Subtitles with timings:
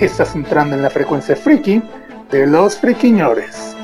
[0.00, 1.82] Estás entrando en la frecuencia friki
[2.30, 3.74] de los friquiñores.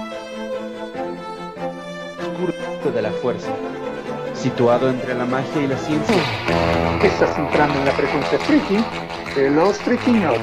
[2.20, 3.48] Oscuro de la fuerza,
[4.32, 6.14] situado entre la magia y la ciencia.
[7.02, 8.84] Estás entrando en la frecuencia friki
[9.34, 10.40] de los friquiñores.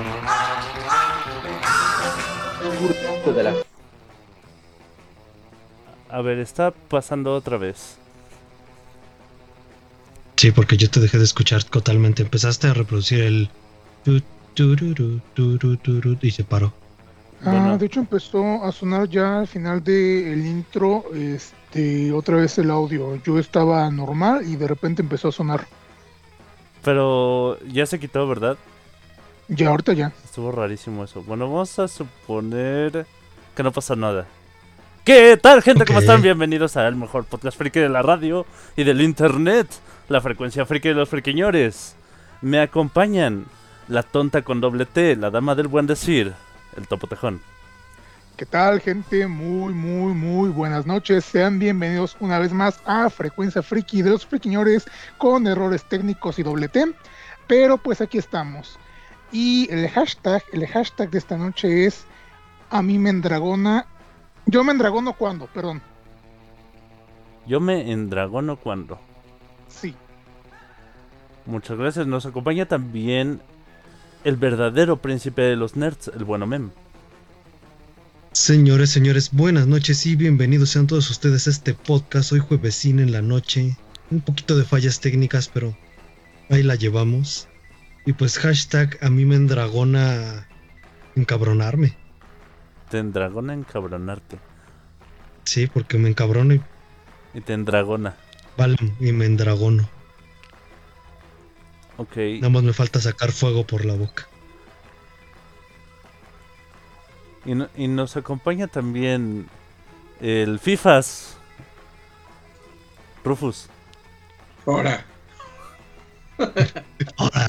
[3.17, 3.53] Oscuro de la
[6.09, 7.95] A ver, está pasando otra vez.
[10.35, 12.23] Sí, porque yo te dejé de escuchar totalmente.
[12.23, 13.49] Empezaste a reproducir el.
[14.53, 16.73] Tu, tururu, turu, turu, y se paró.
[17.43, 17.73] Bueno.
[17.73, 22.69] Ah, de hecho empezó a sonar ya al final del intro, este, otra vez el
[22.69, 23.15] audio.
[23.23, 25.65] Yo estaba normal y de repente empezó a sonar.
[26.83, 28.57] Pero ya se quitó, ¿verdad?
[29.47, 30.13] Ya ahorita ya.
[30.23, 31.23] Estuvo rarísimo eso.
[31.23, 33.05] Bueno, vamos a suponer
[33.55, 34.27] que no pasa nada.
[35.03, 35.83] ¿Qué tal, gente?
[35.85, 36.21] ¿Cómo están?
[36.21, 39.67] Bienvenidos al mejor podcast friki de la radio y del internet.
[40.09, 41.95] La frecuencia friki de los friquiñores.
[42.41, 43.45] Me acompañan
[43.91, 46.33] la tonta con doble T, la dama del buen decir,
[46.77, 47.41] el topo tejón.
[48.37, 49.27] ¿Qué tal, gente?
[49.27, 51.25] Muy, muy, muy buenas noches.
[51.25, 54.85] Sean bienvenidos una vez más a Frecuencia Friki de los Friquiñores
[55.17, 56.93] con errores técnicos y doble T.
[57.47, 58.79] Pero pues aquí estamos.
[59.33, 62.05] Y el hashtag, el hashtag de esta noche es
[62.69, 63.85] a mí me endragona.
[64.45, 65.81] Yo me endragono cuando, perdón.
[67.45, 68.97] Yo me endragono cuando.
[69.67, 69.93] Sí.
[71.45, 72.07] Muchas gracias.
[72.07, 73.41] Nos acompaña también
[74.23, 76.71] el verdadero príncipe de los nerds, el bueno Mem.
[78.33, 82.31] Señores, señores, buenas noches y bienvenidos sean todos ustedes a este podcast.
[82.31, 83.75] Hoy juevesín en la noche.
[84.09, 85.75] Un poquito de fallas técnicas, pero
[86.49, 87.47] ahí la llevamos.
[88.05, 90.47] Y pues hashtag a mí me endragona
[91.15, 91.97] encabronarme.
[92.89, 94.39] Te endragona encabronarte.
[95.43, 96.61] Sí, porque me encabrono y
[97.33, 98.15] Y te endragona.
[98.57, 99.89] vale, y me endragono.
[101.97, 102.15] Ok.
[102.39, 104.27] Nada más me falta sacar fuego por la boca.
[107.45, 109.47] Y, no- y nos acompaña también
[110.19, 111.37] el FIFAS.
[113.23, 113.67] Rufus.
[114.65, 115.05] Ahora,
[117.17, 117.47] Ahora,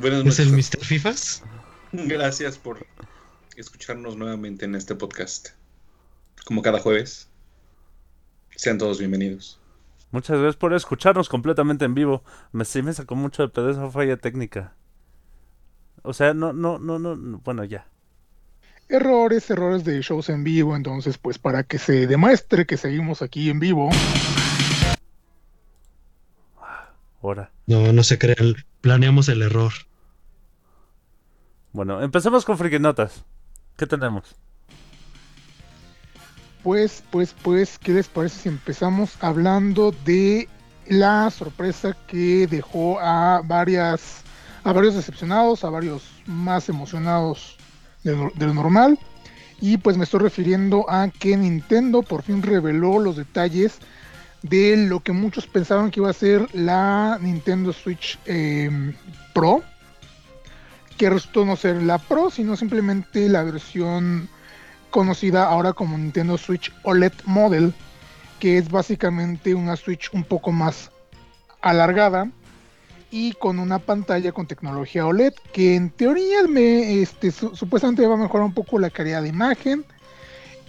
[0.00, 0.70] Buenas ¿Es el noches.
[0.78, 0.84] Mr.
[0.84, 1.42] Fifas?
[1.92, 2.86] Gracias por
[3.56, 5.50] escucharnos nuevamente en este podcast.
[6.46, 7.28] Como cada jueves.
[8.56, 9.58] Sean todos bienvenidos.
[10.12, 12.22] Muchas gracias por escucharnos completamente en vivo.
[12.52, 14.74] Me, sí me sacó mucho de pedo esa falla técnica.
[16.02, 17.86] O sea, no, no, no, no, no, bueno, ya.
[18.90, 20.76] Errores, errores de shows en vivo.
[20.76, 23.88] Entonces, pues para que se demuestre que seguimos aquí en vivo.
[27.22, 27.50] Ahora.
[27.66, 28.54] No, no se crean.
[28.82, 29.72] Planeamos el error.
[31.72, 33.24] Bueno, empecemos con Frikinotas.
[33.78, 34.36] ¿Qué tenemos?
[36.62, 40.48] Pues, pues, pues, ¿qué les parece si empezamos hablando de
[40.86, 44.20] la sorpresa que dejó a varias,
[44.62, 47.56] a varios decepcionados, a varios más emocionados
[48.04, 48.98] de, lo- normal?
[49.60, 53.78] Y pues me estoy refiriendo a que Nintendo por fin reveló los detalles
[54.42, 58.92] de lo que muchos pensaban que iba a ser la Nintendo Switch eh,
[59.32, 59.62] Pro,
[60.96, 64.28] que resultó no ser la Pro, sino simplemente la versión
[64.92, 67.74] conocida ahora como Nintendo Switch OLED Model,
[68.38, 70.92] que es básicamente una Switch un poco más
[71.60, 72.30] alargada
[73.10, 78.14] y con una pantalla con tecnología OLED que en teoría me, este, su- supuestamente va
[78.14, 79.84] a mejorar un poco la calidad de imagen.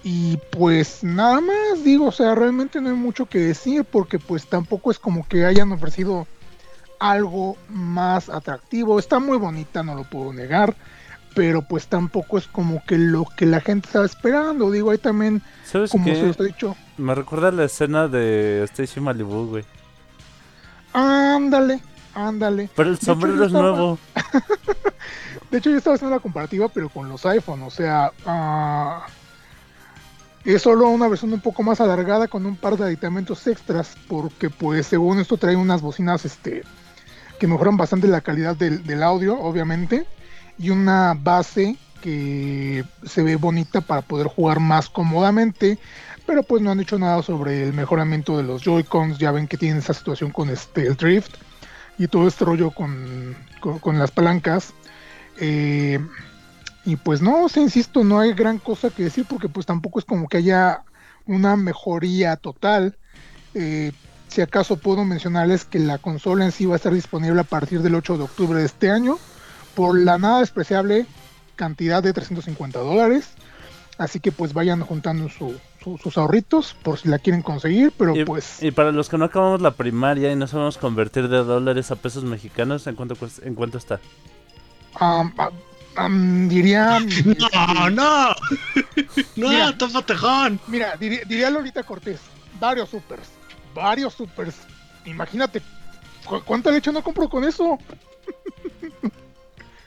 [0.03, 4.45] Y pues nada más digo, o sea, realmente no hay mucho que decir porque pues
[4.47, 6.27] tampoco es como que hayan ofrecido
[6.99, 8.99] algo más atractivo.
[8.99, 10.75] Está muy bonita, no lo puedo negar
[11.35, 14.69] pero pues tampoco es como que lo que la gente estaba esperando.
[14.71, 16.21] Digo, ahí también, ¿Sabes como se qué?
[16.27, 19.65] los he dicho, Me recuerda la escena de Stacy Malibu, güey.
[20.93, 21.81] ándale,
[22.13, 22.69] ándale.
[22.75, 23.99] Pero el sombrero es estaba- nuevo.
[25.51, 29.05] De hecho, yo estaba haciendo la comparativa, pero con los iPhone, o sea, ah,
[30.43, 34.49] es solo una versión un poco más alargada con un par de aditamentos extras, porque
[34.49, 36.63] pues según esto trae unas bocinas este
[37.39, 40.07] que mejoran bastante la calidad del, del audio, obviamente,
[40.57, 45.79] y una base que se ve bonita para poder jugar más cómodamente,
[46.25, 49.57] pero pues no han dicho nada sobre el mejoramiento de los Joy-Cons, ya ven que
[49.57, 51.35] tienen esa situación con este el drift,
[51.97, 54.73] y todo este rollo con, con, las palancas.
[55.39, 55.99] Eh,
[56.85, 59.99] y pues no, o sea, insisto, no hay gran cosa que decir porque pues tampoco
[59.99, 60.83] es como que haya
[61.25, 62.97] una mejoría total.
[63.53, 63.91] Eh,
[64.27, 67.81] si acaso puedo mencionarles que la consola en sí va a estar disponible a partir
[67.81, 69.17] del 8 de octubre de este año
[69.75, 71.05] por la nada despreciable
[71.55, 73.29] cantidad de 350 dólares.
[73.97, 78.15] Así que pues vayan juntando su- su- sus ahorritos por si la quieren conseguir, pero
[78.15, 81.37] Y, pues y para los que no acabamos la primaria y no sabemos convertir de
[81.43, 83.99] dólares a pesos mexicanos, ¿en cuánto, cuesta- en cuánto está?
[84.99, 85.29] ah,
[85.95, 86.99] am, diría...
[87.55, 88.29] ¡No, no!
[89.35, 89.75] ¡No, Mira.
[90.07, 90.59] Tejón!
[90.67, 92.19] Mira, diría, diría Lolita Cortés,
[92.59, 93.29] varios supers,
[93.75, 94.55] varios supers.
[95.05, 95.61] Imagínate,
[96.25, 97.77] ¿cu- ¿cuánta leche no compro con eso?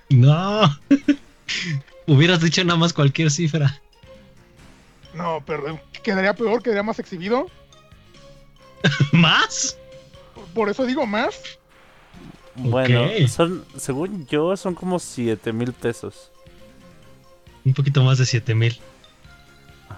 [0.08, 0.78] ¡No!
[2.06, 3.80] Hubieras dicho nada más cualquier cifra.
[5.14, 7.46] No, perdón, quedaría peor, quedaría más exhibido.
[9.12, 9.78] ¿Más?
[10.54, 11.58] Por eso digo más.
[12.54, 16.30] Bueno, son, según yo, son como 7 mil pesos.
[17.64, 18.78] Un poquito más de 7 mil.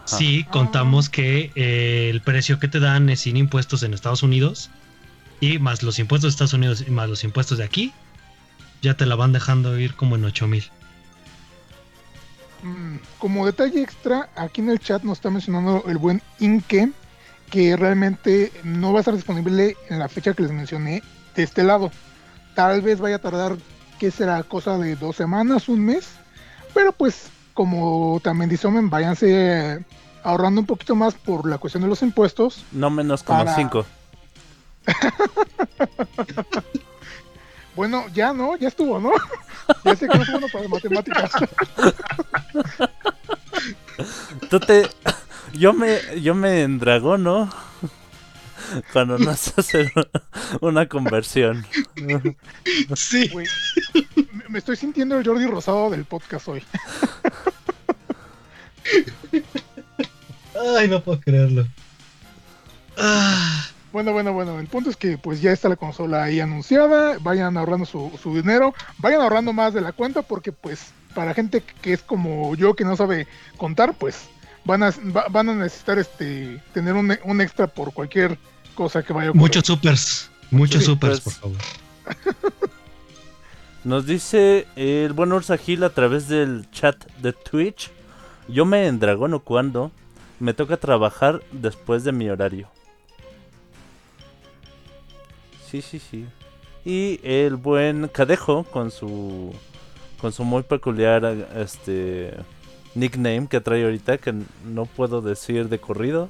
[0.05, 4.71] Sí, contamos que eh, el precio que te dan es sin impuestos en Estados Unidos.
[5.41, 7.93] Y más los impuestos de Estados Unidos y más los impuestos de aquí.
[8.83, 10.65] Ya te la van dejando ir como en 8 mil.
[12.63, 16.91] Mm, como detalle extra, aquí en el chat nos está mencionando el buen Inke,
[17.51, 21.03] que realmente no va a estar disponible en la fecha que les mencioné
[21.35, 21.91] de este lado.
[22.55, 23.57] Tal vez vaya a tardar,
[23.99, 26.09] que será cosa de dos semanas, un mes.
[26.75, 29.85] Pero pues, como también dice Omen, váyanse
[30.23, 32.65] ahorrando un poquito más por la cuestión de los impuestos.
[32.73, 33.87] No menos como Para- 5.
[37.79, 39.13] Bueno, ya no, ya estuvo, ¿no?
[39.85, 41.31] ya sé que no es bueno para matemáticas.
[44.51, 44.91] Tú te...
[45.53, 47.49] Yo me, yo me endragono
[48.93, 49.93] cuando no sé hacer
[50.61, 51.65] una conversión.
[52.97, 53.31] Sí.
[54.49, 56.65] Me estoy sintiendo el Jordi Rosado del podcast hoy.
[60.77, 61.65] Ay, no puedo creerlo.
[62.97, 67.17] Ah, Bueno, bueno, bueno, el punto es que pues ya está la consola ahí anunciada,
[67.21, 71.63] vayan ahorrando su, su dinero, vayan ahorrando más de la cuenta porque pues para gente
[71.81, 73.27] que es como yo que no sabe
[73.57, 74.29] contar, pues
[74.65, 78.39] van a, va- van a necesitar este tener un, un extra por cualquier
[78.75, 79.41] cosa que vaya a ocurrir.
[79.43, 80.31] muchos supers.
[80.51, 81.37] Muchos Sí, supers, pues.
[81.37, 81.59] por favor.
[83.85, 87.91] Nos dice el buen Ursa Gil a través del chat de Twitch.
[88.49, 89.93] Yo me endragono cuando
[90.41, 92.69] me toca trabajar después de mi horario.
[95.71, 96.27] Sí, sí, sí.
[96.85, 99.55] Y el buen Cadejo con su
[100.21, 101.25] con su muy peculiar
[101.57, 102.35] este
[102.95, 104.35] nickname que trae ahorita que
[104.65, 106.29] no puedo decir de corrido.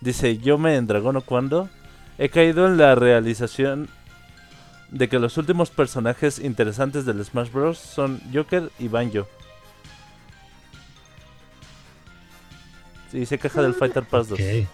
[0.00, 1.68] Dice, "Yo me endragono cuando
[2.18, 3.88] he caído en la realización
[4.90, 7.78] de que los últimos personajes interesantes del Smash Bros.
[7.78, 9.26] son Joker y Banjo.
[13.10, 14.38] Sí, se queja del Fighter Pass 2.
[14.38, 14.68] Ok.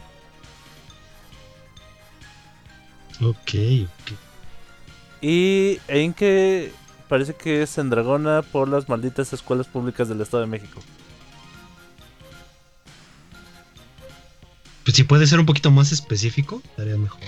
[3.23, 4.13] Ok, ok.
[5.21, 6.73] Y en que
[7.09, 10.81] parece que es en Dragona por las malditas escuelas públicas del Estado de México.
[14.85, 17.21] Pues si puede ser un poquito más específico, estaría mejor.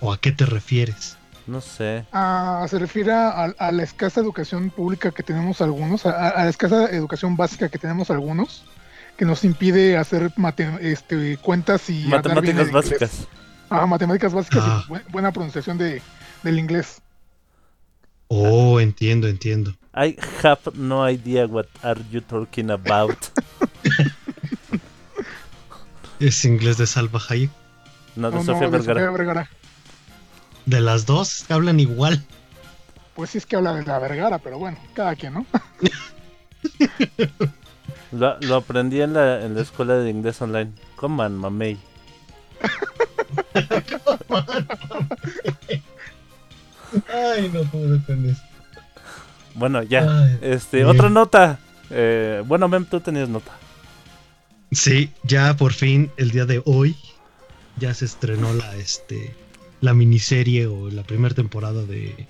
[0.00, 1.16] ¿O a qué te refieres?
[1.46, 2.04] No sé.
[2.12, 6.50] Ah, se refiere a, a la escasa educación pública que tenemos algunos, a, a la
[6.50, 8.64] escasa educación básica que tenemos algunos,
[9.16, 13.26] que nos impide hacer mate- este, cuentas y Matemáticas inglés.
[13.70, 14.84] Ah, matemáticas básicas Ah.
[14.88, 16.02] y bu- buena pronunciación de,
[16.42, 17.00] del inglés.
[18.28, 19.72] Oh, entiendo, entiendo.
[19.94, 23.16] I have no idea what are you talking about.
[26.20, 27.50] Es inglés de Salva Hayek.
[28.16, 29.00] No, de No, no, Sofía de Vergara.
[29.00, 29.48] Sofía Vergara.
[30.66, 32.22] De las dos hablan igual.
[33.14, 35.46] Pues sí es que habla de la Vergara, pero bueno, cada quien, ¿no?
[38.12, 40.72] Lo, lo aprendí en la, en la escuela de inglés online.
[40.96, 41.78] Coman, mamey.
[47.12, 48.36] Ay, no puedo con.
[49.54, 50.24] Bueno, ya.
[50.24, 50.88] Ay, Este, bien.
[50.88, 51.58] otra nota.
[51.90, 53.52] Eh, bueno, Mem, tú tenías nota.
[54.72, 56.94] Sí, ya por fin el día de hoy
[57.78, 59.34] ya se estrenó la este
[59.80, 62.28] la miniserie o la primera temporada de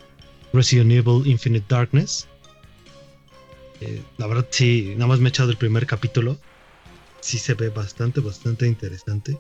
[0.55, 2.27] Resident Evil Infinite Darkness.
[3.83, 6.39] Eh, la verdad sí, nada más me he echado el primer capítulo.
[7.21, 9.37] Sí se ve bastante, bastante interesante.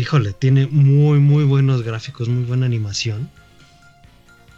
[0.00, 3.28] Híjole, tiene muy, muy buenos gráficos, muy buena animación.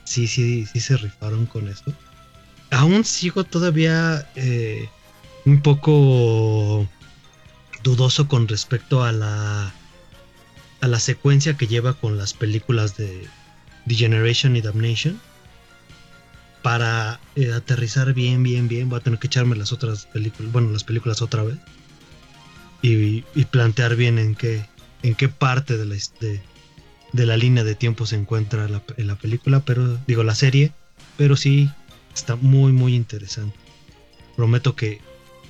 [0.05, 1.93] Sí, sí, sí se rifaron con esto.
[2.71, 4.89] Aún sigo todavía eh,
[5.45, 6.87] un poco
[7.83, 9.75] dudoso con respecto a la
[10.81, 13.27] a la secuencia que lleva con las películas de
[13.87, 15.21] Degeneration y Damnation.
[16.63, 20.71] Para eh, aterrizar bien, bien, bien, voy a tener que echarme las otras películas, bueno,
[20.71, 21.57] las películas otra vez.
[22.81, 24.65] Y, y plantear bien en qué,
[25.03, 26.41] en qué parte de la, de,
[27.13, 30.73] de la línea de tiempo se encuentra la, en la película, pero digo la serie,
[31.17, 31.71] pero sí
[32.15, 33.57] está muy, muy interesante.
[34.37, 35.01] Prometo que,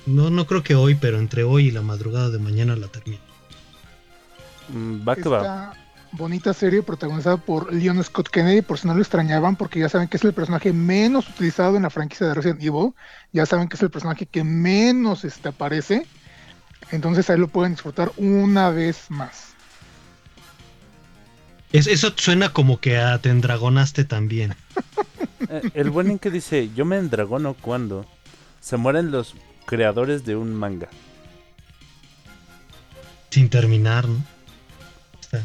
[0.05, 3.21] no, no creo que hoy, pero entre hoy y la madrugada de mañana la termino.
[4.69, 5.37] Mm, Va que va.
[5.37, 5.83] Esta
[6.13, 10.07] bonita serie protagonizada por Leon Scott Kennedy, por si no lo extrañaban, porque ya saben
[10.07, 12.93] que es el personaje menos utilizado en la franquicia de Resident Evil,
[13.31, 16.05] ya saben que es el personaje que menos este, aparece,
[16.91, 19.53] entonces ahí lo pueden disfrutar una vez más.
[21.71, 24.55] Es- eso suena como que a te endragonaste también.
[25.49, 28.05] Eh, el buen en que dice, yo me endragono cuando
[28.61, 29.35] se mueren los
[29.65, 30.87] creadores de un manga.
[33.29, 34.23] Sin terminar, ¿no?
[35.19, 35.43] Está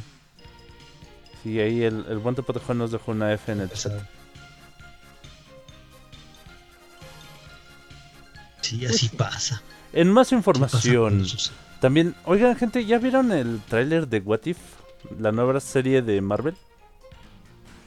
[1.43, 3.93] Sí, ahí el, el buen Topotejón nos dejó una F en el chat.
[8.61, 9.17] Sí, Pues así sí.
[9.17, 9.63] pasa.
[9.93, 11.25] En más información,
[11.81, 14.59] también, oigan gente, ¿ya vieron el tráiler de What If?
[15.19, 16.55] La nueva serie de Marvel.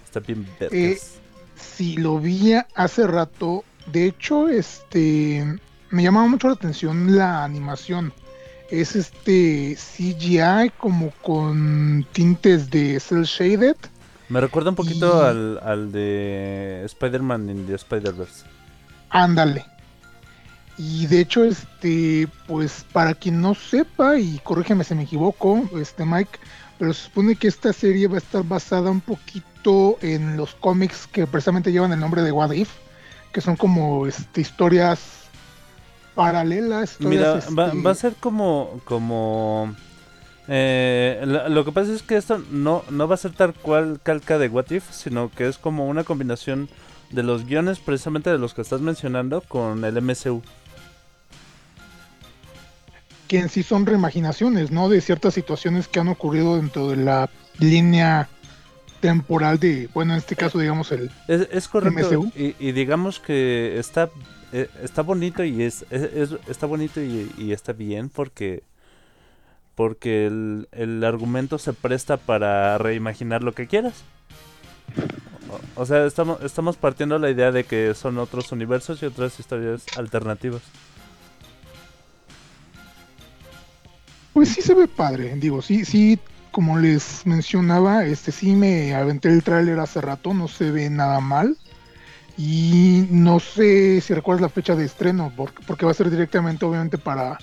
[0.06, 1.18] Está bien vergas.
[1.56, 5.60] Sí, lo vi hace rato, de hecho, este,
[5.92, 8.12] me llamaba mucho la atención la animación.
[8.72, 13.76] Es este CGI como con tintes de cel shaded.
[14.30, 18.46] Me recuerda un poquito y- al, al de Spider-Man in the Spider-Verse.
[19.10, 19.66] Ándale.
[20.78, 26.06] Y de hecho, este, pues para quien no sepa, y corrígeme si me equivoco, este
[26.06, 26.40] Mike,
[26.80, 31.08] pero se supone que esta serie va a estar basada un poquito en los cómics
[31.08, 32.70] que precisamente llevan el nombre de What If,
[33.32, 35.00] que son como este, historias
[36.16, 36.98] paralelas.
[37.00, 38.82] Mira, va, este, va a ser como...
[38.86, 39.76] como
[40.48, 44.38] eh, lo que pasa es que esto no, no va a ser tal cual calca
[44.38, 46.68] de What If, sino que es como una combinación
[47.12, 50.42] de los guiones precisamente de los que estás mencionando con el MCU.
[53.32, 54.90] Que en sí son reimaginaciones, ¿no?
[54.90, 58.28] De ciertas situaciones que han ocurrido dentro de la línea
[59.00, 62.12] temporal de, bueno, en este caso, digamos, el, Es, es correcto.
[62.12, 62.30] MCU.
[62.36, 64.10] Y, y digamos que está,
[64.52, 68.64] eh, está bonito y es, es- es- está bonito y, y está bien porque
[69.76, 74.04] porque el, el argumento se presta para reimaginar lo que quieras.
[75.78, 79.40] O, o sea, estamos, estamos partiendo la idea de que son otros universos y otras
[79.40, 80.62] historias alternativas.
[84.34, 86.18] Pues sí se ve padre, digo, sí, sí,
[86.52, 91.20] como les mencionaba, este sí me aventé el tráiler hace rato, no se ve nada
[91.20, 91.58] mal.
[92.38, 96.98] Y no sé si recuerdas la fecha de estreno, porque, va a ser directamente, obviamente,
[96.98, 97.38] para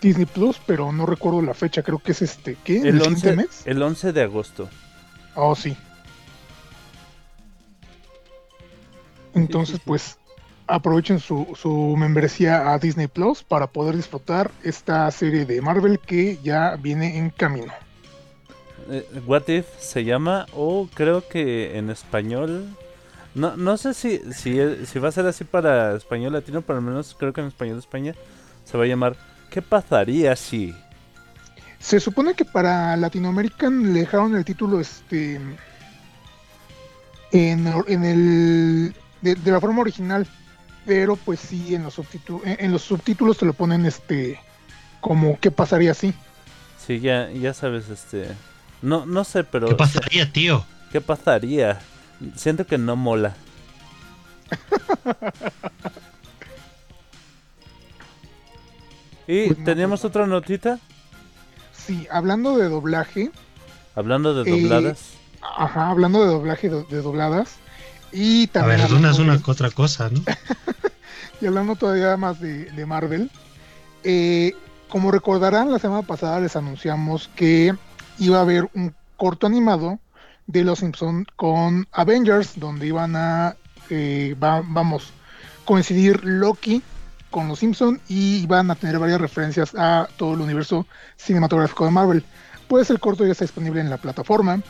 [0.00, 2.80] Disney Plus, pero no recuerdo la fecha, creo que es este, ¿qué?
[2.80, 3.62] ¿El, El siguiente 11, mes?
[3.66, 4.68] el 11 de agosto.
[5.34, 5.76] Oh, sí.
[9.34, 9.82] Entonces, sí.
[9.84, 10.16] pues,
[10.70, 16.38] aprovechen su, su membresía a Disney Plus para poder disfrutar esta serie de Marvel que
[16.42, 17.72] ya viene en camino.
[18.88, 22.76] Eh, What If se llama, o creo que en español.
[23.34, 26.84] No, no sé si, si, si va a ser así para español latino, pero al
[26.84, 28.14] menos creo que en español de España
[28.64, 29.16] se va a llamar
[29.50, 30.74] ¿Qué pasaría si?
[31.80, 35.40] Se supone que para Latinoamérica le dejaron el título este
[37.32, 40.26] en, en el de, de la forma original,
[40.90, 44.40] pero pues sí en los subtítulos en, en los subtítulos te lo ponen este
[45.00, 46.12] como qué pasaría si.
[46.84, 48.26] Sí, ya, ya sabes, este.
[48.82, 49.68] No, no sé, pero.
[49.68, 50.64] ¿Qué pasaría, tío?
[50.90, 51.78] ¿Qué pasaría?
[52.34, 53.36] Siento que no mola.
[59.26, 60.08] y Pues teníamos no.
[60.08, 60.78] otra notita,
[61.72, 63.30] Sí, hablando de doblaje,
[63.94, 65.12] hablando de Eh, dobladas.
[65.40, 67.56] ajá, hablando de doblaje do- de dobladas
[68.12, 70.20] y A ver, hablando una es una de- otra cosa, ¿no?
[71.40, 73.30] y hablando todavía más de, de Marvel,
[74.04, 74.54] eh,
[74.88, 77.74] como recordarán, la semana pasada les anunciamos que
[78.18, 79.98] iba a haber un corto animado
[80.46, 83.54] de Los Simpson con Avengers, donde iban a,
[83.90, 85.12] eh, va- vamos,
[85.64, 86.82] coincidir Loki
[87.30, 90.86] con Los Simpson y iban a tener varias referencias a todo el universo
[91.16, 92.24] cinematográfico de Marvel.
[92.66, 94.60] Pues el corto ya está disponible en la plataforma.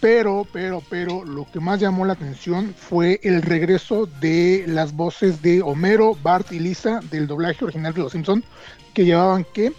[0.00, 5.42] Pero, pero, pero, lo que más llamó la atención fue el regreso de las voces
[5.42, 8.42] de Homero, Bart y Lisa del doblaje original de Los Simpson,
[8.94, 9.72] que llevaban que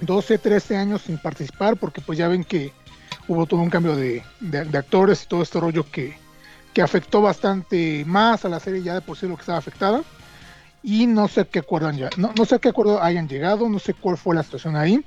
[0.00, 2.72] 12, 13 años sin participar, porque pues ya ven que
[3.26, 6.14] hubo todo un cambio de, de- de actores y todo este rollo que,
[6.74, 10.02] que afectó bastante más a la serie ya de por sí lo que estaba afectada.
[10.82, 13.94] Y no sé qué acuerdo ya- no, no sé qué acuerdo hayan llegado, no sé
[13.94, 15.02] cuál fue la situación ahí,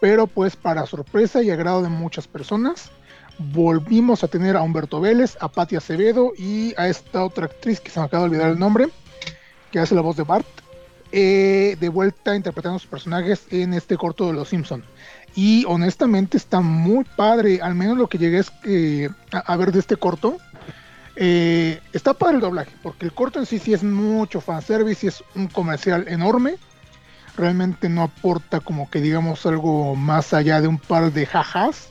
[0.00, 2.90] Pero pues para sorpresa y agrado de muchas personas,
[3.38, 7.90] volvimos a tener a Humberto Vélez, a Patti Acevedo y a esta otra actriz que
[7.90, 8.88] se me acaba de olvidar el nombre,
[9.70, 10.46] que hace la voz de Bart,
[11.12, 14.84] eh, de vuelta interpretando sus personajes en este corto de Los Simpson.
[15.34, 18.52] Y honestamente está muy padre, al menos lo que llegué es
[19.32, 20.38] a, a ver de este corto.
[21.20, 25.08] Eh, está padre el doblaje, porque el corto en sí sí es mucho fanservice y
[25.08, 26.56] es un comercial enorme.
[27.36, 31.88] Realmente no aporta como que digamos algo más allá de un par de jajas.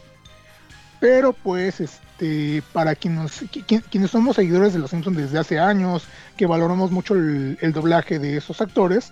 [0.99, 6.03] Pero pues este para quienes, qui- quienes somos seguidores de los Simpsons desde hace años,
[6.35, 9.11] que valoramos mucho el, doblaje de esos actores,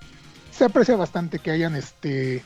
[0.52, 2.44] se aprecia bastante que hayan este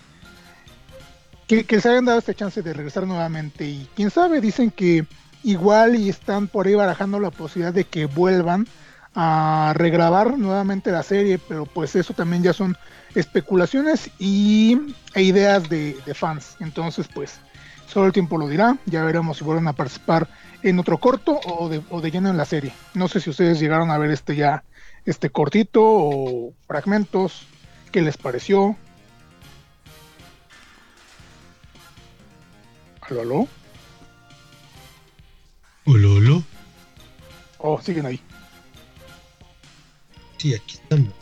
[1.47, 5.05] que, que hayan dado esta chance de regresar nuevamente y quién sabe, dicen que
[5.43, 8.67] igual y están por ahí barajando la posibilidad de que vuelvan
[9.15, 12.77] a regrabar nuevamente la serie, pero pues eso también ya son
[13.15, 14.77] especulaciones y
[15.15, 16.55] e ideas de, de fans.
[16.59, 17.39] Entonces, pues,
[17.89, 18.77] solo el tiempo lo dirá.
[18.85, 20.29] Ya veremos si vuelven a participar
[20.63, 22.73] en otro corto o de, o de lleno en la serie.
[22.93, 24.63] No sé si ustedes llegaron a ver este ya,
[25.05, 27.47] este cortito o fragmentos.
[27.91, 28.77] ¿Qué les pareció?
[33.01, 33.47] ¿Aló, aló?
[35.85, 36.43] Hola.
[37.57, 38.21] Oh, siguen ahí.
[40.37, 41.13] Sí, aquí estamos.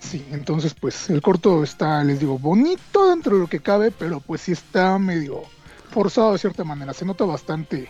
[0.00, 4.20] Sí, entonces pues el corto está, les digo, bonito dentro de lo que cabe, pero
[4.20, 5.42] pues sí está medio
[5.90, 6.92] forzado de cierta manera.
[6.92, 7.88] Se nota bastante.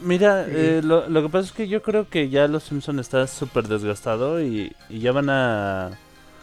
[0.00, 3.26] Mira, eh, lo, lo que pasa es que yo creo que ya Los Simpson está
[3.28, 5.90] súper desgastado y, y ya van a,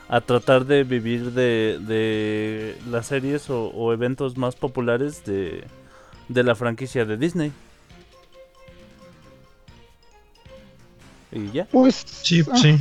[0.08, 5.66] a tratar de vivir de, de las series o, o eventos más populares de,
[6.30, 7.52] de la franquicia de Disney.
[11.32, 11.66] Y ya.
[11.66, 12.78] Pues Sí, sí.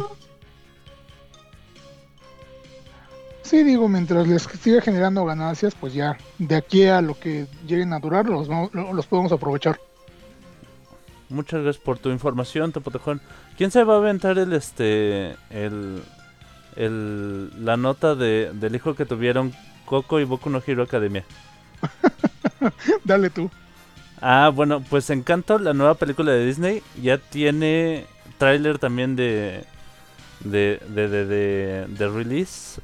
[3.45, 7.93] Sí, digo, mientras les siga generando ganancias, pues ya de aquí a lo que lleguen
[7.93, 9.79] a durar los, los podemos aprovechar.
[11.29, 13.21] Muchas gracias por tu información, Topotejón.
[13.57, 16.03] ¿Quién se va a aventar el este el,
[16.77, 19.53] el la nota de, del hijo que tuvieron
[19.85, 21.25] Coco y Boku no Hero Academia?
[23.05, 23.51] Dale tú.
[24.21, 28.07] Ah, bueno, pues Encanto, la nueva película de Disney, ya tiene
[28.39, 29.65] tráiler también de
[30.41, 32.81] de, de, de, de, de release.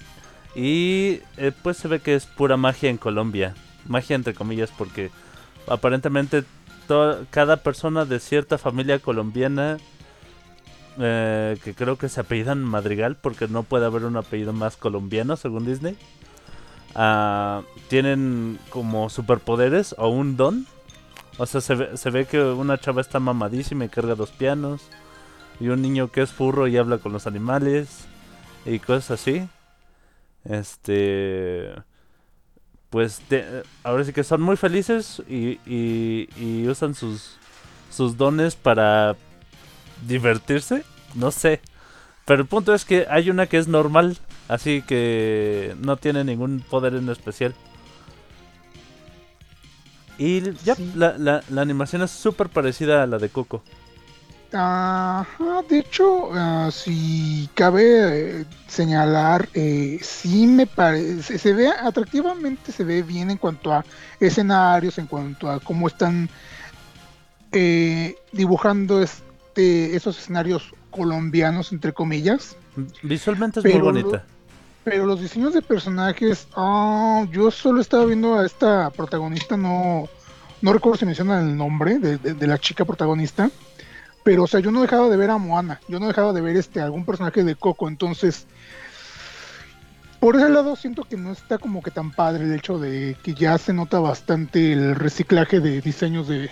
[0.55, 3.55] Y eh, pues se ve que es pura magia en Colombia.
[3.87, 5.11] Magia entre comillas porque
[5.69, 6.45] aparentemente
[6.89, 9.79] to- cada persona de cierta familia colombiana,
[10.99, 15.37] eh, que creo que se apellidan Madrigal porque no puede haber un apellido más colombiano
[15.37, 15.97] según Disney,
[16.95, 20.67] ah, tienen como superpoderes o un don.
[21.39, 24.83] O sea, se ve, se ve que una chava está mamadísima y carga dos pianos.
[25.59, 28.07] Y un niño que es furro y habla con los animales.
[28.67, 29.49] Y cosas así.
[30.45, 31.73] Este.
[32.91, 37.37] Pues de- ahora sí que son muy felices y, y- y usan sus,
[37.91, 39.17] sus dones para
[40.07, 40.83] divertirse.
[41.15, 41.61] No sé.
[42.25, 44.19] Pero el punto es que hay una que es normal.
[44.49, 47.55] Así que no tiene ningún poder en especial.
[50.19, 50.93] Y ya, Sí.
[50.97, 53.63] la, la- la animación es súper parecida a la de Coco.
[54.53, 62.73] Ajá, de hecho, ah, si cabe eh, señalar, eh, sí me parece, se ve atractivamente,
[62.73, 63.85] se ve bien en cuanto a
[64.19, 66.29] escenarios, en cuanto a cómo están
[67.53, 72.57] eh, dibujando este, esos escenarios colombianos, entre comillas.
[73.03, 74.25] Visualmente es Pero muy bonita.
[74.85, 80.09] Pero los diseños de personajes, ah, yo solo estaba viendo a esta protagonista, no,
[80.63, 83.51] no recuerdo si mencionan el nombre de, de- de la chica protagonista,
[84.23, 86.57] pero o sea, yo no dejaba de ver a Moana, yo no dejaba de ver
[86.57, 88.47] este algún personaje de Coco, entonces
[90.19, 93.35] por ese lado siento que no está como que tan padre el hecho de que
[93.35, 96.51] ya se nota bastante el reciclaje de diseños de,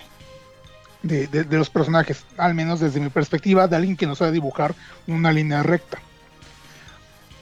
[1.03, 4.73] de, de- los personajes, al menos desde mi perspectiva, de alguien que no sabe dibujar
[5.07, 5.99] una línea recta.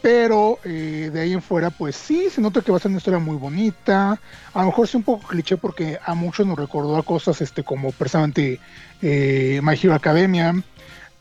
[0.08, 3.00] Pero eh, de ahí en fuera, pues sí, se nota que va a ser una
[3.00, 4.18] historia muy bonita.
[4.54, 7.62] A lo mejor sí un poco cliché porque a muchos nos recordó a cosas este,
[7.62, 8.58] como precisamente
[9.02, 10.64] eh, My Hero Academia.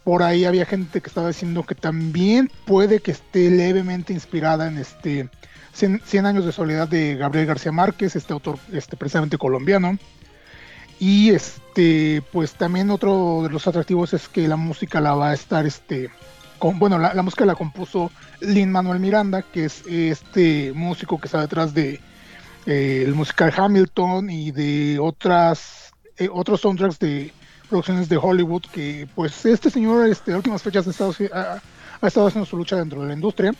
[0.05, 4.79] Por ahí había gente que estaba diciendo que también puede que esté levemente inspirada en
[4.79, 5.29] este
[5.73, 9.99] 100, 100 años de soledad de Gabriel García Márquez, este autor este, precisamente colombiano.
[11.01, 15.35] Y este, pues también otro de los atractivos es que la música la va a
[15.35, 16.09] estar este,
[16.61, 21.75] bueno, la, música la compuso Lin Manuel Miranda, que es este músico que está detrás
[21.75, 22.01] de
[22.67, 27.33] eh, el musical Hamilton y de otras eh, otros soundtracks de
[27.69, 31.61] producciones de Hollywood que pues este señor este, a últimas fechas ha estado, ha,
[32.01, 33.53] ha estado haciendo su lucha dentro de la industria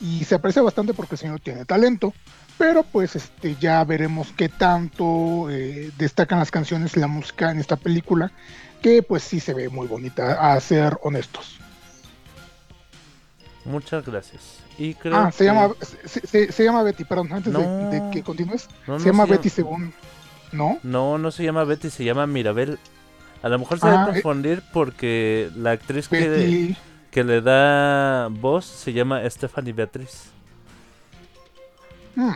[0.00, 2.14] y se aprecia bastante porque el señor tiene talento,
[2.56, 7.58] pero pues este ya veremos qué tanto eh, destacan las canciones y la música en
[7.58, 8.32] esta película,
[8.80, 11.59] que pues sí se ve muy bonita, a ser honestos.
[13.64, 14.58] Muchas gracias.
[14.78, 15.74] Y creo Ah, se que- llama,
[16.06, 17.90] se, se- se llama Betty, perdón, antes de- No.
[17.90, 19.94] de, que continúes, No, se no llama se Betty llama- según,
[20.52, 20.78] ¿no?
[20.82, 22.78] No, no se llama Betty, se llama Mirabel.
[23.42, 24.22] A lo mejor se Ah, debe eh.
[24.22, 26.76] confundir porque la actriz que, Betty,
[27.10, 30.30] que le da voz se llama Stephanie Beatriz.
[32.16, 32.32] hmm.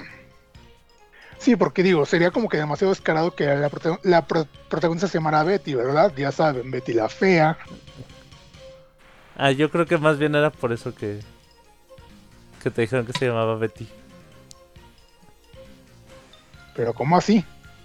[1.39, 5.19] Sí, porque digo, sería como que demasiado descarado que la, prota- la pro- protagonista se
[5.19, 6.11] llamara Betty, ¿verdad?
[6.17, 7.59] Ya saben, Betty la fea.
[9.37, 11.21] Ah, yo creo que más bien era por eso que,
[12.63, 13.89] que te dijeron que se llamaba Betty.
[16.77, 17.45] Pero ¿cómo así?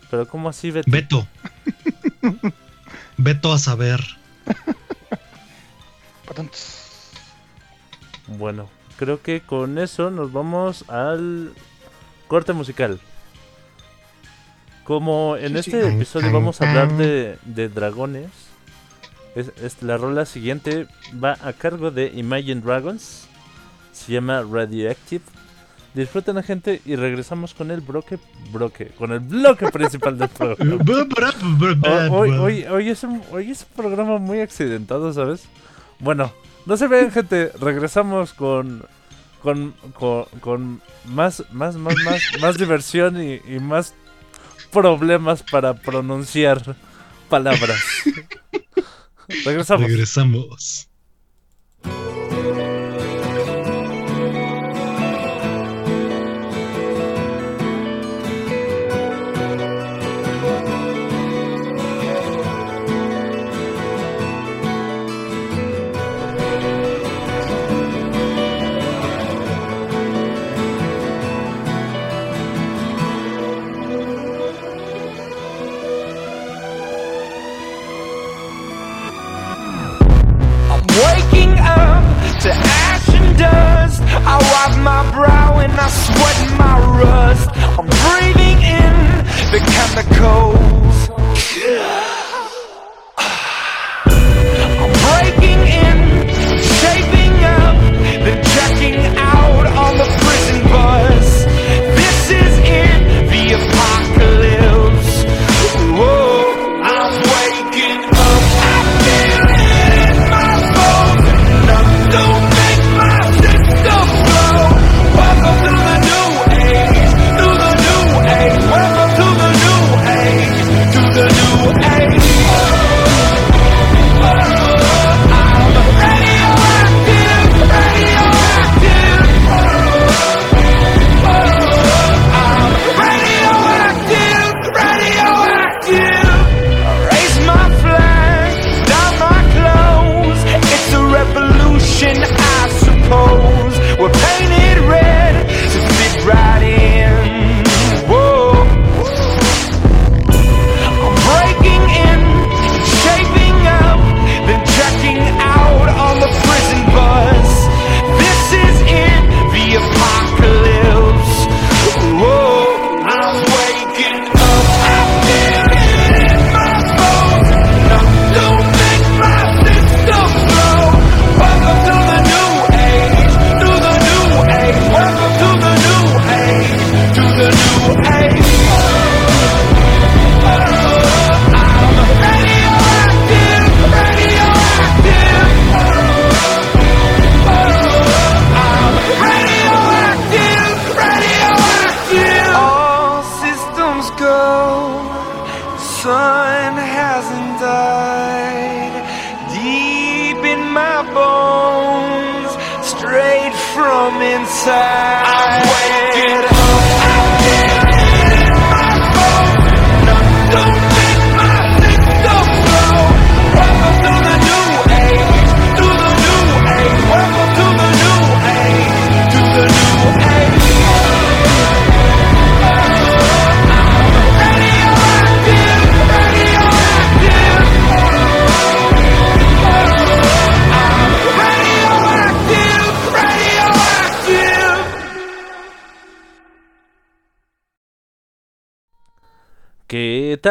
[0.09, 0.89] Pero ¿cómo así Betty?
[0.91, 1.27] Beto.
[3.17, 3.99] Beto a saber.
[8.27, 11.53] Bueno, creo que con eso nos vamos al
[12.27, 12.99] corte musical.
[14.83, 15.95] Como en Sí, este sí.
[15.95, 18.29] episodio vamos a hablar de, de dragones,
[19.35, 20.87] es, es- la rola siguiente
[21.23, 23.27] va a cargo de Imagine Dragons.
[23.93, 25.23] Se llama Radioactive.
[25.93, 28.19] Disfruten gente y regresamos con el bloque,
[28.51, 30.75] bloque, con el bloque principal del programa.
[31.83, 35.45] Ho- Hoy, hoy, hoy, es un, hoy es un programa muy accidentado, ¿sabes?
[35.99, 36.31] Bueno,
[36.67, 37.51] no se vean, gente.
[37.59, 38.83] Regresamos con.
[39.41, 43.93] Con, con, con más, más, más, más, más diversión y, y más
[44.69, 46.75] problemas para pronunciar
[47.29, 47.79] palabras.
[49.29, 49.87] Regresamos.
[49.87, 50.89] Regresamos.
[84.31, 87.49] I wipe my brow and I sweat my rust.
[87.77, 88.93] I'm breathing in
[89.53, 90.97] the chemicals.
[94.81, 95.97] I'm breaking in,
[96.77, 97.75] shaping up,
[98.23, 100.07] then checking out on the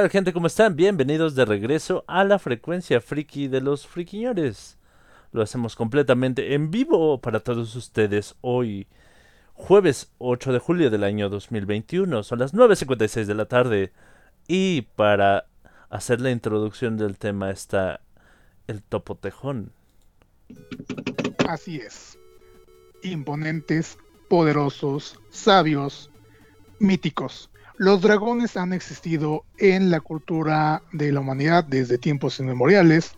[0.00, 0.32] tal, gente?
[0.32, 0.76] ¿Cómo están?
[0.76, 4.78] Bienvenidos de regreso a la frecuencia friki de los friquiñores.
[5.32, 8.86] Lo hacemos completamente en vivo para todos ustedes hoy,
[9.54, 12.22] jueves 8 de julio del año 2021.
[12.22, 13.92] Son las 9.56 de la tarde.
[14.46, 15.46] Y para
[15.90, 18.00] hacer la introducción del tema está
[18.68, 19.72] el topotejón.
[21.48, 22.16] Así es.
[23.02, 26.08] Imponentes, poderosos, sabios,
[26.78, 27.50] míticos.
[27.78, 33.12] Los dragones han existido en la cultura de la humanidad desde tiempos inmemoriales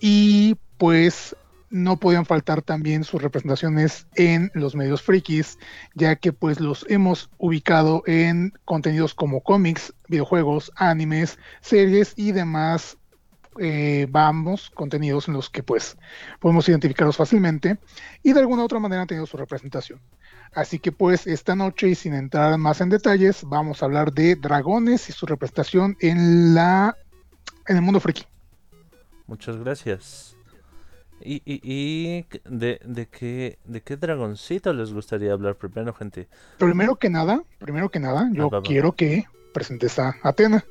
[0.00, 1.36] y pues
[1.68, 5.58] no podían faltar también sus representaciones en los medios frikis,
[5.94, 12.96] ya que pues los hemos ubicado en contenidos como cómics, videojuegos, animes, series y demás
[13.60, 15.96] eh, vamos, contenidos en los que pues
[16.40, 17.78] podemos identificarlos fácilmente
[18.22, 20.00] y de alguna u otra manera han tenido su representación.
[20.54, 24.36] Así que pues esta noche y sin entrar más en detalles, vamos a hablar de
[24.36, 26.96] dragones y su representación en la
[27.68, 28.24] en el mundo friki.
[29.26, 30.36] Muchas gracias.
[31.20, 36.28] ¿Y, y, y de, de, qué, de qué dragoncito les gustaría hablar primero, gente?
[36.58, 40.64] Primero que nada, primero que nada, yo Ah, quiero que presentes a Atena.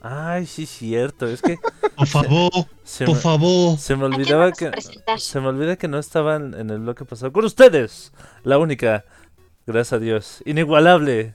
[0.00, 1.26] Ay, sí, cierto.
[1.26, 1.58] Es que
[1.94, 2.50] Por favor,
[2.84, 3.78] se por me, favor.
[3.78, 4.70] se me ¿A quién olvidaba que
[5.18, 8.12] se me olvida que no estaban en el bloque pasado con ustedes.
[8.42, 9.04] La única,
[9.66, 11.34] gracias a Dios, inigualable.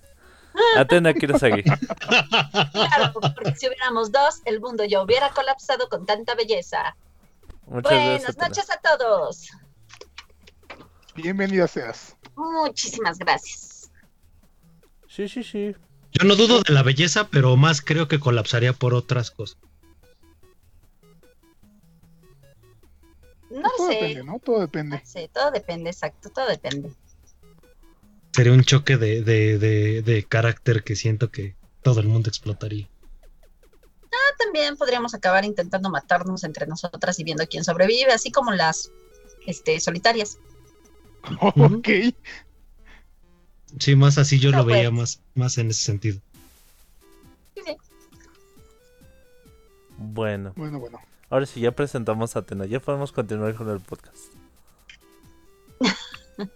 [0.77, 1.63] Atena Kirasagi.
[1.63, 6.95] Claro, porque si hubiéramos dos, el mundo ya hubiera colapsado con tanta belleza.
[7.67, 8.37] Muchas Buenas gracias.
[8.37, 9.49] Noches a todos.
[11.15, 12.15] Bienvenida seas.
[12.35, 13.91] Muchísimas gracias.
[15.07, 15.75] Sí, sí, sí.
[16.17, 19.57] Yo no dudo de la belleza, pero más creo que colapsaría por otras cosas.
[23.49, 23.93] No Todo sé.
[23.95, 24.39] depende, ¿no?
[24.39, 24.97] Todo depende.
[24.97, 26.91] No sé, todo depende, exacto, todo depende.
[28.33, 32.89] Sería un choque de, de, de, de carácter que siento que todo el mundo explotaría.
[34.11, 38.91] Ah, También podríamos acabar intentando matarnos entre nosotras y viendo quién sobrevive, así como las
[39.45, 40.37] este, solitarias.
[41.41, 41.89] Ok.
[43.79, 44.93] Sí, más así yo No, lo veía pues.
[44.99, 46.19] más, más en ese sentido.
[47.55, 47.75] Sí.
[49.97, 50.99] Bueno, Bueno, bueno.
[51.29, 52.65] ahora sí ya presentamos a Atena.
[52.65, 54.23] Ya podemos continuar con el podcast.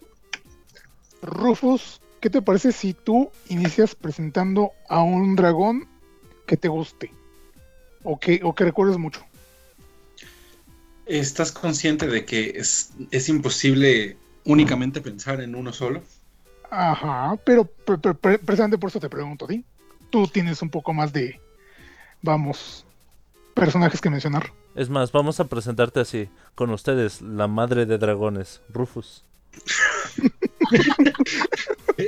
[1.21, 5.88] Rufus, ¿qué te parece si tú inicias presentando a un dragón
[6.45, 7.12] que te guste?
[8.03, 9.21] O que, o que recuerdes mucho.
[11.05, 16.01] ¿Estás consciente de que es, es imposible únicamente pensar en uno solo?
[16.71, 19.65] Ajá, pero pre- pre- pre- precisamente por eso te pregunto, ¿sí?
[20.10, 21.39] Tú tienes un poco más de,
[22.21, 22.86] vamos,
[23.53, 24.51] personajes que mencionar.
[24.75, 26.29] Es más, vamos a presentarte así.
[26.55, 29.25] Con ustedes, la madre de dragones, Rufus.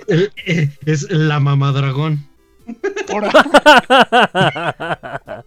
[0.08, 2.26] Eh, eh, Es la mamá dragón.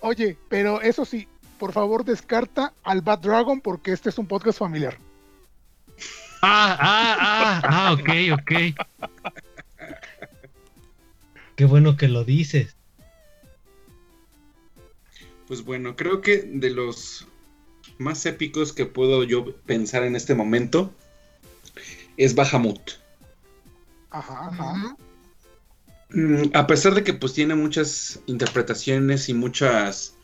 [0.00, 4.58] Oye, pero eso sí, por favor descarta al Bad Dragon porque este es un podcast
[4.58, 4.98] familiar.
[6.48, 8.52] Ah, ah, ah, ah, ok, ok.
[11.56, 12.76] Qué bueno que lo dices.
[15.48, 17.26] Pues bueno, creo que de los
[17.98, 20.94] más épicos que puedo yo pensar en este momento
[22.16, 22.92] es Bahamut.
[24.10, 24.96] Ajá.
[26.10, 30.14] Mm, A pesar de que pues tiene muchas interpretaciones y muchas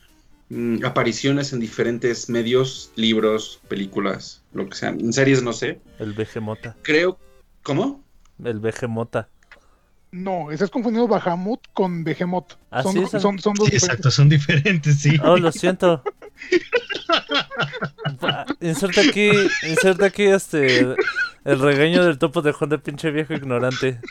[0.50, 6.12] mm, apariciones en diferentes medios, libros, películas, lo que sea, en series no sé, El
[6.12, 6.77] Vegemota.
[6.83, 7.19] creo...
[7.62, 8.03] ¿Cómo?
[8.43, 9.29] El Vegemota.
[10.11, 12.55] No, estás confundiendo Bahamut con Behemoth.
[12.71, 13.85] Ah, son, sí, son- son, son dos Sí, diferentes.
[13.85, 15.17] exacto, son diferentes, sí.
[15.25, 16.03] Oh, lo siento.
[18.23, 19.31] Va, Inserta aquí,
[19.67, 20.97] inserta aquí este el,
[21.45, 24.01] el regaño del topo de Juan de pinche viejo ignorante.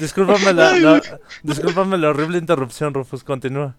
[0.00, 3.76] Discúlpame la, la- discúlpame la horrible interrupción, Rufus, continúa.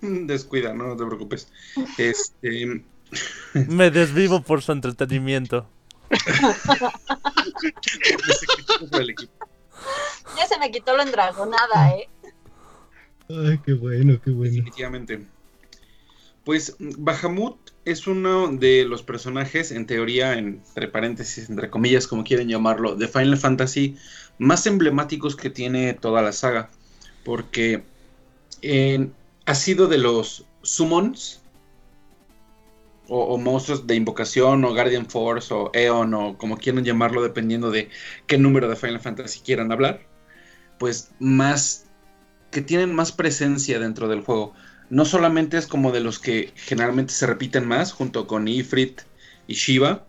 [0.00, 1.48] Descuida, no, no te preocupes.
[1.98, 2.84] Este...
[3.68, 5.66] Me desvivo por su entretenimiento.
[10.36, 12.08] Ya se me quitó la endragonada, ¿eh?
[13.28, 14.54] Ay, qué bueno, qué bueno.
[14.54, 15.26] Definitivamente.
[16.44, 22.48] Pues Bahamut es uno de los personajes, en teoría, entre paréntesis, entre comillas, como quieren
[22.48, 23.96] llamarlo, de Final Fantasy
[24.38, 26.70] más emblemáticos que tiene toda la saga.
[27.24, 27.84] Porque
[29.46, 31.42] ha sido de los summons,
[33.08, 37.70] o, o monstruos de invocación, o Guardian Force, o Eon, o como quieran llamarlo, dependiendo
[37.70, 37.90] de
[38.26, 40.00] qué número de Final Fantasy quieran hablar.
[40.78, 41.86] Pues más
[42.50, 44.54] que tienen más presencia dentro del juego.
[44.90, 49.02] No solamente es como de los que generalmente se repiten más, junto con Ifrit
[49.46, 50.06] y Shiva,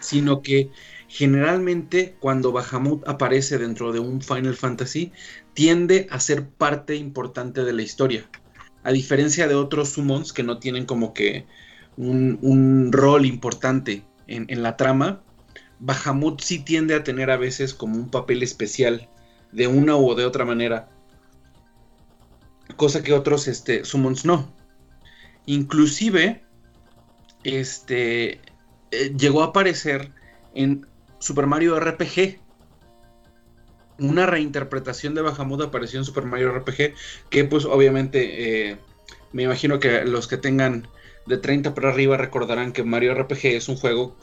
[0.00, 0.70] sino que
[1.08, 5.12] generalmente cuando Bahamut aparece dentro de un Final Fantasy,
[5.54, 8.28] tiende a ser parte importante de la historia.
[8.84, 11.44] a diferencia de otros summons que no tienen como que
[11.96, 15.20] un, rol importante en, en la trama,
[15.80, 19.08] Bahamut sí tiende a tener a veces como un papel especial
[19.52, 20.88] de una u de otra manera.
[22.78, 24.54] Cosa que otros este, summons no.
[25.46, 26.42] Inclusive,
[27.42, 28.40] este,
[28.92, 30.12] eh, llegó a aparecer
[30.54, 30.86] en
[31.18, 32.38] Super Mario RPG.
[33.98, 36.94] Una reinterpretación de Bahamut apareció en Super Mario RPG,
[37.30, 38.78] que pues obviamente eh,
[39.32, 40.86] me imagino que los que tengan
[41.26, 44.16] de 30 para arriba recordarán que Mario RPG es un juego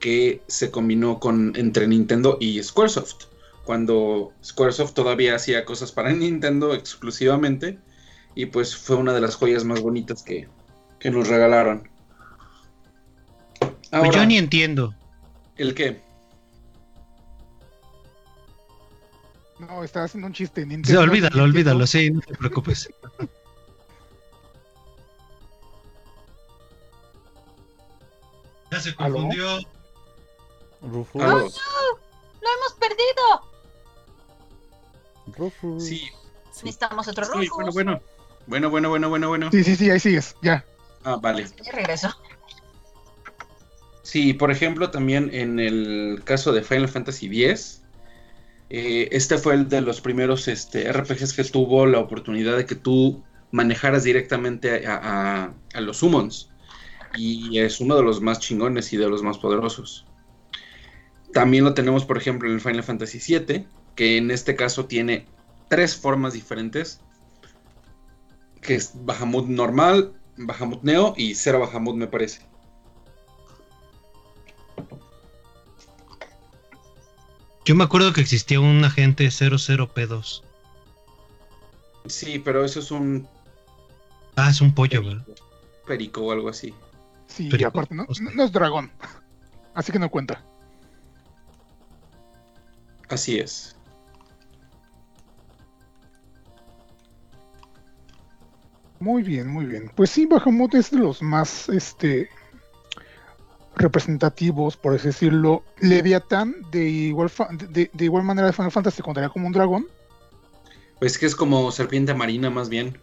[0.00, 3.24] que se combinó con entre Nintendo y Squaresoft.
[3.64, 7.78] Cuando Squaresoft todavía hacía cosas para Nintendo exclusivamente.
[8.34, 10.48] Y pues fue una de las joyas más bonitas que,
[10.98, 11.88] que nos regalaron.
[13.90, 14.94] Pues yo ni entiendo.
[15.56, 16.02] ¿El qué?
[19.58, 20.62] No, estaba haciendo un chiste.
[20.62, 21.44] Sí, Nintendo, olvídalo, Nintendo.
[21.44, 22.88] olvídalo, sí, no te preocupes.
[28.70, 29.58] Ya se confundió.
[30.80, 31.22] Rufus.
[31.22, 31.36] Aló.
[31.40, 33.42] ¡Lo hemos perdido!
[35.36, 35.84] Rufus.
[35.84, 36.08] Sí.
[36.46, 37.50] Necesitamos otro Sí, Rufus.
[37.54, 38.00] bueno, bueno.
[38.46, 39.50] Bueno, bueno, bueno, bueno, bueno.
[39.52, 40.64] Sí, sí, sí, ahí sigues, ya.
[41.04, 41.46] Ah, vale.
[41.64, 42.12] Ya regreso.
[44.02, 47.82] Sí, por ejemplo, también en el caso de Final Fantasy X,
[48.68, 52.74] eh, este fue el de los primeros este, RPGs que tuvo la oportunidad de que
[52.74, 56.48] tú manejaras directamente a, a- a los summons.
[57.14, 60.06] Y es uno de los más chingones y de los más poderosos.
[61.32, 65.26] También lo tenemos, por ejemplo, en el Final Fantasy VII, que en este caso tiene
[65.68, 67.00] tres formas diferentes.
[68.62, 72.40] Que es Bahamut normal, Bahamut Neo y Cero Bahamut me parece.
[77.64, 80.42] Yo me acuerdo que existía un agente 00P2.
[82.06, 83.28] Sí, pero eso es un
[84.34, 85.24] Ah, es un pollo, ¿verdad?
[85.86, 86.72] perico o algo así.
[87.26, 88.90] Sí, y aparte, no- no es dragón.
[89.74, 90.42] Así que no cuenta.
[93.08, 93.76] Así es.
[99.02, 99.90] Muy bien, muy bien.
[99.96, 102.30] Pues sí, Bahamut es de los más este
[103.74, 105.64] representativos, por así decirlo.
[105.80, 107.28] Leviatán, de igual,
[107.70, 109.88] de, de igual manera de Final Fantasy, contaría como un dragón.
[111.00, 112.96] Pues que es como serpiente marina más bien.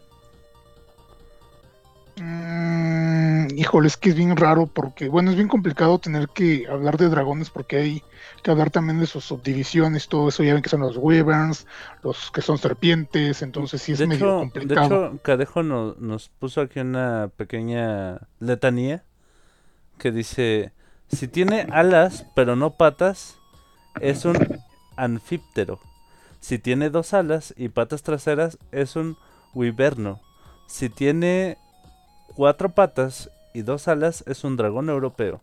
[3.60, 7.08] Híjole, es que es bien raro porque, bueno, es bien complicado tener que hablar de
[7.08, 8.02] dragones porque hay
[8.42, 10.42] que hablar también de sus subdivisiones, todo eso.
[10.42, 11.66] Ya ven que son los wyverns,
[12.02, 15.06] los que son serpientes, entonces sí es de, medio hecho, de complicado.
[15.06, 19.02] hecho, Cadejo no- nos puso aquí una pequeña letanía
[19.98, 20.72] que dice,
[21.08, 23.36] si tiene alas pero no patas,
[24.00, 24.62] es un
[24.96, 25.78] anfíptero.
[26.40, 29.16] Si tiene dos alas y patas traseras, es un
[29.54, 30.20] wiverno.
[30.66, 31.58] Si tiene
[32.34, 35.40] cuatro patas y dos alas, es un dragón europeo.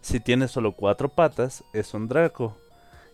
[0.00, 2.56] Si tiene solo cuatro patas, es un draco.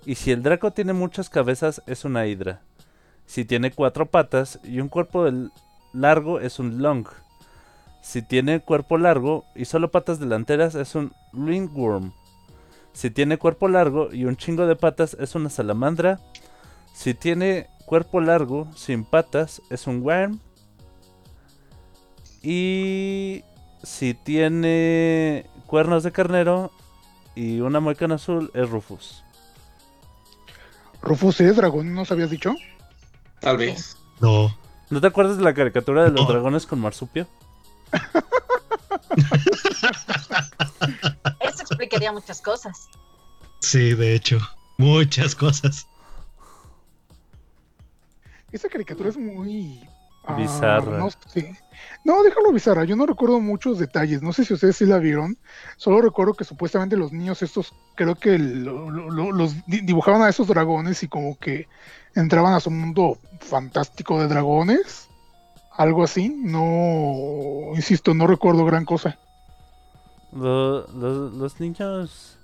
[0.05, 2.62] Y si el draco tiene muchas cabezas, es una hidra.
[3.27, 5.31] Si tiene cuatro patas y un cuerpo
[5.93, 7.07] largo, es un long.
[8.03, 12.12] Si tiene cuerpo largo y solo patas delanteras, es un ringworm.
[12.93, 16.19] Si tiene cuerpo largo y un chingo de patas, es una salamandra.
[16.93, 20.40] Si tiene cuerpo largo sin patas, es un worm.
[22.43, 23.45] Y
[23.83, 26.71] si tiene cuernos de carnero
[27.35, 29.25] y una muecana azul, es Rufus.
[31.03, 32.55] Rufus es dragón, ¿no os habías dicho?
[33.40, 33.97] Tal vez.
[34.21, 34.55] No.
[34.90, 36.33] ¿No te acuerdas de la caricatura de los No.
[36.33, 37.27] dragones con marsupio?
[41.40, 42.88] Eso explicaría muchas cosas.
[43.61, 44.38] Sí, de hecho.
[44.79, 45.87] Muchas cosas.
[48.53, 49.81] Esa caricatura es muy
[50.25, 51.07] ah, Bizarra.
[52.05, 52.85] no déjalo bizarra.
[52.85, 54.23] Yo no recuerdo muchos detalles.
[54.23, 55.37] No sé si ustedes sí la vieron.
[55.77, 60.23] Solo recuerdo que supuestamente los niños estos, creo que lo- lo- lo- los di- dibujaban
[60.23, 61.69] a esos dragones y como que
[62.15, 65.09] entraban a su mundo fantástico de dragones.
[65.77, 66.29] Algo así.
[66.29, 69.18] No, insisto, no recuerdo gran cosa.
[70.33, 72.39] Lo- lo- los niños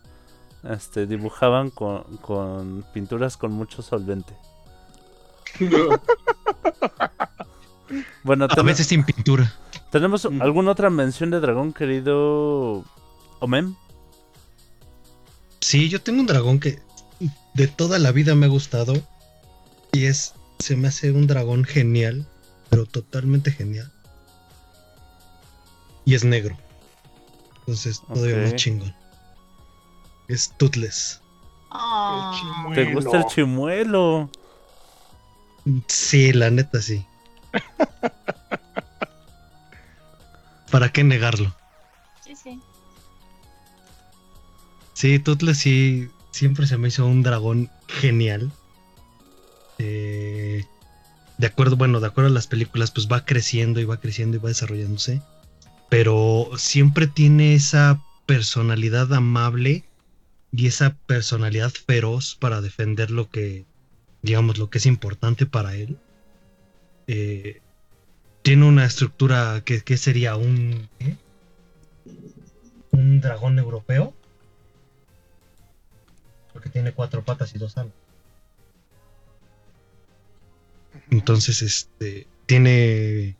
[0.65, 4.35] este, dibujaban con, con pinturas con mucho solvente.
[8.23, 9.53] Bueno, A veces sin pintura.
[9.91, 10.43] ¿tenemos Mm.
[10.43, 12.85] alguna otra mención de dragón, querido
[13.41, 13.75] Omem?
[15.61, 16.81] Sí, yo tengo un dragón que
[17.55, 18.95] de toda la vida me ha gustado.
[19.93, 20.35] Y es.
[20.59, 22.27] Se me hace un dragón genial.
[22.71, 23.91] Pero totalmente genial.
[26.05, 26.57] Y es negro.
[27.61, 28.43] Entonces todavía Ok.
[28.43, 28.95] más chingón.
[30.29, 31.21] Es Toothless.
[31.71, 32.33] Ah,
[32.75, 34.31] ¿Te gusta el chimuelo?
[35.89, 37.05] Sí, la neta sí.
[40.71, 41.55] ¿Para qué negarlo?
[42.21, 42.61] Sí, sí.
[44.95, 48.51] Sí, Toothless sí, siempre se me hizo un dragón genial.
[49.79, 50.65] Eh,
[51.39, 54.41] de acuerdo, bueno, de acuerdo a las películas, pues va creciendo y va creciendo y
[54.41, 55.23] va desarrollándose.
[55.89, 59.85] Pero siempre tiene esa personalidad amable
[60.51, 63.67] y esa personalidad feroz para defender lo que,
[64.23, 65.99] digamos, lo que es importante para él.
[67.07, 67.61] Eh,
[68.43, 70.89] tiene una estructura que, que sería un...
[70.99, 71.17] ¿qué?
[72.93, 74.15] Un dragón europeo.
[76.53, 77.93] Porque tiene cuatro patas y dos alas.
[81.11, 83.37] Entonces, este, tiene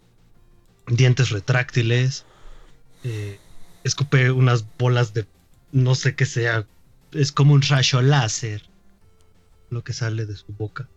[0.87, 2.25] dientes retráctiles,
[3.05, 3.39] eh,
[3.85, 5.27] escupe unas bolas de,
[5.73, 6.67] no sé qué sea,
[7.13, 8.63] es como un rayo láser
[9.71, 10.89] lo que sale de su boca.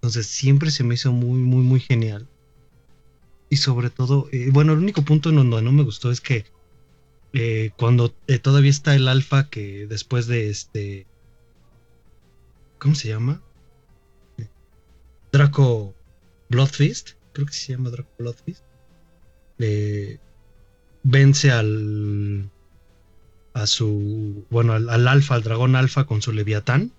[0.00, 2.26] Entonces, siempre se me hizo muy, muy, muy genial.
[3.50, 6.46] Y sobre todo, eh, bueno, el único punto en donde no me gustó es que
[7.34, 11.06] eh, cuando eh, todavía está el alfa que después de este...
[12.78, 13.42] ¿Cómo se llama?
[15.32, 15.94] Draco
[16.48, 18.64] Bloodfist, creo que se llama Draco Bloodfist,
[21.02, 22.50] vence al
[23.52, 26.92] a su bueno al, al alfa, al dragón alfa con su leviatán,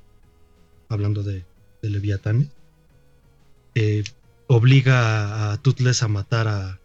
[0.87, 1.45] hablando de,
[1.81, 2.51] de leviatán,
[3.75, 4.03] eh,
[4.47, 6.79] obliga a, Toothless a matar a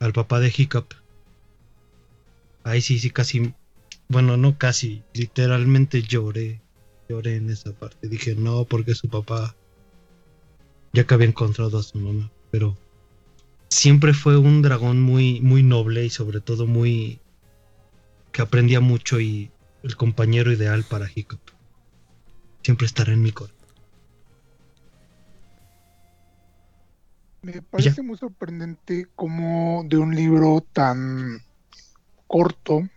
[0.00, 0.94] al papá de Hiccup.
[2.62, 3.54] Ahí sí, sí, casi,
[4.08, 6.60] bueno, no casi, literalmente lloré,
[7.08, 8.08] lloré en esa parte.
[8.08, 9.54] Dije, no, porque su papá
[10.92, 12.76] ya que había encontrado a su mamá, pero
[13.68, 17.18] siempre fue un dragón muy, muy noble y sobre todo muy
[18.32, 19.50] que aprendía mucho y
[19.82, 21.40] el compañero ideal para Hiccup.
[22.62, 23.53] Siempre estará en mi corazón.
[27.44, 31.42] Me parece muy sorprendente como de un libro tan
[32.26, 32.88] corto,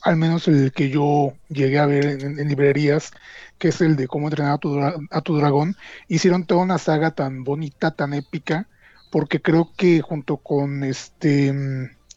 [0.00, 3.12] al menos el que yo llegué a ver en, en librerías,
[3.58, 5.76] que es el de cómo entrenar a tu, a tu dragón,
[6.08, 8.66] hicieron toda una saga tan bonita, tan épica,
[9.10, 11.52] porque creo que junto con este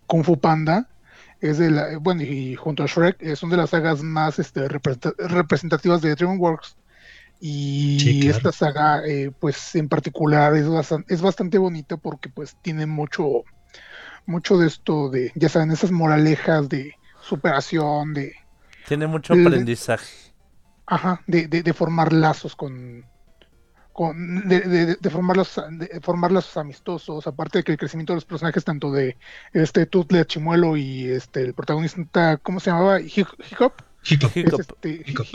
[0.08, 0.88] Kung Fu Panda,
[1.42, 4.70] es de la, bueno, y junto a Shrek, eh, son de las sagas más este,
[4.70, 6.78] representa- representativas de DreamWorks.
[7.40, 8.40] Y Sí, claro.
[8.40, 13.44] esta saga, eh, pues en particular, es, bastan- es bastante bonita porque pues tiene mucho,
[14.26, 18.34] mucho de esto de, ya saben, esas moralejas de superación, de,
[18.84, 20.34] Tiene mucho aprendizaje.
[20.86, 23.10] ajá, de, de, de formar lazos con,
[23.94, 28.14] con de, de- de formar lazos, de formar lazos amistosos, aparte de que el crecimiento
[28.14, 29.18] de los personajes, tanto de
[29.54, 33.00] este Toothless Chimuelo y este el protagonista, ¿cómo se llamaba?
[33.02, 33.74] Hic- Hiccup,
[34.04, 34.32] Hiccup.
[34.44, 35.28] es, este, Hiccup.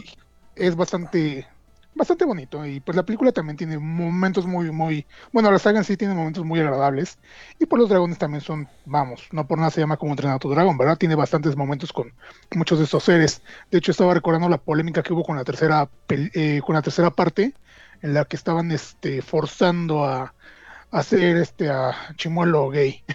[0.55, 1.49] es bastante
[1.95, 5.85] bastante bonito y pues la película también tiene momentos muy muy bueno la saga en
[5.85, 7.19] sí tiene momentos muy agradables
[7.59, 10.39] y pues los dragones también son vamos no por nada se llama como entrenar a
[10.39, 12.13] tu dragón verdad tiene bastantes momentos con
[12.55, 13.43] muchos de estos seres.
[13.71, 17.11] De hecho estaba recordando la polémica que hubo con la tercera eh, con la tercera
[17.11, 17.55] parte
[18.03, 23.03] en la que estaban este forzando a, a hacer este a Chimuelo gay.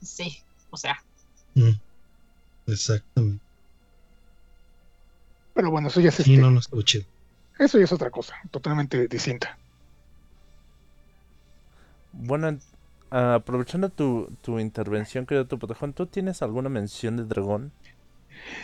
[0.00, 0.36] Sí,
[0.70, 1.00] o sea,
[1.54, 1.70] Mm,
[2.66, 3.40] Exactamente.
[5.54, 7.04] pero bueno eso ya es Sí, este, no, no estuvo chido.
[7.58, 9.58] Eso ya es otra cosa totalmente distinta
[12.12, 12.62] Bueno, en-
[13.10, 17.72] ah, aprovechando tu, tu intervención, querido tu Potejón, ¿tú tienes alguna mención de dragón?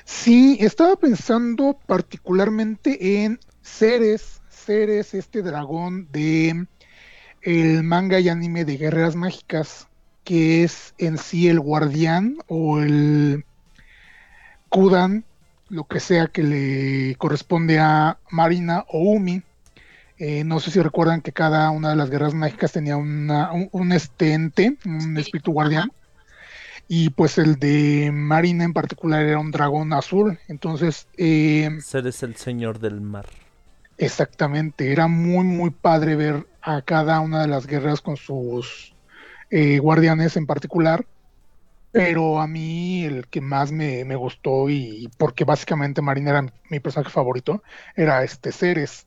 [0.05, 6.66] Sí, estaba pensando particularmente en Ceres, Ceres, este dragón de
[7.43, 9.89] el manga y anime de Guerreras Mágicas,
[10.24, 13.47] que es en sí el guardián o el
[14.70, 15.28] Kudan,
[15.68, 19.42] lo que sea que le corresponde a Marina o Umi.
[20.18, 23.68] Eh, no sé si recuerdan que cada una de las guerras mágicas tenía una, un,
[23.72, 25.92] un este ente, un Sí, espíritu guardián.
[26.88, 30.38] Y pues el de Marina en particular era un dragón azul.
[30.48, 33.26] Entonces, eh, Ser es el señor del mar.
[33.96, 38.94] exactamente, era muy, muy padre ver a cada una de las guerreras con sus
[39.50, 41.06] eh, guardianes en particular.
[41.91, 46.80] Pero a mí el que más me, me gustó y porque básicamente Marina era mi,
[46.80, 47.62] personaje favorito
[47.97, 49.07] era este Ceres.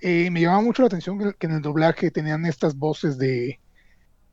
[0.00, 3.60] Eh, me llamaba mucho la atención que, en el doblaje tenían estas voces de,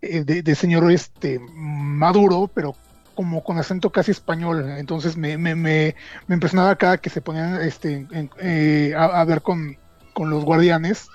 [0.01, 2.75] eh, de, de señor este maduro, pero
[3.15, 4.69] como con acento casi español.
[4.77, 5.95] Entonces me, me, me,
[6.27, 8.07] me impresionaba cada que se ponían este,
[8.39, 9.77] eh, a, a ver con,
[10.13, 11.07] con los guardianes.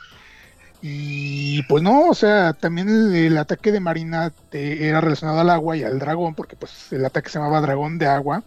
[0.81, 5.77] Y pues no, o sea, también el, ataque de Marina eh, era relacionado al agua
[5.77, 8.45] y al dragón, porque pues el ataque se llamaba dragón de agua.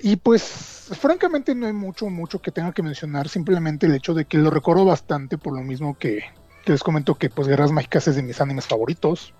[0.00, 4.24] Y pues francamente no hay mucho, mucho que tenga que mencionar, simplemente el hecho de
[4.24, 6.24] que lo recuerdo bastante por lo mismo que,
[6.66, 9.32] les comento que pues Guerras Mágicas es de mis animes favoritos.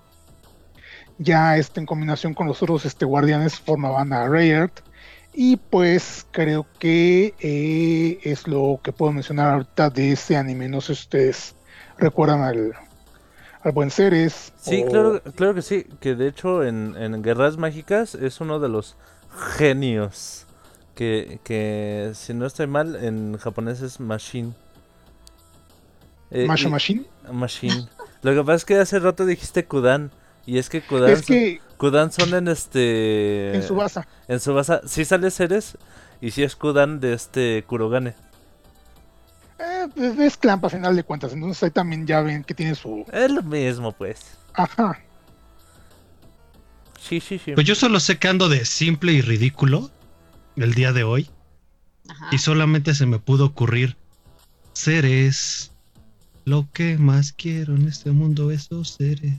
[1.19, 4.73] Ya este, en combinación con los otros este, guardianes formaban a Rayard.
[5.35, 10.69] Y pues creo que eh, es lo que puedo mencionar ahorita de ese anime.
[10.69, 11.55] No sé si ustedes
[11.99, 12.73] recuerdan al,
[13.63, 14.53] al buen Ceres.
[14.61, 15.87] Sí, o- claro, claro que sí.
[16.01, 18.97] Que de hecho en, en Guerras Mágicas es uno de los
[19.57, 20.47] genios.
[20.95, 24.53] Que, que si no estoy mal, en japonés es Machine.
[26.31, 27.05] Eh, Masha y- Machine.
[27.33, 27.89] Machine.
[28.21, 30.11] Lo que pasa es que hace rato dijiste Kudan.
[30.45, 33.57] Y es que Kudan, Es que Kudan son en este.
[33.57, 34.03] en su base.
[34.29, 35.77] En Subasa sí sale Ceres
[36.21, 38.15] y sí es Kudan de este Kurogane.
[39.59, 41.33] Eh, pues, es Clamp a final de cuentas.
[41.33, 43.05] Entonces ahí también ya ven que tiene su.
[43.13, 44.39] Es lo mismo, pues.
[44.55, 44.97] Ajá.
[47.01, 47.51] Sí, sí, sí.
[47.55, 49.91] Pues yo solo sé que ando de simple y ridículo
[50.55, 51.29] el día de hoy.
[52.09, 52.29] Ajá.
[52.31, 53.97] Y solamente se me pudo ocurrir.
[54.73, 55.73] Seres.
[56.45, 59.35] Lo que más quiero en este mundo, esos seres.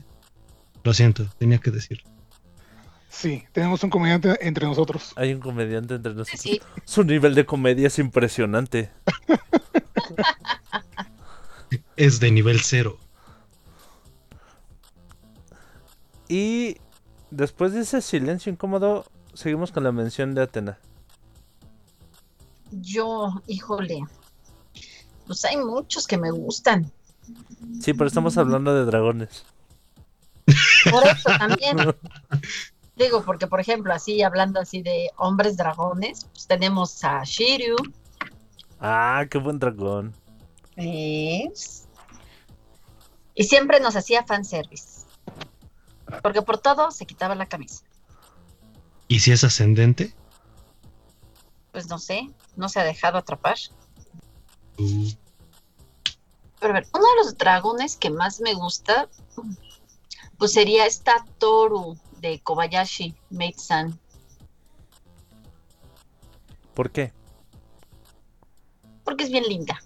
[0.82, 2.13] Lo siento, tenía que decirlo.
[3.14, 5.12] Sí, tenemos un comediante entre nosotros.
[5.14, 6.40] Hay un comediante entre nosotros.
[6.40, 8.90] Sí, Su nivel de comedia es impresionante.
[11.96, 12.98] Es de nivel cero.
[16.28, 16.76] Y
[17.30, 20.78] después de ese silencio incómodo, seguimos con la mención de Atena.
[22.72, 24.00] yo, híjole.
[25.26, 26.90] Pues hay muchos que me gustan.
[27.80, 29.44] Sí, pero estamos hablando de dragones.
[30.90, 31.76] Por eso también.
[32.96, 37.76] Digo, porque por ejemplo, así hablando así de hombres dragones, pues tenemos a Shiryu,
[38.80, 40.14] Ah, qué buen dragón.
[40.76, 41.88] ¿ves?
[43.36, 45.06] y siempre nos hacía fanservice.
[46.22, 47.84] Porque por todo se quitaba la camisa.
[49.08, 50.14] ¿Y si es ascendente?
[51.72, 53.56] Pues no sé, no se ha dejado atrapar.
[54.78, 55.08] Uh,
[56.60, 59.08] Pero a ver, uno de los dragones que más me gusta,
[60.38, 64.00] pues sería esta Toru de Kobayashi, Maid-san.
[66.72, 67.12] ¿Por qué?
[69.04, 69.78] Porque es bien linda.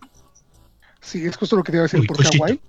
[1.00, 2.38] Sí, es justo lo que te iba a decir por cosita.
[2.38, 2.60] Kawaii.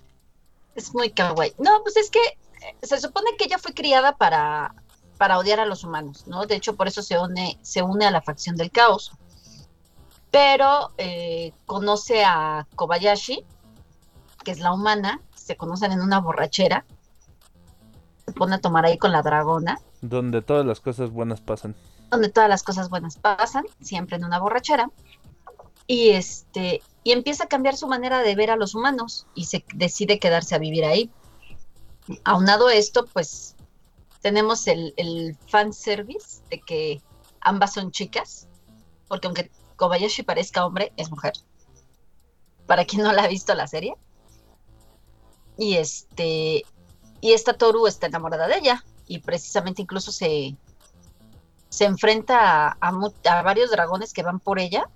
[0.73, 1.53] Es muy kawaii.
[1.59, 4.73] No, pues es que eh, se supone que ella fue criada para,
[5.19, 6.47] para odiar a los humanos, ¿no?
[6.47, 9.11] De hecho, por eso se une, se une a la facción del caos.
[10.31, 13.45] Pero eh, conoce a Kobayashi,
[14.43, 16.85] que es la humana, se conocen en una borrachera.
[18.29, 21.75] Se pone a tomar ahí con la dragona, Donde todas las cosas buenas pasan.
[22.11, 24.89] donde todas las cosas buenas pasan, siempre en una borrachera.
[25.87, 29.65] Y este, y empieza a cambiar su manera de ver a los humanos y se
[29.73, 31.09] decide quedarse a vivir ahí.
[32.23, 33.55] Aunado esto, pues
[34.21, 37.01] tenemos el, el fanservice de que
[37.41, 38.47] ambas son chicas,
[39.07, 41.33] porque aunque Kobayashi parezca hombre, es mujer.
[42.67, 43.95] Para quien no la ha visto la serie.
[45.57, 46.63] Y este,
[47.21, 50.55] y esta Toru está enamorada de ella, y precisamente incluso se,
[51.69, 54.87] se enfrenta a, varios dragones que van por ella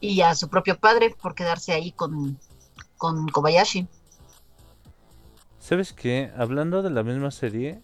[0.00, 2.38] y a su propio padre por quedarse ahí con,
[2.98, 3.86] con Kobayashi.
[5.60, 6.32] ¿Sabes qué?
[6.36, 7.80] Hablando de la misma serie,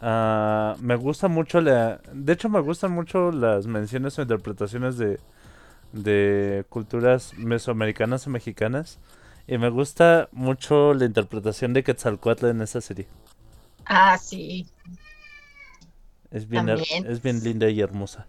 [0.00, 2.00] ah, me gusta mucho la...
[2.12, 5.20] De hecho, me gustan mucho las menciones o interpretaciones de,
[5.92, 8.98] de culturas mesoamericanas o mexicanas.
[9.52, 13.06] Y me gusta mucho la interpretación de Quetzalcoatl en esa serie.
[13.84, 14.66] Ah, sí.
[16.30, 18.26] Es bien, es bien linda y hermosa.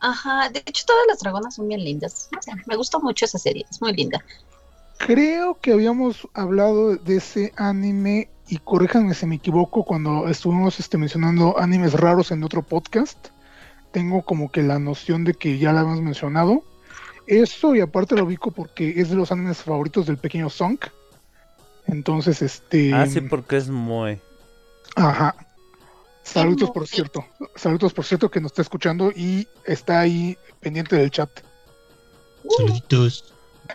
[0.00, 2.28] Ajá, de hecho todas las dragonas son bien lindas.
[2.30, 4.22] No sé, me gustó mucho esa serie, es muy linda.
[4.98, 10.98] Creo que habíamos hablado de ese anime y corríjanme si me equivoco cuando estuvimos este,
[10.98, 13.28] mencionando animes raros en otro podcast.
[13.92, 16.64] Tengo como que la noción de que ya la habíamos mencionado.
[17.30, 20.78] Eso y aparte lo ubico porque es de los animes favoritos del pequeño Song.
[21.86, 22.92] Entonces, este...
[22.92, 24.20] Ah, sí, porque es Moe.
[24.96, 25.34] Ajá.
[26.24, 27.24] Saludos por cierto.
[27.54, 31.30] Saludos por cierto que nos está escuchando y está ahí pendiente del chat.
[32.56, 33.32] saluditos.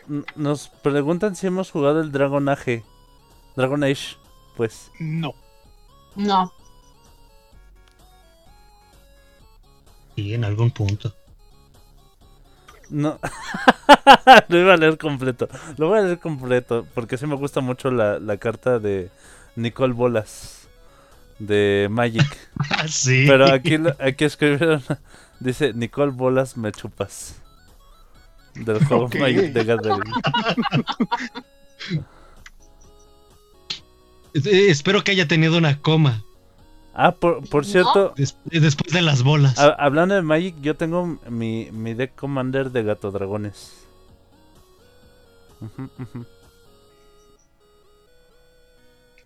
[0.10, 2.84] N- Nos preguntan si hemos jugado el Dragon Age.
[3.56, 4.18] Dragon Age,
[4.58, 4.92] pues.
[5.00, 5.34] No.
[6.18, 6.52] No,
[10.16, 11.14] Sí, en algún punto.
[12.90, 13.20] No.
[14.50, 15.48] Lo iba a leer completo.
[15.78, 16.86] Lo voy a leer completo.
[16.94, 19.10] Porque sí me gusta mucho la, la carta de
[19.56, 20.68] Nicole Bolas.
[21.40, 22.24] De Magic.
[22.88, 23.26] Sí.
[23.28, 24.84] Pero aquí, aquí escribieron.
[25.40, 27.36] Dice Nicole Bolas me chupas.
[28.54, 29.10] Del juego.
[29.20, 30.04] Magic de Gathering.
[34.44, 36.22] Eh, espero que haya tenido una coma
[36.98, 37.70] Ah, por, por No.
[37.72, 38.14] cierto.
[38.16, 39.60] des- después de las bolas.
[39.60, 43.74] ha- hablando de Magic, yo tengo mi, mi deck commander de gato dragones.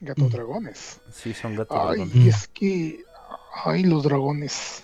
[0.01, 0.29] Gato Mm.
[0.29, 1.01] dragones.
[1.11, 2.27] Sí, son gatos Ay, dragón.
[2.27, 3.03] es que.
[3.65, 4.83] Ay, los dragones.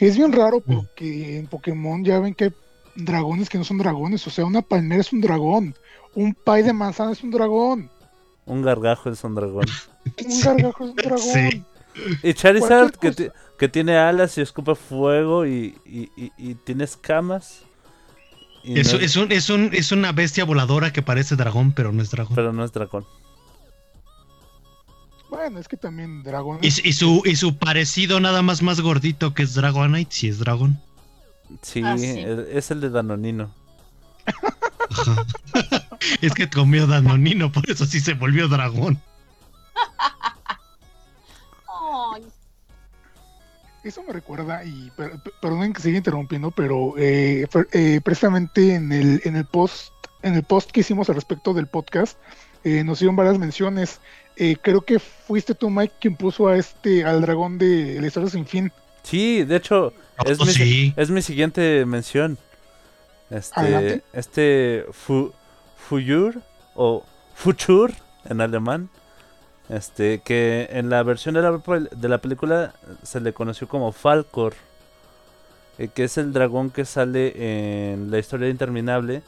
[0.00, 2.52] Es bien raro porque en Pokémon ya ven que hay
[2.96, 4.26] dragones que no son dragones.
[4.26, 5.74] O sea, una palmera es un dragón.
[6.14, 7.88] Un pay de manzana es un dragón.
[8.44, 9.66] Un gargajo es un dragón.
[10.26, 11.18] Un gargajo es un dragón.
[11.20, 11.62] Sí.
[12.22, 13.28] Y Charizard, que, ti-
[13.58, 17.62] que tiene alas y escupe fuego y, y, y- y tiene escamas.
[18.64, 21.92] Y Es, no- es, un, es, un, es una bestia voladora que parece dragón, pero
[21.92, 22.34] no es dragón.
[22.34, 23.04] Pero no es dragón.
[25.30, 26.58] Bueno, es que también dragón.
[26.62, 30.38] Y, y su, y su parecido nada más más gordito que es Dragonite, si es
[30.38, 30.78] dragón.
[31.62, 32.22] Sí, Ah, sí.
[32.50, 33.52] es el de Danonino.
[36.20, 39.00] Es que comió Danonino, por eso sí se volvió dragón.
[43.84, 48.92] Eso me recuerda, y per- per- perdonen que siga interrumpiendo, pero eh, eh, precisamente en
[48.92, 52.16] el, en el post, en el post que hicimos al respecto del podcast,
[52.62, 53.98] eh, nos dieron varias menciones.
[54.36, 58.30] Eh, creo que fuiste tú, Mike, quien puso a este, al dragón de la historia
[58.30, 58.72] sin fin.
[59.02, 59.92] Sí, de hecho,
[60.24, 60.94] es, mi, sí.
[60.96, 62.38] es mi siguiente mención.
[63.30, 64.02] Este, Adelante.
[64.12, 65.32] este Fu,
[65.76, 66.40] Fuyur
[66.76, 67.04] o
[67.34, 67.92] Futur
[68.26, 68.88] en alemán.
[69.72, 71.58] Este, que en la versión de la,
[71.90, 74.52] de la película se le conoció como Falcor.
[75.78, 79.22] eh, que es el dragón que sale en la historia interminable.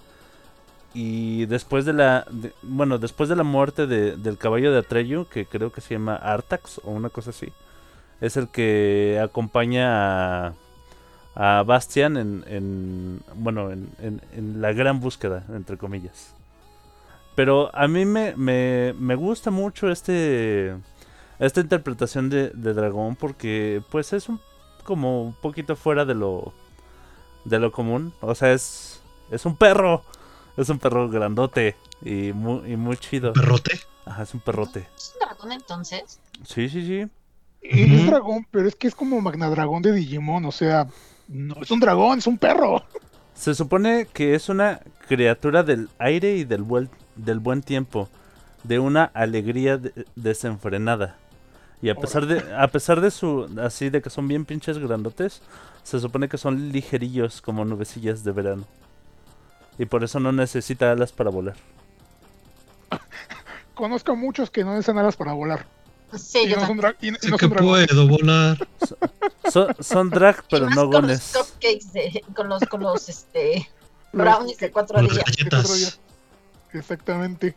[0.92, 2.26] Y después de la.
[2.62, 6.14] bueno, después de la muerte de- del caballo de Atreyu, que creo que se llama
[6.16, 7.52] Artax o una cosa así.
[8.20, 10.52] Es el que acompaña a,
[11.34, 16.34] a Bastian en, en- bueno, en, en- en la gran búsqueda, entre comillas.
[17.34, 20.74] Pero a mí me, me, me gusta mucho este
[21.38, 24.40] esta interpretación de, de dragón porque pues es un
[24.84, 26.52] como un poquito fuera de lo
[27.44, 28.12] de lo común.
[28.20, 30.04] O sea, es es un perro.
[30.56, 33.32] Es un perro grandote y muy, y muy chido.
[33.32, 33.80] Perrote.
[34.04, 34.86] Ajá, es un perrote.
[34.96, 36.20] ¿es un dragón entonces?
[36.46, 37.08] Sí, sí, sí.
[37.60, 40.86] Es dragón, pero es que es como Magnadragón de Digimon, o sea,
[41.28, 42.84] no es un dragón, es un perro.
[43.34, 48.08] Se supone que es una criatura del aire y del buen, del buen tiempo,
[48.62, 51.16] de una alegría de- desenfrenada.
[51.82, 55.42] Y a pesar de a pesar de su así de que son bien pinches grandotes,
[55.82, 58.64] se supone que son ligerillos como nubecillas de verano.
[59.78, 61.56] Y por eso no necesita alas para volar.
[63.74, 65.66] Conozco muchos que no necesitan alas para volar.
[66.18, 66.94] Sí, y yo no son, también.
[66.94, 67.86] dra- y- y no que son dragones.
[67.88, 68.68] puedo volar.
[69.50, 71.32] Son, son drag, pero no con gones.
[71.34, 73.68] los cupcakes de, con los, con los este,
[74.12, 75.24] brownies de cuatro Con las días.
[75.26, 75.78] de cuatro galletas.
[75.78, 76.00] días.
[76.72, 77.56] Exactamente.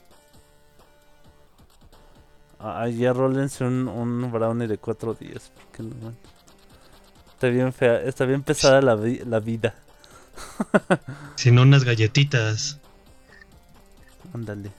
[2.59, 5.51] Ay, ya rólense un, un brownie de cuatro días.
[5.55, 6.13] porque no.
[7.33, 9.75] Está bien fea, está bien pesada la, vi- la vida.
[11.35, 12.79] Sino unas galletitas.
[14.33, 14.71] Ándale.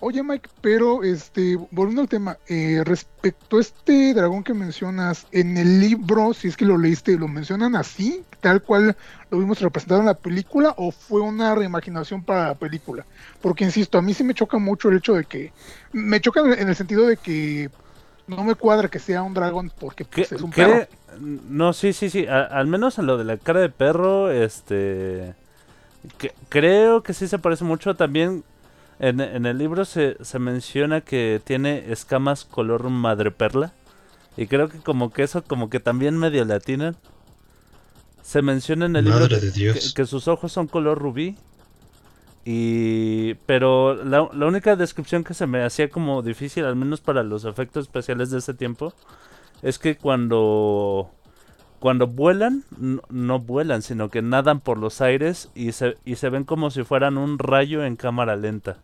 [0.00, 5.56] Oye, Mike, pero este, volviendo al tema, eh, respecto a este dragón que mencionas, en
[5.56, 8.96] el libro, si es que lo leíste, ¿lo mencionan así, tal cual
[9.30, 13.04] lo vimos representado en la película, o fue una reimaginación para la película?
[13.42, 15.52] Porque insisto, a mí sí me choca mucho el hecho de que,
[15.92, 17.68] me choca en el sentido de que
[18.28, 20.86] no me cuadra que sea un dragón, porque pues, ¿Qué- es un qué- perro.
[21.20, 22.24] No, sí, sí, sí.
[22.28, 25.34] a- al menos en lo de la cara de perro, este.
[26.18, 27.96] que- creo que sí se parece mucho.
[27.96, 28.44] También
[29.00, 33.72] en, en el libro se, se menciona que tiene escamas color madreperla.
[34.36, 36.96] Y creo que como que eso, como que también medio latinan.
[38.22, 39.92] Se menciona en el libro Madre que, de Dios.
[39.94, 41.36] que- que sus ojos son color rubí.
[42.44, 43.34] Y.
[43.46, 47.44] Pero la, la única descripción que se me hacía como difícil, al menos para los
[47.44, 48.92] efectos especiales de ese tiempo,
[49.62, 51.10] es que cuando.
[51.80, 56.28] Cuando vuelan, no, no vuelan, sino que nadan por los aires y se, y se
[56.28, 58.78] ven como si fueran un rayo en cámara lenta.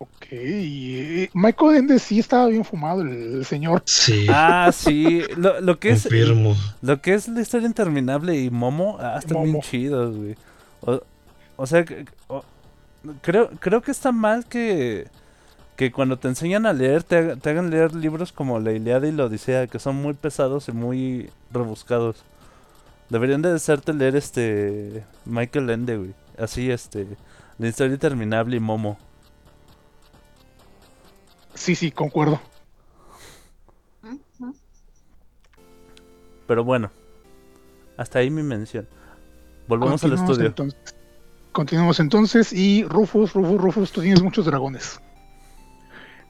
[0.00, 3.08] Ok, eh, Michael Ende sí estaba bien fumado el,
[3.38, 3.82] el señor.
[3.84, 5.22] Sí, Ah, sí.
[5.36, 6.02] Lo, lo que es.
[6.04, 6.54] confirmo.
[6.82, 9.64] Lo que es la historia interminable y Momo, ah, están bien Momo.
[9.64, 10.36] chidos, güey.
[10.82, 11.00] O,
[11.56, 12.44] o sea, que- o-
[13.22, 15.08] creo, creo que está mal que,
[15.78, 19.12] que cuando te enseñan a leer te, te hagan leer libros como La Ilíada y
[19.12, 22.24] la Odisea, que son muy pesados y muy rebuscados.
[23.10, 26.14] Deberían de hacerte leer este Michael Ende, güey.
[26.36, 27.06] Así, este,
[27.58, 28.98] la historia interminable y Momo.
[31.54, 32.40] Sí, sí, concuerdo.
[36.48, 36.90] Pero bueno,
[37.96, 38.88] hasta ahí mi mención.
[39.68, 40.48] Volvemos al Continuamos estudio.
[40.48, 40.94] Entonces.
[41.52, 45.00] Continuamos entonces y Rufus, Rufus, Rufus, tú tienes muchos dragones.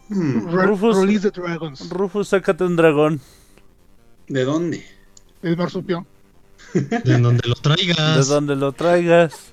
[0.09, 1.89] Hmm, Rufus- Release the dragons.
[1.91, 3.21] Rufus, sácate un dragón.
[4.29, 4.85] ¿De dónde?
[5.43, 6.07] El marsupión.
[6.75, 8.29] De donde lo De traigas.
[8.29, 9.53] donde lo traigas.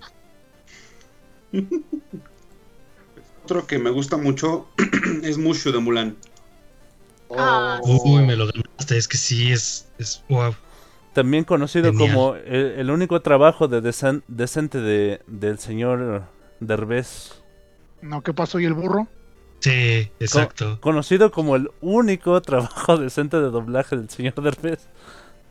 [3.44, 4.68] otro que me gusta mucho
[5.24, 6.16] es Mushu de Mulan.
[7.38, 8.98] Ah, Uy, me lo ganaste.
[8.98, 9.88] Es que sí, es.
[9.98, 10.56] es wow.
[11.14, 12.14] También conocido Genial.
[12.14, 16.24] como el, el único trabajo de decente de, del señor
[16.60, 17.32] Derbez.
[18.02, 18.60] No, ¿qué pasó?
[18.60, 19.08] ¿Y el burro?
[19.66, 20.80] Sí, exacto.
[20.80, 24.88] Conocido como el único trabajo decente de doblaje del señor Derbez.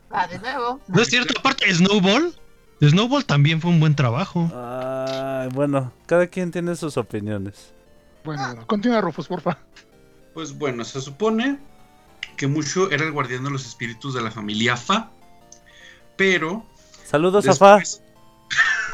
[0.09, 0.81] Ah, de nuevo.
[0.87, 2.33] No es cierto, aparte, Snowball.
[2.81, 4.49] Snowball también fue un buen trabajo.
[4.55, 7.73] Ay, bueno, cada quien tiene sus opiniones.
[8.25, 9.59] Bueno, continúa Rufus, porfa.
[10.33, 11.59] Pues bueno, se supone
[12.37, 15.11] que Mushu era el guardián de los espíritus de la familia Fa.
[16.17, 16.65] Pero.
[17.05, 17.83] Saludos a Fa.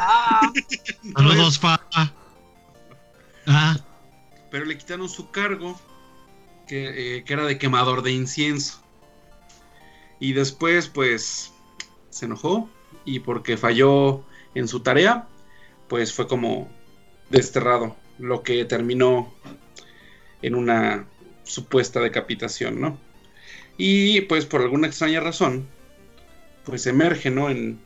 [0.02, 0.50] Ah,
[1.14, 1.78] Saludos, fa.
[3.46, 3.76] Ah,
[4.50, 5.80] Pero le quitaron su cargo,
[6.66, 8.80] que, eh, que era de quemador de incienso.
[10.18, 11.52] Y después, pues,
[12.10, 12.68] se enojó.
[13.04, 14.24] Y porque falló
[14.54, 15.28] en su tarea,
[15.88, 16.68] pues fue como
[17.30, 17.96] desterrado.
[18.18, 19.32] Lo que terminó
[20.42, 21.06] en una
[21.44, 22.98] supuesta decapitación, ¿no?
[23.76, 25.66] Y pues por alguna extraña razón,
[26.64, 27.48] pues emerge, ¿no?
[27.50, 27.80] En,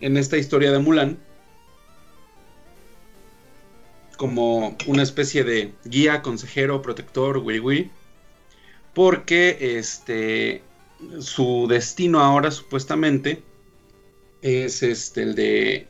[0.00, 1.18] en esta historia de Mulan
[4.18, 7.90] como una especie de guía, consejero, protector, wiri
[8.92, 10.62] porque este
[11.20, 13.44] su destino ahora supuestamente
[14.42, 15.86] es este el de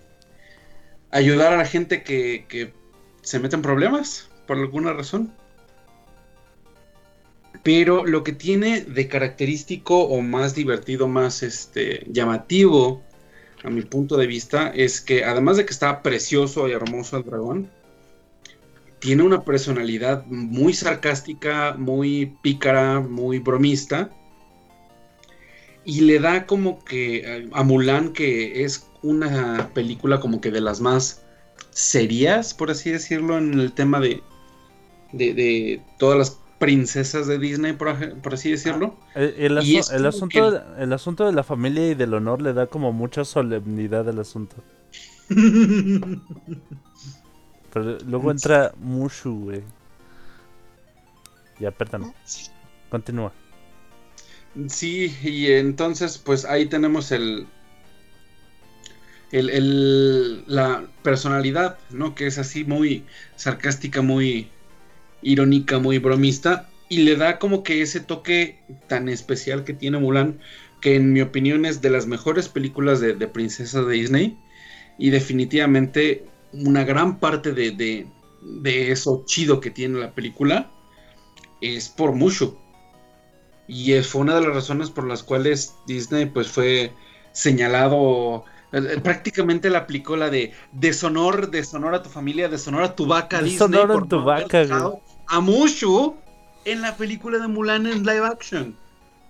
[1.10, 2.74] ayudar a la gente que, que
[3.22, 5.32] se mete en problemas por alguna razón.
[7.62, 13.02] Pero lo que tiene de característico o más divertido, más este llamativo
[13.64, 17.24] a mi punto de vista es que además de que está precioso y hermoso el
[17.24, 17.70] dragón,
[19.00, 24.10] tiene una personalidad muy sarcástica, muy pícara, muy bromista.
[25.84, 30.60] Y le da como que eh, a Mulan, que es una película como que de
[30.60, 31.22] las más
[31.70, 34.20] serias, por así decirlo, en el tema de,
[35.12, 37.88] de, de todas las princesas de Disney, por,
[38.32, 38.96] así decirlo.
[39.14, 39.64] El, el asu-
[40.06, 43.24] asunto, que- de- el asunto de la familia y del honor le da como mucha
[43.24, 44.56] solemnidad al asunto.
[47.72, 49.62] Pero luego entra Mushu, güey.
[51.58, 52.12] Ya, perdón.
[52.88, 53.32] Continúa.
[54.68, 57.46] Sí, y entonces pues ahí tenemos el,
[59.32, 62.14] el, el- la personalidad, ¿no?
[62.14, 63.04] Que es así muy
[63.36, 64.48] sarcástica, muy
[65.22, 66.68] irónica, muy bromista.
[66.88, 70.38] Y le da como que ese toque tan especial que tiene Mulan,
[70.80, 74.38] que en mi opinión es de las mejores películas de, de princesas de Disney.
[74.96, 78.06] Y definitivamente una gran parte de, de-
[78.42, 80.70] de eso chido que tiene la película
[81.60, 82.56] es por Mushu.
[83.66, 86.92] Y fue una de las razones por las cuales Disney pues fue
[87.32, 92.94] señalado, eh, eh, prácticamente le aplicó la de deshonor, deshonor a tu familia, deshonor a
[92.96, 94.94] tu vaca Disney Deshonor en por tu no vaca, güey.
[95.26, 96.16] a Mushu
[96.64, 98.76] en la película de Mulan en live action.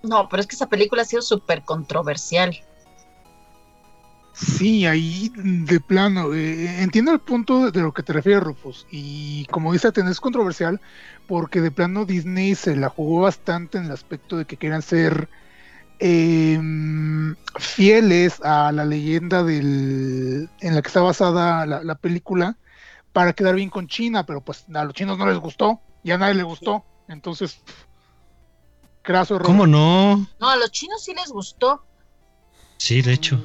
[0.03, 2.57] no, pero es que esa película ha sido súper controversial.
[4.33, 6.33] Sí, ahí de plano.
[6.33, 8.87] eh, entiendo el punto de, lo que te refieres, Rufus.
[8.89, 10.79] Y como dice, Aten, es controversial
[11.27, 15.29] porque de plano Disney se la jugó bastante en el aspecto de que quieran ser
[15.99, 22.57] em, fieles a la leyenda del, en la que está basada la, la película
[23.13, 26.17] para quedar bien con China, pero pues a los chinos no les gustó y a
[26.17, 26.85] nadie le gustó.
[27.07, 27.85] Entonces, pff,
[29.01, 29.47] craso error.
[29.47, 30.27] ¿Cómo no?
[30.39, 31.83] No, a los chinos sí les gustó.
[32.79, 33.35] Sí, de hecho.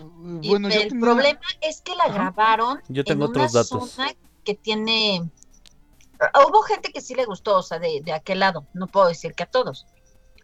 [0.40, 3.62] Y Bueno, yo el tenía- problema es que la grabaron Yo tengo en otros una
[3.62, 3.90] datos.
[3.90, 4.10] zona
[4.44, 5.28] que tiene...
[6.20, 8.66] Ah, Hubo gente que sí le gustó, o sea, de, de aquel lado.
[8.72, 9.84] No puedo decir que a todos.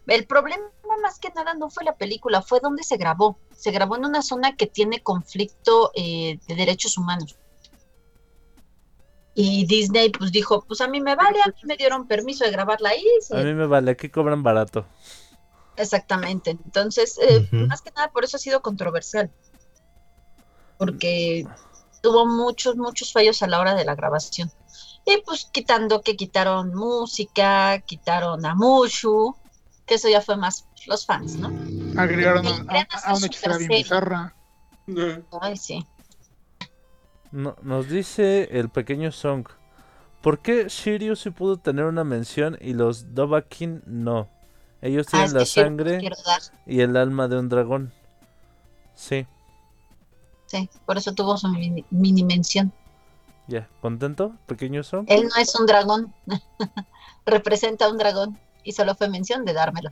[0.07, 0.63] El problema
[1.01, 3.37] más que nada no fue la película, fue donde se grabó.
[3.55, 7.37] Se grabó en una zona que tiene conflicto eh, de derechos humanos.
[9.33, 12.51] Y Disney pues dijo, pues a mí me vale, a mí me dieron permiso de
[12.51, 13.05] grabarla ahí.
[13.31, 14.85] A mí me vale, aquí cobran barato.
[15.77, 16.51] Exactamente.
[16.51, 19.31] Entonces, eh, más que nada por eso ha sido controversial.
[20.77, 21.45] Porque
[22.01, 24.51] tuvo muchos, muchos fallos a la hora de la grabación.
[25.05, 29.35] Y pues quitando que quitaron música, quitaron a Mushu,
[29.85, 31.49] que eso ya fue más los fans, ¿no?
[31.99, 33.67] agregaron a, a- una bien serie.
[33.83, 34.35] bizarra.
[35.41, 35.85] Ay, sí.
[37.31, 39.47] No- nos dice el pequeño Song.
[40.21, 44.29] ¿Por qué Shiryu sí pudo tener una mención y los Dobakin no?
[44.81, 46.01] Ellos Ah, tienen la sangre
[46.65, 47.93] y el alma de un dragón.
[48.95, 49.25] Sí,
[50.47, 52.73] Sí, por eso tuvo su mini, mini mención.
[53.47, 53.69] ya.
[53.81, 55.05] ¿Contento, pequeño Song?
[55.07, 56.13] Él no es un dragón,
[57.25, 59.91] representa a un dragón y solo fue mención de dármelo.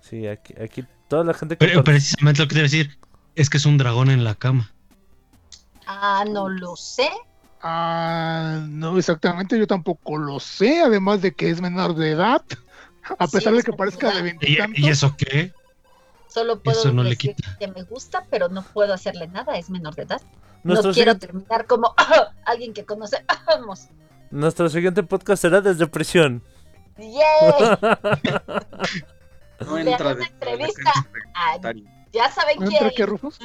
[0.00, 1.66] Sí, aquí, aquí toda la gente que...
[1.66, 2.98] Pero, precisamente lo que te iba a decir
[3.34, 4.70] es que es un dragón en la cama.
[5.86, 7.08] Ah, no lo sé.
[7.62, 12.42] Ah, no exactamente, yo tampoco lo sé, además de que es menor de edad,
[13.18, 14.24] a Sí, pesar de que parezca de de edad.
[14.40, 14.78] ¿Y, veintitantos.
[14.80, 15.52] y eso qué?
[16.28, 17.56] Solo puedo Eso no le decir quita.
[17.58, 20.22] que me gusta, pero no puedo hacerle nada, es menor de edad.
[20.64, 21.94] Nuestro, no quiero terminar como
[22.46, 23.24] alguien que conoce.
[23.46, 23.88] ¡Vamos!
[24.30, 26.42] nuestro siguiente podcast será desde prisión.
[26.96, 27.78] ¡Yay!
[29.60, 30.90] No Le entra de entrevista
[31.34, 31.58] a-.
[32.12, 32.92] Ya saben ¿No entra quién.
[32.96, 33.38] qué, Rufus?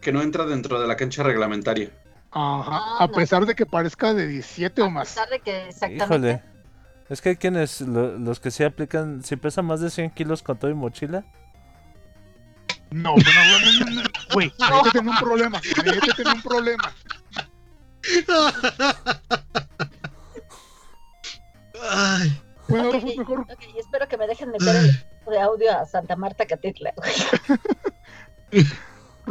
[0.00, 1.90] Que no entra dentro de la cancha reglamentaria.
[2.34, 3.12] Ajá, No, a no.
[3.12, 5.08] pesar de que parezca de 17 o A más.
[5.08, 6.04] pesar de que exactamente.
[6.04, 6.42] Híjole.
[7.08, 10.42] Es que hay quienes, lo- los que sí aplican, si pesa más de 100 kilos
[10.42, 11.24] con todo y mochila.
[12.90, 16.92] No, pero no, no, no, no, güey, métete en un problema, métete en un problema.
[21.90, 25.84] Ay, Bueno, Ok, Rufus, mejor ok, espero que me dejen meter el de audio a
[25.86, 26.92] Santa Marta Catitla.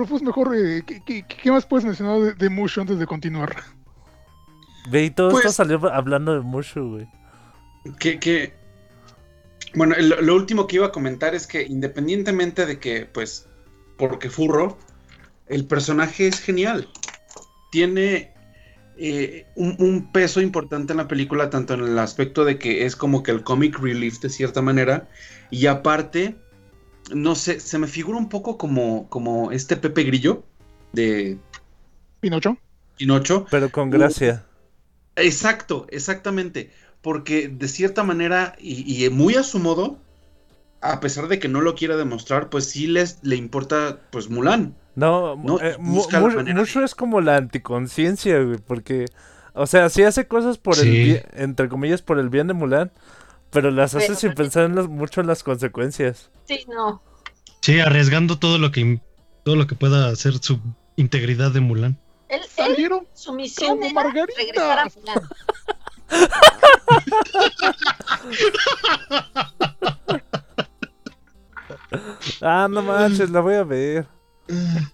[0.01, 3.55] Rufus, mejor, eh, ¿qué, qué, qué más puedes mencionar de, de Mushu antes de continuar?
[4.89, 7.07] Ve, y todo Pues- esto salió hablando de Mushu, güey.
[7.99, 8.53] Que, que...
[9.73, 13.47] Bueno, lo último que iba a comentar es que independientemente de que, pues,
[13.97, 14.77] porque furro,
[15.47, 16.89] el personaje es genial.
[17.71, 18.33] Tiene
[18.97, 22.95] eh, un, un peso importante en la película, tanto en el aspecto de que es
[22.97, 25.07] como que el comic relief de cierta manera,
[25.51, 26.35] y aparte,
[27.13, 30.43] no sé, se me figura un poco como, como este Pepe Grillo
[30.93, 31.39] de
[32.19, 32.57] Pinocho.
[32.97, 34.45] Pinocho, Pero con gracia.
[35.15, 36.71] Exacto, exactamente.
[37.01, 39.97] Porque de cierta manera, y, y muy a su modo,
[40.81, 44.75] a pesar de que no lo quiera demostrar, pues sí les le importa pues Mulan.
[44.95, 48.57] No, No, eh, y Mu- busca la Mu- manera Mushu es como la anticonciencia, güey,
[48.59, 49.05] porque,
[49.53, 52.91] o sea, sí hace cosas por el bien, entre comillas, por el bien de Mulan,
[53.51, 56.31] pero las hace Pero sin pensar en las- mucho en las consecuencias.
[56.45, 57.01] Sí, no.
[57.61, 58.99] sí, arriesgando todo lo que
[59.43, 60.59] todo lo que pueda hacer su
[60.95, 61.97] integridad de Mulan.
[62.29, 64.85] Él, él, Salieron su misión como era regresar a.
[64.85, 65.21] Mulan.
[72.41, 74.07] Ah, no manches, la voy a ver.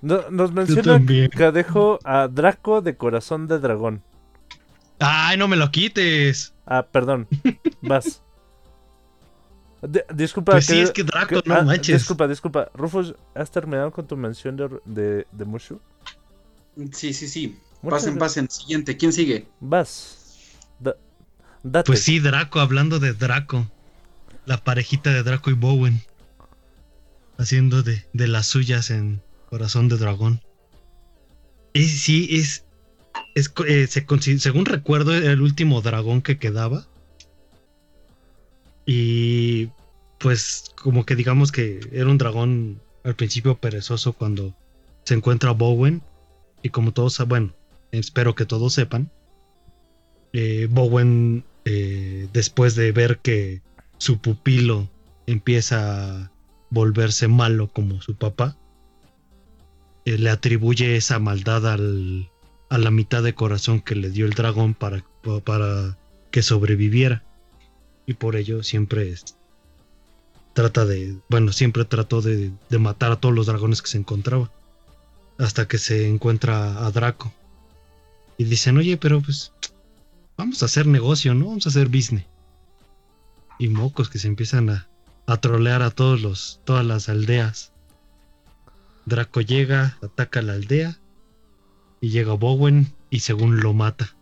[0.00, 4.04] No- nos menciona que dejo a Draco de corazón de dragón.
[5.00, 6.54] Ay, no me lo quites.
[6.66, 7.26] Ah, perdón,
[7.82, 8.22] vas.
[9.80, 11.98] Di- disculpa, Pues sí, que- es que Draco, que- no ah, manches.
[12.00, 12.70] Disculpa, disculpa.
[12.74, 15.80] Rufus, ¿has terminado con tu mención de, de, de Mushu?
[16.92, 17.58] Sí, sí, sí.
[17.82, 18.18] Muchas pasen, gracias.
[18.46, 18.50] pasen.
[18.50, 19.46] Siguiente, ¿quién sigue?
[19.60, 20.16] Vas.
[20.80, 20.96] Da-
[21.62, 21.86] date.
[21.86, 23.66] Pues sí, Draco, hablando de Draco.
[24.46, 26.02] La parejita de Draco y Bowen.
[27.38, 30.40] Haciendo de, de las suyas en Corazón de Dragón.
[31.72, 32.64] Y sí, es.
[33.34, 33.86] Es eh,
[34.38, 36.86] según recuerdo, era el último dragón que quedaba.
[38.86, 39.68] Y.
[40.18, 44.54] Pues, como que digamos que era un dragón al principio perezoso cuando
[45.04, 46.02] se encuentra Bowen.
[46.62, 47.52] Y como todos, bueno,
[47.92, 49.10] espero que todos sepan.
[50.32, 53.62] eh, Bowen, eh, después de ver que
[53.98, 54.88] su pupilo
[55.26, 56.32] empieza a
[56.70, 58.56] volverse malo como su papá,
[60.04, 62.30] le atribuye esa maldad al,
[62.70, 65.04] a la mitad de corazón que le dio el dragón para,
[65.44, 65.96] para
[66.30, 67.22] que sobreviviera.
[68.06, 69.36] Y por ello siempre es-
[70.54, 74.50] trata de, bueno, siempre trató de, de matar a todos los dragones que se encontraba.
[75.38, 77.32] Hasta que se encuentra a Draco.
[78.38, 79.52] Y dicen, oye, pero pues
[80.36, 81.46] vamos a hacer negocio, ¿no?
[81.46, 82.24] Vamos a hacer business.
[83.58, 84.88] Y mocos que se empiezan a,
[85.26, 87.72] a trolear a todos los, todas las aldeas.
[89.06, 90.98] Draco llega, ataca la aldea
[92.00, 94.14] y llega Bowen y según lo mata.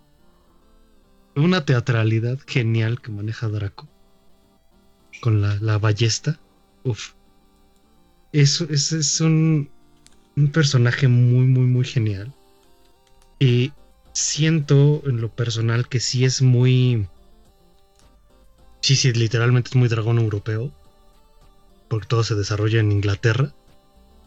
[1.35, 3.89] Una teatralidad genial que maneja Draco.
[5.21, 6.39] Con la, la ballesta.
[6.85, 7.13] Uf.
[8.33, 9.71] Eso, ese es un,
[10.37, 12.33] un personaje muy, muy, muy genial.
[13.39, 13.73] Y
[14.13, 17.07] siento en lo personal que sí es muy.
[18.81, 20.73] Sí, sí, literalmente es muy dragón europeo.
[21.89, 23.53] Porque todo se desarrolla en Inglaterra.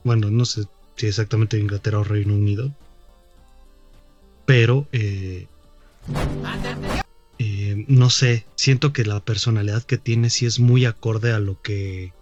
[0.04, 2.74] Bueno, no sé si exactamente Inglaterra o Reino Unido.
[4.50, 5.45] Pero, eh,
[7.38, 11.62] eh, no sé, siento que la personalidad que tiene sí es muy acorde a lo
[11.62, 12.14] que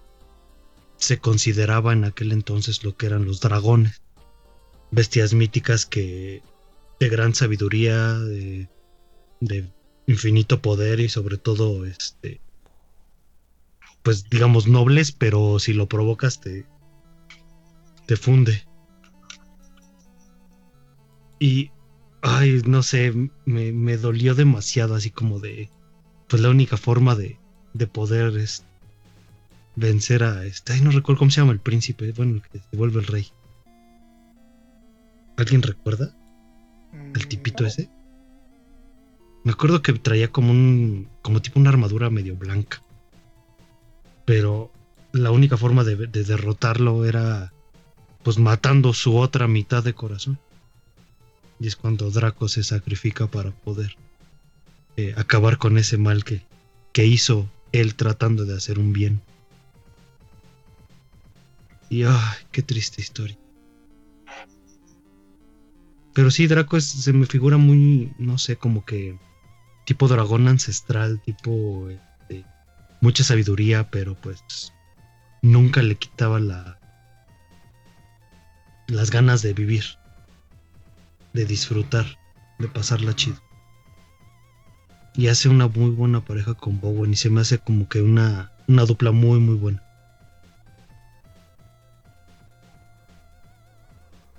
[0.97, 4.01] se consideraba en aquel entonces lo que eran los dragones.
[4.91, 6.41] Bestias míticas que
[6.99, 8.67] de gran sabiduría, de,
[9.39, 9.71] de
[10.05, 12.41] infinito poder y sobre todo, este,
[14.03, 16.65] pues digamos nobles, pero si lo provocas te,
[18.05, 18.67] te funde.
[21.39, 21.71] Y,
[22.21, 23.13] ay, no sé,
[23.45, 25.69] me, me dolió demasiado así como de,
[26.27, 27.37] pues la única forma de,
[27.73, 28.63] de poder es
[29.75, 32.77] vencer a este, ay, no recuerdo cómo se llama el príncipe, bueno, el que se
[32.77, 33.27] vuelve el rey.
[35.37, 36.13] ¿Alguien recuerda?
[36.91, 37.89] Mm, el tipito ese.
[39.43, 41.07] Me acuerdo que traía como un.
[41.21, 42.81] como tipo una armadura medio blanca.
[44.25, 44.71] Pero
[45.13, 47.53] la única forma de, de derrotarlo era.
[48.23, 50.39] pues matando su otra mitad de corazón.
[51.59, 53.95] Y es cuando Draco se sacrifica para poder
[54.95, 56.41] eh, acabar con ese mal que,
[56.93, 59.21] que hizo él tratando de hacer un bien.
[61.89, 63.37] Y ay, qué triste historia.
[66.13, 69.17] Pero sí, Draco se me figura muy, no sé, como que
[69.85, 72.43] tipo dragón ancestral, tipo este,
[73.01, 74.73] mucha sabiduría, pero pues
[75.41, 76.79] nunca le quitaba la
[78.87, 79.83] las ganas de vivir,
[81.37, 82.05] de disfrutar,
[82.57, 83.37] de pasarla chido.
[85.13, 88.51] Y hace una muy buena pareja con Bowen y se me hace como que una,
[88.67, 89.83] una dupla muy muy buena.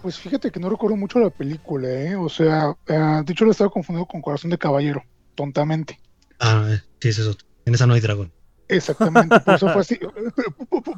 [0.03, 2.17] Pues fíjate que no recuerdo mucho la película, ¿eh?
[2.17, 6.01] O sea, eh, de hecho lo estaba confundiendo con Corazón de Caballero, tontamente.
[6.41, 7.47] Ah, sí, es otro.
[7.65, 8.33] En esa no hay dragón.
[8.69, 9.99] Exactamente, por eso fue así.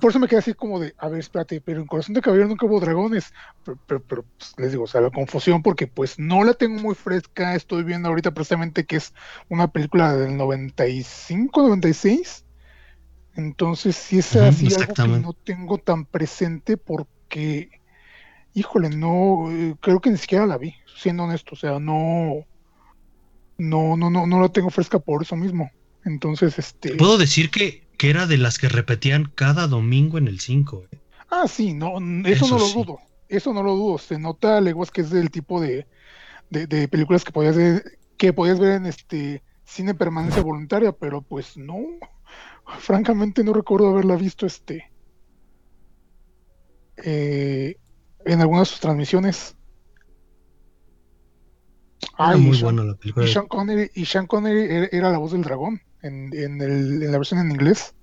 [0.00, 2.48] Por, eso me quedé así como de, a ver, espérate, pero en Corazón de Caballero
[2.48, 3.32] nunca hubo dragones.
[3.64, 6.80] Pero, pero- pero, pues, les digo, o sea, la confusión, porque pues no la tengo
[6.80, 7.54] muy fresca.
[7.54, 9.14] Estoy viendo ahorita precisamente que es
[9.48, 12.44] una película del 95, 96.
[13.36, 17.70] Entonces, sí es así algo que no tengo tan presente porque,
[18.52, 21.54] híjole, no, eh, creo que ni siquiera la vi, siendo honesto.
[21.54, 22.46] O sea, no,
[23.58, 25.70] no, no, no, no la tengo fresca por eso mismo.
[26.04, 26.94] Entonces, este.
[26.96, 30.84] Puedo decir que, que era de las que repetían cada domingo en el 5.
[30.90, 30.98] eh.
[31.30, 32.74] Ah, sí, no, eso, Eso no lo sí.
[32.74, 32.98] dudo.
[33.28, 33.98] Eso no lo dudo.
[33.98, 35.86] Se nota leguas que es del tipo de,
[36.50, 37.84] de, de películas que podías ver,
[38.16, 41.78] que podías ver en este cine permanencia voluntaria, pero pues no.
[42.78, 44.92] Francamente no recuerdo haberla visto este
[46.96, 47.76] eh,
[48.24, 49.56] en alguna de sus transmisiones.
[52.24, 53.26] Era Ah, y muy Sean- buena la película.
[53.26, 57.02] y Sean Connery, y Sean Connery era, era la voz del dragón en, en, el-
[57.02, 57.94] en la versión en inglés.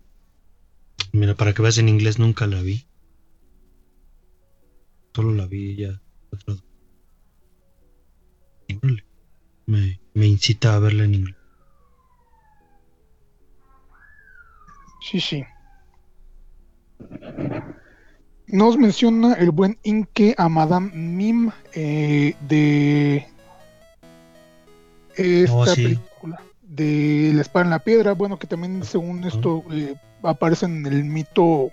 [1.14, 2.86] Mira, para que veas en inglés nunca la vi.
[5.16, 6.00] Solo la vi ya.
[9.66, 11.36] Me, me incita a verla en inglés.
[15.02, 15.44] Sí, sí.
[18.48, 23.28] Nos menciona el buen Inke a Madame Mim eh, de
[25.16, 25.84] esta Oh, sí.
[25.84, 26.08] película
[26.78, 28.14] de La espada en la piedra.
[28.14, 31.72] Bueno, que también según esto eh, aparece en el mito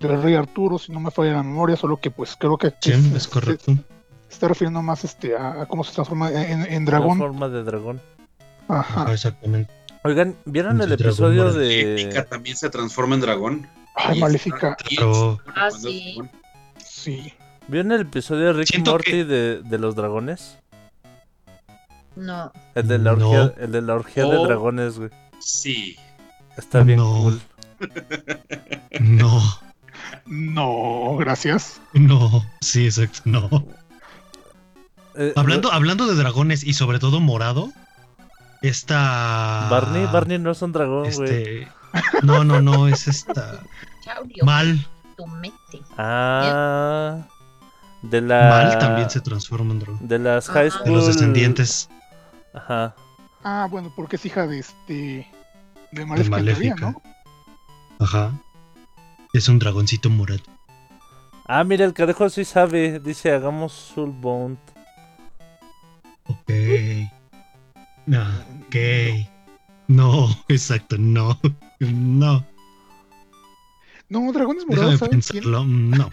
[0.00, 2.92] del rey Arturo, si no me falla la memoria, solo que pues creo que aquí
[2.92, 3.74] Sí, es correcto.
[3.74, 7.18] se está refiriendo más este a, a cómo se transforma en, en La dragón.
[7.18, 8.00] forma de dragón.
[8.68, 9.02] Ajá.
[9.02, 9.70] Ajá, exactamente.
[10.02, 11.58] Oigan, ¿vieron el De episodio morado.
[11.58, 12.26] Maléfica de.
[12.28, 13.68] también se transforma en dragón.
[13.94, 14.76] Ay, Y Maléfica.
[14.98, 17.32] pone Ah, sí.
[17.68, 20.56] ¿Vieron el episodio de Rick y Siento Morty que- de, de los dragones?
[22.20, 22.52] No.
[22.74, 23.30] El de la No.
[23.30, 24.46] orgía, el de, la orgía de Oh.
[24.46, 25.10] dragones, güey.
[25.40, 25.96] Sí.
[26.56, 27.12] Está bien No.
[27.22, 27.40] cool.
[29.00, 29.40] No,
[30.26, 31.80] No, gracias.
[31.94, 32.44] no.
[32.60, 33.22] Sí, exacto.
[33.24, 33.48] No.
[35.16, 37.70] Eh, Hablando, hablando de dragones y sobre todo morado,
[38.62, 39.66] esta.
[39.70, 41.30] Barney, Barney no es un dragón, güey.
[41.30, 41.68] Este.
[42.22, 43.60] No, no, no, es esta.
[44.04, 44.86] Chaurio, Mal.
[45.16, 45.82] tu mete.
[45.98, 47.26] Ah.
[48.02, 48.48] De la.
[48.50, 50.06] Mal también se transforma en dragón.
[50.08, 50.84] De las high school.
[50.84, 51.88] De los descendientes.
[52.54, 52.94] Ajá.
[53.44, 55.26] Ah, bueno, porque es hija de este.
[55.92, 56.74] De De Maléfica.
[56.76, 57.02] ¿no?
[57.98, 58.32] Ajá.
[59.32, 60.40] Es un dragoncito morado.
[61.46, 63.00] Ah, mira, el cadejo sí sabe.
[63.00, 64.58] Dice, hagamos Soulbound.
[66.26, 66.50] Ok.
[68.06, 68.22] No,
[68.66, 68.76] ok.
[69.88, 71.38] No, exacto, no.
[71.80, 72.44] No.
[74.10, 75.90] No, Dragones Déjame Morados, ¿saben quién?
[75.90, 76.10] No.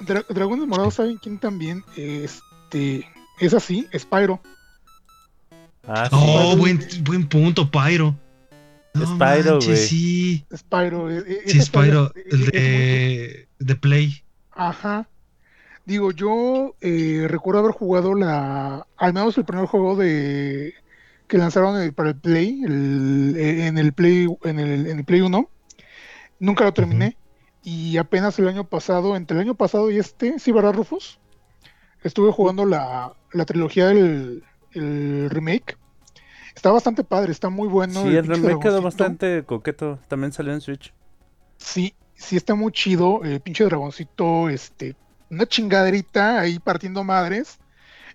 [0.00, 1.84] Dra- Dragones Morados, ¿saben quién también?
[1.94, 3.06] Este.
[3.38, 4.40] Es así, Spyro.
[5.86, 6.16] Ah, sí.
[6.18, 8.14] Oh, buen, buen punto, Pyro.
[8.94, 9.76] No Spyro, güey.
[9.76, 11.10] Sí, Spyro.
[11.10, 12.12] eh, eh, sí, Spyro.
[12.14, 14.24] es- El de, de Play.
[14.50, 15.08] Ajá.
[15.86, 18.86] Digo, yo eh, recuerdo haber jugado la.
[18.96, 20.74] Al menos el primer juego de.
[21.28, 22.62] Que lanzaron para el Play.
[22.64, 24.26] el- en el Play.
[24.44, 25.48] En el, en el Play 1.
[26.40, 27.16] Nunca lo terminé.
[27.62, 31.18] Y apenas el año pasado, entre el año pasado y este, sí, ¿verdad, Rufus?
[32.02, 34.42] Estuve jugando la, la trilogía del
[34.72, 35.76] el remake.
[36.54, 38.02] Está bastante padre, está muy bueno.
[38.02, 39.98] Sí, el pinche remake quedó bastante coqueto.
[40.08, 40.92] También salió en Switch.
[41.56, 43.22] Sí, sí está muy chido.
[43.24, 44.96] El pinche dragoncito, este,
[45.30, 47.58] una chingaderita ahí partiendo madres.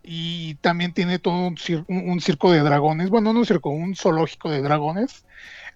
[0.07, 3.09] Y también tiene todo un, cir- un- un circo de dragones.
[3.09, 5.25] Bueno, no un circo, un zoológico de dragones.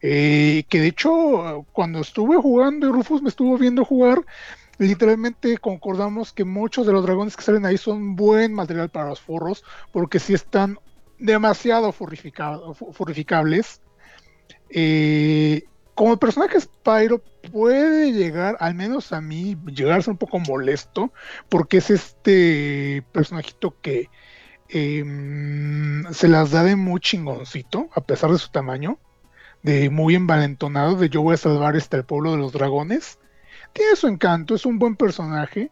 [0.02, 4.22] Eh, que de hecho, cuando estuve jugando y Rufus me estuvo viendo jugar,
[4.80, 9.22] literalmente concordamos que muchos de los dragones que salen ahí son buen material para los
[9.22, 10.80] furros, porque sí están
[11.20, 13.82] demasiado furrificables.
[14.70, 15.64] Eh,
[15.96, 17.22] como personaje Spyro
[17.52, 19.58] puede llegar, al menos a mí,
[19.92, 21.12] a ser un poco molesto,
[21.50, 24.10] porque es este personajito que
[24.70, 28.98] em, se las da de muy chingoncito, a pesar de su tamaño,
[29.62, 33.20] de muy envalentonado, de yo voy a salvar este el pueblo de los dragones.
[33.74, 35.72] Tiene su encanto, es un buen personaje.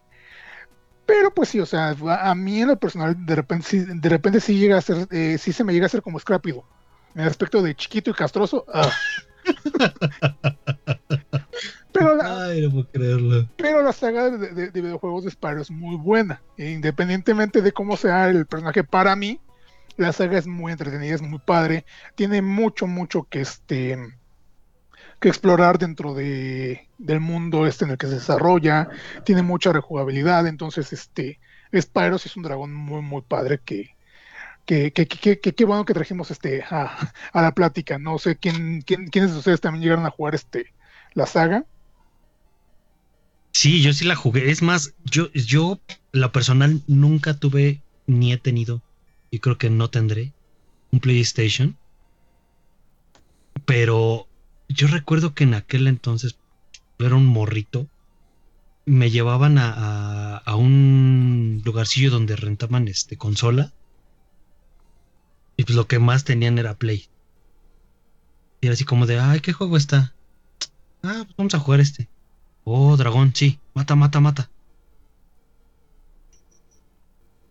[1.05, 4.41] Pero pues sí, o sea, a mí en lo personal de repente sí, de repente
[4.41, 6.65] sí llega a ser, eh, sí se me llega a ser como escrápido.
[7.15, 8.65] En el aspecto de chiquito y castroso.
[8.73, 8.91] ah.
[11.93, 13.47] pero, la, Ay, no puedo creerlo.
[13.57, 16.41] pero la saga de, de- de videojuegos de Spyro es muy buena.
[16.57, 19.39] E independientemente de cómo sea el personaje para mí,
[19.95, 21.85] la saga es muy entretenida, es muy padre.
[22.15, 23.97] Tiene mucho, mucho que este
[25.19, 28.89] que explorar dentro de, del mundo este en el que se desarrolla.
[29.23, 30.47] Tiene mucha rejugabilidad.
[30.47, 31.39] Entonces, este
[31.77, 33.97] Spyro sí es un dragón muy, muy padre que.
[34.65, 37.99] Que, que, que, que- bueno que trajimos este a, a la plática.
[37.99, 40.73] No sé quién, quién, quiénes de ustedes también llegaron a jugar este
[41.13, 41.65] la saga.
[43.53, 44.51] Sí, yo sí la jugué.
[44.51, 45.81] Es más, yo, yo,
[46.13, 48.83] la personal, nunca tuve ni he tenido,
[49.31, 50.33] y creo que no tendré,
[50.91, 51.77] un PlayStation.
[53.65, 54.27] Pero
[54.69, 56.39] yo recuerdo que en aquel entonces
[56.99, 57.89] era un morrito.
[58.85, 59.73] Me llevaban a,
[60.35, 63.73] a- a un lugarcillo donde rentaban este consola.
[65.57, 67.09] Y pues lo que más tenían era Play.
[68.61, 70.15] Y era así como de, ay, ¿qué juego está?
[71.03, 72.11] Ah, pues vamos a jugar este.
[72.63, 73.61] Oh, dragón, sí.
[73.75, 74.51] Mata, mata, mata.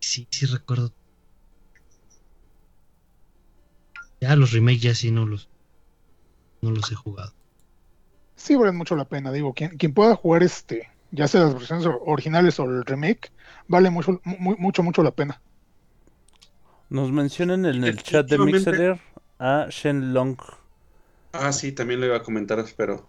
[0.01, 0.95] Sí, sí recuerdo.
[4.21, 5.49] Ya los remakes ya sí no los
[6.67, 7.33] no los he jugado.
[8.37, 11.87] Sí valen mucho la pena, digo, quien, quien pueda jugar este, ya sea las versiones
[11.87, 13.33] or- originales o el remake,
[13.69, 15.41] vale mucho, mu- mucho, mucho la pena.
[16.89, 18.39] Nos mencionan en el chat de.
[18.39, 19.01] Mixler
[19.39, 20.37] a Shenlong.
[21.33, 23.07] Ah, sí, también lo iba a comentar, pero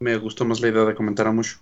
[0.00, 1.58] me gustó más la idea de comentar a mucho.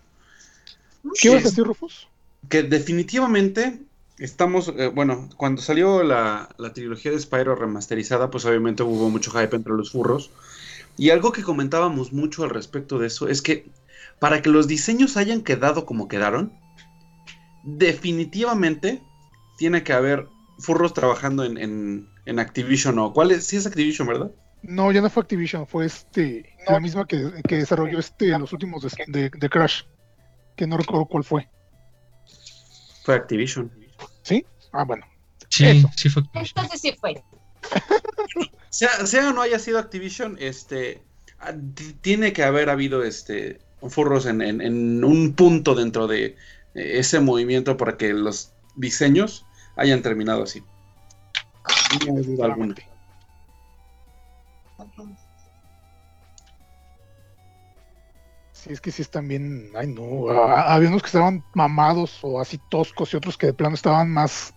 [1.21, 2.09] ¿Qué ibas a decir, Rufus?
[2.49, 3.81] Que definitivamente
[4.19, 9.31] estamos, eh, bueno, cuando salió la, la trilogía de Spyro remasterizada, pues obviamente hubo mucho
[9.33, 10.31] hype entre los furros.
[10.99, 13.71] Y algo que comentábamos mucho al respecto de eso es que
[14.19, 16.53] para que los diseños hayan quedado como quedaron,
[17.65, 19.03] definitivamente
[19.59, 20.29] tiene que haber
[20.59, 24.31] furros trabajando en, en, en Activision o cuál es, sí es Activision, ¿verdad?
[24.63, 28.83] No, ya no fue Activision, fue este, la misma que, que desarrolló este, los últimos
[28.83, 29.83] de, de- de Crash,
[30.57, 31.49] que no recuerdo cuál fue.
[33.05, 33.71] Fue Activision.
[34.23, 34.45] ¿Sí?
[34.73, 35.05] Ah, bueno.
[35.51, 35.91] Sí, Eso.
[35.97, 36.23] sí fue.
[36.35, 37.23] Entonces sí fue.
[38.71, 41.01] Sea, sea o no haya sido Activision, este
[41.39, 41.55] ah,
[42.03, 43.59] tiene que haber habido este
[43.89, 49.47] furros en, en- en un punto dentro de eh, ese movimiento para que los diseños
[49.77, 50.63] hayan terminado así.
[52.07, 52.75] No hay duda alguna.
[58.53, 62.41] Sí, es que sí están bien, ay no, ah, había unos que estaban mamados o
[62.41, 64.55] así toscos y otros que de plano estaban más,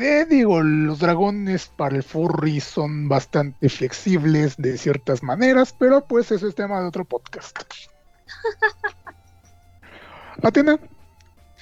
[0.00, 6.30] eh, digo, los dragones para el furry son bastante flexibles de ciertas maneras, pero pues
[6.30, 7.58] eso es tema de otro podcast.
[10.42, 10.78] Atena,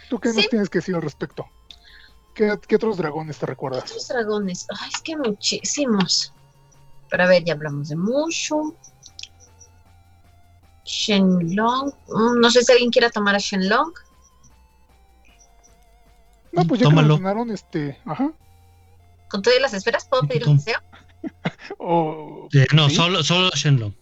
[0.08, 1.46] ¿tú qué nos tienes que decir al respecto?
[2.34, 3.84] ¿Qué, qué otros dragones te recuerdas?
[3.84, 4.66] Otros dragones.
[4.80, 6.32] Ay, es que muchísimos.
[7.08, 8.74] Pero a ver, ya hablamos de Mushu.
[10.84, 11.92] Shenlong.
[12.08, 13.92] Mm, No sé si alguien quiera tomar a Shenlong.
[16.54, 17.08] No, pues ya que Tómalo.
[17.08, 18.32] mencionaron este, ajá,
[19.28, 20.78] Con todas las esferas, ¿puedo pedir un deseo?
[21.78, 22.48] o...
[22.52, 22.96] Eh, no, ¿sí?
[22.96, 23.92] solo, solo Shenlong.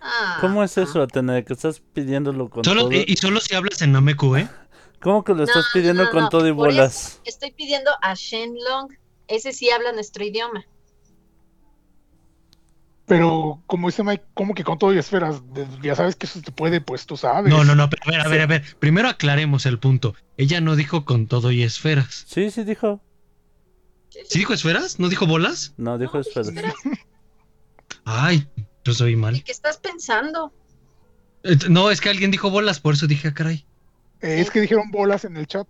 [0.00, 1.42] Ah, ¿Cómo es eso, Atena?
[1.42, 2.92] Que estás pidiéndolo con Solo, todo.
[2.92, 4.48] y, solo si hablas en Nameku, ¿eh?
[5.00, 7.20] ¿Cómo que lo estás No, pidiendo no, con no, todo y bolas?
[7.24, 8.88] Estoy pidiendo a Shenlong.
[9.28, 10.64] Ese sí habla nuestro idioma.
[13.12, 15.42] Pero como dice Mike, como que con todo y esferas,
[15.82, 17.52] ya sabes que eso te puede, pues tú sabes.
[17.52, 18.64] No, no, no, pero a ver, a ver, a ver.
[18.78, 20.14] Primero aclaremos el punto.
[20.38, 22.24] Ella no dijo con todo y esferas.
[22.26, 23.02] Sí, sí dijo.
[24.08, 24.98] ¿Sí dijo esferas?
[24.98, 25.74] ¿No dijo bolas?
[25.76, 26.74] No, dijo No, esferas.
[28.04, 28.46] Ay,
[28.84, 29.42] yo soy ¿y mal.
[29.44, 30.52] qué estás pensando?
[31.42, 33.66] Eh, No, es que alguien dijo bolas, por eso dije, ah, caray.
[34.22, 35.66] Eh, es que dijeron bolas en el chat.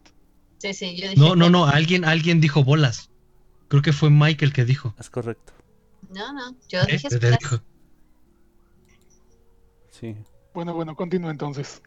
[0.59, 1.20] Sí, sí, yo dije.
[1.20, 3.10] No, no, no, alguien, alguien dijo bolas.
[3.69, 4.94] Creo que fue Mike el que dijo.
[5.01, 5.52] Es correcto.
[6.12, 6.86] No, no, yo ¿Eh?
[6.93, 7.39] dije Te esferas.
[7.40, 7.56] dijo.
[9.90, 10.16] Sí.
[10.55, 11.82] Bueno, bueno, continúa entonces.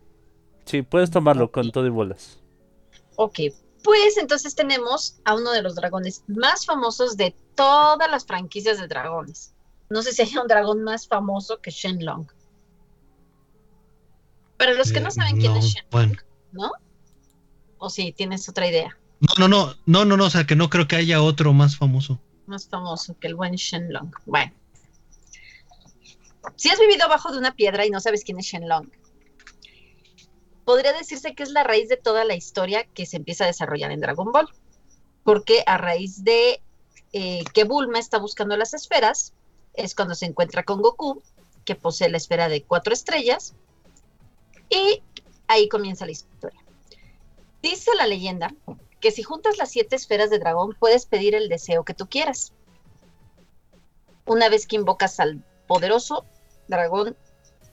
[0.66, 2.40] Sí, puedes tomarlo con todo y bolas.
[3.18, 3.40] Ok,
[3.84, 8.88] pues entonces tenemos a uno de los dragones más famosos de todas las franquicias de
[8.88, 9.54] dragones.
[9.90, 12.28] No sé si hay un dragón más famoso que Shenlong.
[14.58, 16.14] Para los que no Eh, saben quién no, es Shenlong, bueno.
[16.52, 16.72] ¿no?
[17.78, 18.98] O si tienes otra idea.
[19.20, 21.78] No, no, no, no, no, no, o sea que no creo que haya otro más
[21.78, 22.20] famoso.
[22.46, 24.12] Más famoso que el buen Shenlong.
[24.26, 24.54] Bueno.
[26.56, 28.90] Si has vivido abajo de una piedra y no sabes quién es Shenlong,
[30.64, 33.92] podría decirse que es la raíz de toda la historia que se empieza a desarrollar
[33.92, 34.50] en Dragon Ball.
[35.24, 36.62] Porque a raíz de
[37.14, 39.34] eh, que Bulma está buscando las esferas,
[39.74, 41.22] es cuando se encuentra con Goku,
[41.64, 43.56] que posee la esfera de cuatro estrellas,
[44.70, 45.02] y
[45.48, 46.60] ahí comienza la historia.
[47.62, 48.54] Dice la leyenda
[49.06, 52.54] que si juntas las siete esferas de dragón puedes pedir el deseo que tú quieras.
[54.26, 56.26] Una vez que invocas al poderoso
[56.68, 57.16] dragón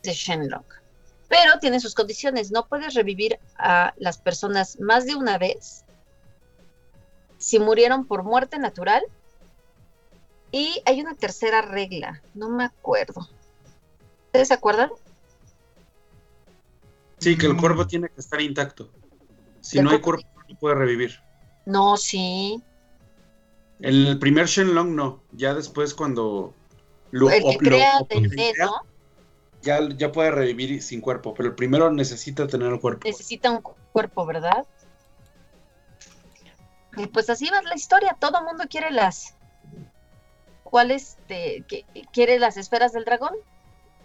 [0.02, 0.66] de Shenlong.
[1.30, 2.50] Pero tiene sus condiciones.
[2.50, 5.86] No puedes revivir a las personas más de una vez
[7.38, 9.02] si murieron por muerte natural.
[10.50, 12.20] Y hay una tercera regla.
[12.34, 13.26] No me acuerdo.
[14.26, 14.90] ¿Ustedes se acuerdan?
[17.16, 18.90] Sí, que el cuerpo tiene que estar intacto.
[19.62, 21.20] Si no hay cuerpo- puede revivir.
[21.66, 22.62] No, sí.
[23.80, 25.22] El primer Shenlong no.
[25.32, 26.54] Ya después cuando
[27.10, 28.00] lo, el que lo crea
[29.62, 31.34] ya, ya puede revivir sin cuerpo.
[31.34, 33.06] Pero el primero necesita tener el cuerpo.
[33.06, 34.66] necesita un cu- cuerpo, ¿verdad?
[36.96, 39.34] Y pues así va la historia, todo el mundo quiere las
[40.64, 41.16] ¿cuáles
[42.12, 43.34] quiere las esferas del dragón?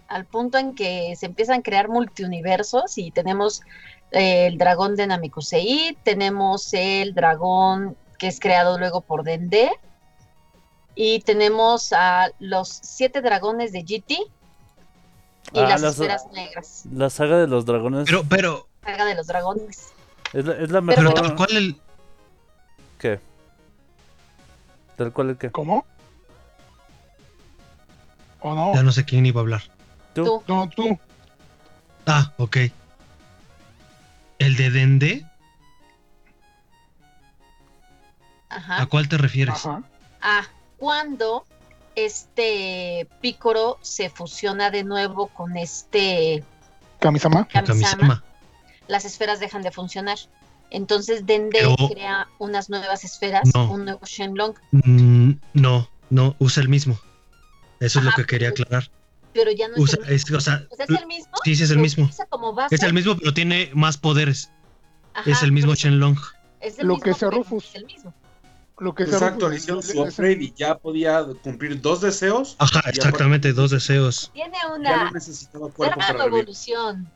[0.08, 3.62] Al punto en que se empiezan a crear multiuniversos y tenemos
[4.12, 9.70] el dragón de Namekusei, tenemos el dragón que es creado luego por Dende
[10.96, 14.14] y tenemos a los siete dragones de GT
[15.54, 19.16] y Ah, las las- esferas negras, La saga de los dragones Pero, pero, saga de
[19.16, 19.88] los dragones.
[20.34, 21.14] es, la, es la pero mejor.
[21.22, 21.82] tal cual el,
[23.00, 23.20] ¿Qué?
[24.98, 25.52] ¿Tal cual el qué?
[25.52, 25.86] ¿Cómo?
[28.42, 28.74] ¿O no?
[28.74, 29.62] ya no sé quién iba a hablar.
[30.16, 30.24] ¿Tú?
[30.26, 30.44] Tú.
[30.48, 30.98] No, tú.
[32.08, 32.58] Ah, ok.
[34.40, 35.26] El de Dende,
[38.50, 38.82] Ajá.
[38.82, 39.56] ¿a cuál te refieres?
[39.56, 39.84] Ajá.
[40.22, 40.44] Ah,
[40.78, 41.46] cuando
[41.96, 46.44] este Picoro se fusiona de nuevo con este
[47.00, 47.42] Kamisama.
[47.42, 48.24] A Kamisama, Kamisama.
[48.88, 50.18] las esferas dejan de funcionar.
[50.70, 53.72] Entonces Dende Pero- crea unas nuevas esferas, No.
[53.72, 57.00] un nuevo Shenlong, Mm, no, no, usa el mismo.
[57.80, 58.90] Eso es lo que quería aclarar.
[59.34, 60.16] Pero ya no es Usa, el mismo.
[60.16, 61.34] es, o sea, O sea, es el mismo.
[61.44, 62.10] sí, sí es el mismo.
[62.30, 62.76] como base.
[62.76, 64.52] Es el mismo, pero tiene más poderes.
[65.14, 66.18] Ajá, Es el mismo Shenlong.
[66.60, 67.66] es el Lo mismo, que sea Rufus.
[67.66, 68.14] es el mismo.
[68.80, 72.56] Lo que Exacto, Rufus, le hicieron su upgrade y ya podía cumplir dos deseos.
[72.60, 74.30] Ajá, exactamente, dos deseos.
[74.34, 76.40] Tiene Ya una no necesitaba cuerpo gran para revivir.
[76.42, 77.10] evolución.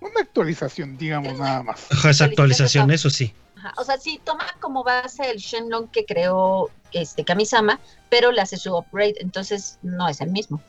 [0.00, 1.86] Una actualización, digamos, nada más.
[1.90, 3.32] Ajá, esa actualización, eso sí.
[3.56, 7.80] Ajá, O sea, sí toma como base el Shenlong que creó este Kamisama,
[8.10, 10.60] pero le hace su upgrade, entonces no es el mismo.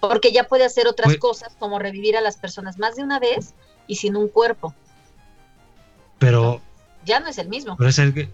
[0.00, 3.18] Porque ya puede hacer otras Pues- cosas como revivir a las personas más de una
[3.18, 3.54] vez
[3.86, 4.74] y sin un cuerpo.
[6.18, 6.60] Pero,
[7.04, 7.76] Ya no es el mismo.
[7.76, 8.28] pero es el que.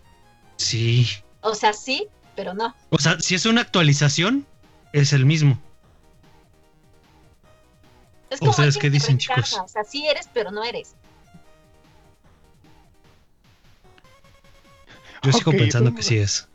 [0.56, 1.06] Sí.
[1.42, 2.74] O sea, sí, pero no.
[2.90, 4.46] O sea, si es una actualización,
[4.92, 5.58] es el mismo.
[8.30, 9.58] Es como ¿Ustedes alguien qué que dicen, chicos?
[9.62, 10.94] O sea, sí eres, pero no eres.
[15.22, 16.48] Yo sigo pensando que sí es.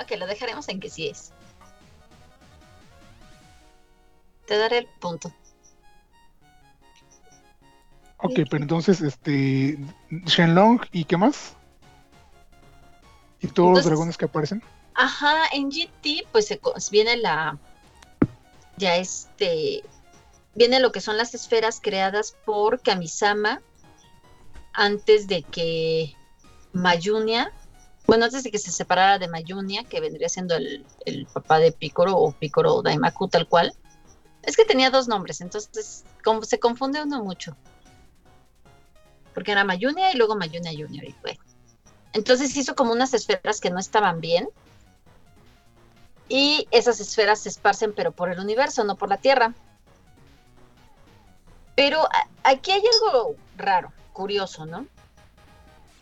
[0.00, 1.32] Ok, lo dejaremos en que sí es.
[4.46, 5.32] Te daré el punto.
[8.18, 9.78] Ok, pero entonces, este.
[10.10, 11.54] Shenlong, ¿y qué más?
[13.40, 14.62] ¿Y todos los dragones que aparecen?
[14.94, 16.60] Ajá, en GT pues se
[16.90, 17.56] viene la
[18.78, 19.84] ya este
[20.54, 23.60] viene lo que son las esferas creadas por Kamisama
[24.72, 26.16] antes de que
[26.78, 27.52] Mayunia,
[28.06, 31.72] bueno, antes de que se separara de Mayunia, que vendría siendo el, el papá de
[31.72, 33.74] Picoro o Picoro Daimaku tal cual.
[34.42, 37.56] Es que tenía dos nombres, entonces como se confunde uno mucho.
[39.34, 41.40] Porque era Mayunia y luego Mayunia Junior y bueno.
[42.14, 44.48] Entonces hizo como unas esferas que no estaban bien
[46.28, 49.54] y esas esferas se esparcen pero por el universo, no por la Tierra.
[51.76, 52.08] Pero
[52.42, 54.86] aquí hay algo raro, curioso, ¿no?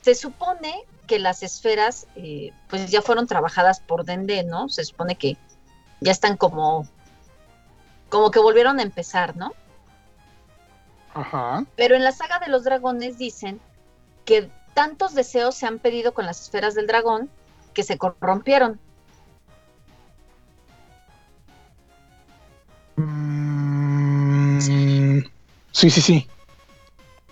[0.06, 4.68] Se supone que las esferas eh, pues ya fueron trabajadas por Dende, ¿no?
[4.68, 5.36] Se supone que
[6.00, 6.86] ya están como
[8.08, 9.52] como que volvieron a empezar, ¿no?
[11.12, 11.66] Ajá.
[11.74, 13.60] Pero en la saga de los dragones dicen
[14.24, 17.28] que tantos deseos se han pedido con las esferas del dragón
[17.74, 18.78] que se corrompieron.
[22.94, 24.60] Mm,
[25.72, 26.28] sí, sí, sí.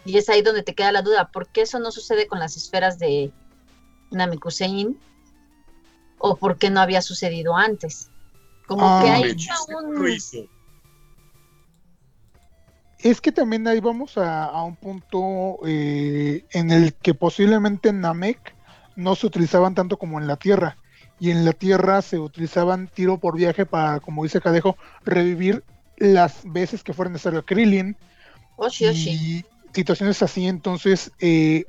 [0.05, 2.57] Y es ahí donde te queda la duda, ¿por qué eso no sucede con las
[2.57, 3.33] esferas de
[4.11, 4.99] Namekusein?
[6.19, 8.11] ¿O por qué no había sucedido antes?
[8.67, 9.01] Como Ah.
[9.03, 10.19] que De hay un-
[12.99, 18.01] es que también ahí vamos a, a un punto eh, en el que posiblemente en
[18.01, 18.55] Namek
[18.97, 20.79] no se utilizaban tanto como en la Tierra.
[21.21, 25.65] Y en la Tierra se utilizaban tiro por viaje para, como dice Cadejo, revivir
[25.97, 27.97] las veces que fuera necesario Krillin.
[28.57, 29.11] Oshi, oshi.
[29.11, 29.45] Y
[29.75, 31.65] situaciones así, entonces eh,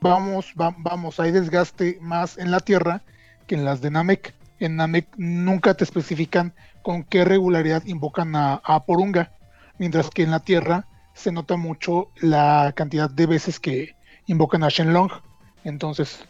[0.00, 3.02] vamos, va- vamos, hay desgaste más en la Tierra
[3.46, 4.34] que en las de Namek.
[4.58, 6.52] En Namek nunca te especifican
[6.82, 9.32] con qué regularidad invocan a, a Porunga,
[9.78, 13.94] mientras que en la Tierra se nota mucho la cantidad de veces que
[14.26, 15.10] invocan a Shenlong.
[15.64, 16.24] Entonces,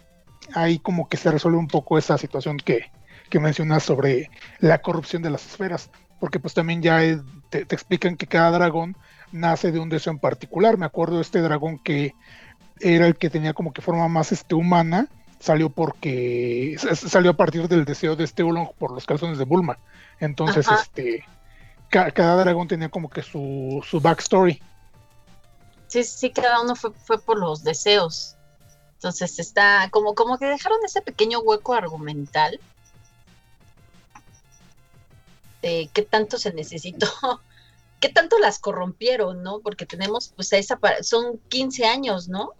[0.55, 2.91] ahí como que se resuelve un poco esa situación que,
[3.39, 4.29] mencionas sobre
[4.59, 7.21] la corrupción de las esferas, porque pues también ya eh,
[7.51, 8.97] te explican que cada dragón
[9.33, 10.77] nace de un deseo en particular.
[10.79, 12.15] Me acuerdo de este dragón que
[12.81, 15.09] era el que tenía como que forma más este, humana,
[15.39, 19.79] salió porque salió a partir del deseo de este Oolong por los calzones de Bulma.
[20.19, 20.83] Entonces, Ajá.
[20.83, 21.25] este
[21.89, 24.61] ca- cada dragón tenía como que su, su backstory.
[25.89, 28.37] Sí, sí, cada uno fue, fue por los deseos.
[28.95, 32.61] Entonces está como, como que dejaron ese pequeño hueco argumental
[35.63, 37.07] de qué tanto se necesitó,
[38.01, 39.61] qué tanto las corrompieron, ¿no?
[39.61, 42.55] Porque tenemos, pues, a esa, son 15 años, ¿no?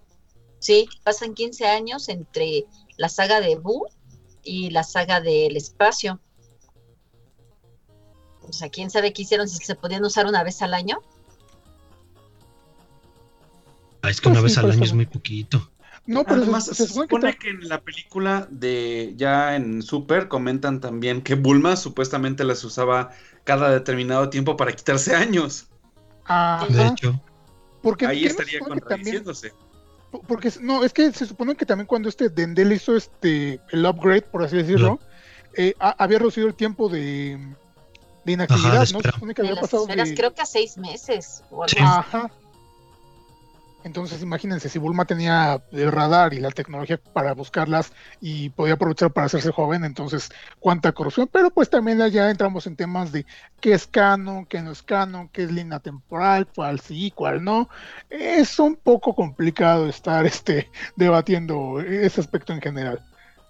[0.59, 2.67] Sí, pasan 15 años entre
[2.99, 3.87] la saga de Boo
[4.43, 6.21] y la saga del espacio.
[8.43, 11.01] O sea, quién sabe qué hicieron, si se podían usar una vez al año.
[14.03, 15.71] Ah, es que una Pues vez sí, al año es muy poquito.
[16.11, 20.29] No, pero Además, se, se, se supone que en la película de ya en Super
[20.29, 23.11] comentan también que Bulma supuestamente las usaba
[23.45, 25.69] cada determinado tiempo para quitarse años.
[26.25, 27.21] Ajá, De hecho,
[27.83, 29.53] porque Ahí ¿qué no se estaría que también- contradiciéndose.
[30.27, 34.23] Porque no, es que se supone que también cuando este Dendel hizo este el upgrade,
[34.23, 34.99] por así decirlo,
[35.55, 37.39] eh, ha- había reducido el tiempo de,
[38.25, 39.01] de inactividad, ¿no?
[39.01, 40.15] Se supone que había pasado de...
[40.17, 41.77] creo que a seis meses o algo Sí.
[41.79, 41.87] así.
[41.87, 42.31] Ajá.
[43.83, 49.11] Entonces imagínense, si Bulma tenía el radar y la tecnología para buscarlas y podía aprovechar
[49.11, 50.29] para hacerse joven, entonces
[50.59, 53.25] cuánta corrupción, pero pues también allá entramos en temas de
[53.61, 57.71] qué es canon, qué no es canon, qué es línea temporal, cuál sí, cuál no.
[58.11, 63.01] Es un poco complicado estar este, debatiendo ese aspecto en general.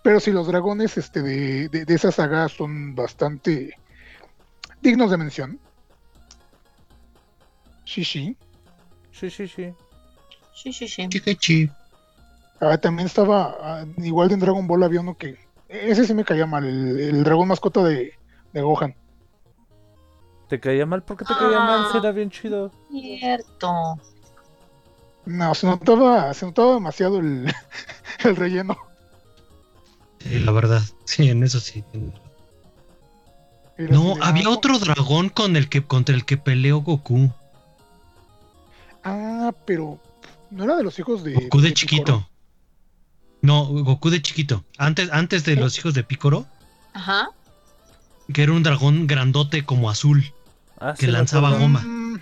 [0.05, 3.75] Pero si los dragones este, de, de, de esa saga son bastante
[4.81, 5.61] dignos de mención.
[7.85, 8.37] Sí, sí.
[9.11, 9.75] Sí, sí, sí.
[10.53, 11.09] Sí, sí, sí.
[11.09, 11.71] chiquichi.
[12.61, 16.25] Ah, también estaba, ah, igual de en Dragon Ball había uno que, ese sí me
[16.25, 18.13] caía mal, el, el dragón mascota de,
[18.53, 18.95] de Gohan.
[20.49, 21.03] ¿Te caía mal?
[21.03, 21.87] ¿Por qué te caía mal?
[21.91, 22.73] Si era bien chido.
[22.91, 23.99] Cierto.
[25.25, 27.53] No, se notaba, se notaba demasiado el,
[28.25, 28.77] el relleno.
[30.19, 31.85] Sí, la verdad, sí, en eso sí.
[33.79, 37.31] No, había otro dragón con el que contra el que peleó Goku.
[39.05, 39.99] Ah, pero
[40.51, 41.35] no era de los hijos de.
[41.35, 42.29] Goku de de chiquito.
[43.43, 44.65] No, Goku de chiquito.
[44.79, 46.47] Antes, antes de los hijos de Picoro,
[46.93, 47.31] Ajá.
[48.33, 50.33] que era un dragón grandote como azul.
[50.79, 51.81] Ah, Que sí, lanzaba goma.
[51.81, 52.21] Mm,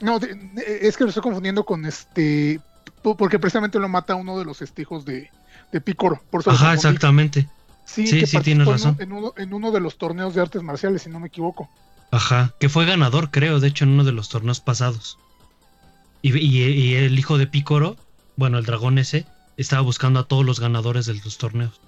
[0.00, 2.60] No, de- de- es que lo estoy confundiendo con este.
[3.02, 5.30] po- Porque precisamente lo mata uno de los hijos de,
[5.72, 6.20] de Picoro.
[6.30, 7.48] Por eso Ajá, exactamente.
[7.86, 8.96] Sí, Sí, que sí, tienes razón.
[8.98, 11.68] En uno, en uno de los torneos de artes marciales, si no me equivoco.
[12.10, 15.18] Ajá, que fue ganador, creo, de hecho, en uno de los torneos pasados.
[16.24, 17.96] Y, y- y el hijo de Picoro,
[18.36, 19.26] bueno, el dragón ese,
[19.58, 21.78] estaba buscando a todos los ganadores de los torneos.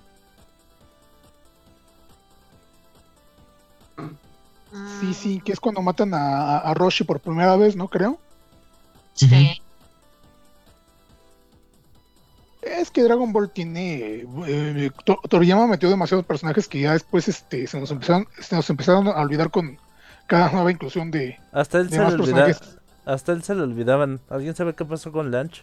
[5.01, 7.89] Sí, sí, que es cuando matan a, a Roshi por primera vez, ¿no?
[7.89, 8.19] Creo.
[9.15, 9.59] Sí.
[12.61, 14.25] Es que Dragon Ball tiene.
[14.47, 18.69] eh, To- Toriyama metió demasiados personajes que ya después este, se, nos empezaron, se nos
[18.69, 19.79] empezaron a olvidar con
[20.27, 22.47] cada nueva inclusión de, Hasta él de se le más olvidaba.
[22.47, 22.79] personajes.
[23.07, 24.21] Hasta él se le olvidaban.
[24.29, 25.63] ¿Alguien sabe qué pasó con Lunch?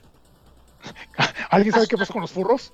[1.51, 2.71] ¿Alguien sabe qué pasó con los furros?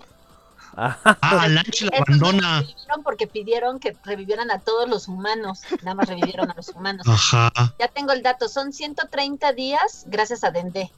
[0.77, 2.63] Ah, Ah, Lanch la abandona.
[3.03, 5.61] porque pidieron que revivieran a todos los humanos.
[5.81, 7.05] Nada más revivieron a los humanos.
[7.07, 7.51] Ajá.
[7.79, 10.91] Ya tengo el dato, son 130 días gracias a Dende.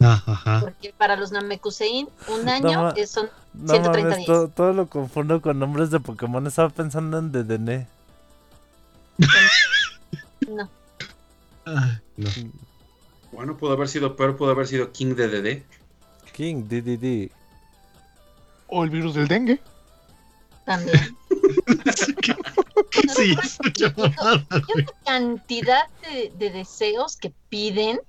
[0.00, 0.60] Ah, ajá.
[0.60, 4.26] Porque para los Namekusein, un año eh, son no 130 mames, días.
[4.26, 6.46] todo, todo lo confundo con nombres de Pokémon.
[6.46, 7.86] Estaba pensando en Dedenne.
[10.48, 10.68] No.
[11.66, 12.30] Ah, no.
[13.32, 15.62] Bueno, pudo haber sido peor, pudo haber sido King de DD.
[16.32, 17.30] King, DDD.
[18.68, 19.60] O el virus del dengue.
[20.64, 21.16] También.
[23.16, 23.36] Sí,
[23.76, 24.46] Yo una
[25.04, 28.00] cantidad de, de deseos que piden.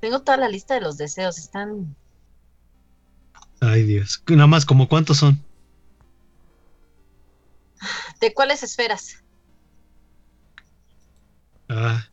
[0.00, 1.96] Tengo toda la lista de los deseos, están
[3.60, 4.22] Ay, Dios.
[4.28, 5.42] Nada más, como cuántos son?
[8.20, 9.22] ¿De cuáles esferas?
[11.68, 12.04] Ah,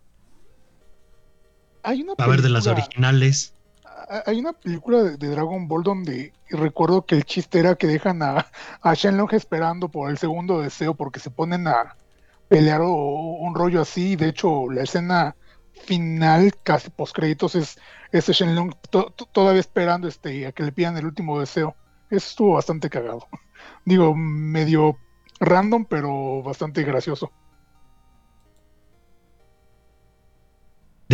[1.84, 3.53] Hay una a ver, de las película- originales.
[3.86, 7.88] a- Hay una película de, de Dragon Ball donde recuerdo que el chiste era que
[7.88, 8.45] dejan a,
[8.82, 11.95] a Shenlong esperando por el segundo deseo porque se ponen a
[12.48, 14.15] pelear o, o un rollo así.
[14.15, 15.36] De hecho, la escena
[15.86, 17.77] final, casi post créditos, es
[18.11, 21.76] ese Shenlong to- to- todavía esperando este, a que le pidan el último deseo.
[22.10, 23.27] Eso estuvo bastante cagado.
[23.86, 24.98] Digo, medio
[25.40, 27.32] random, pero bastante gracioso.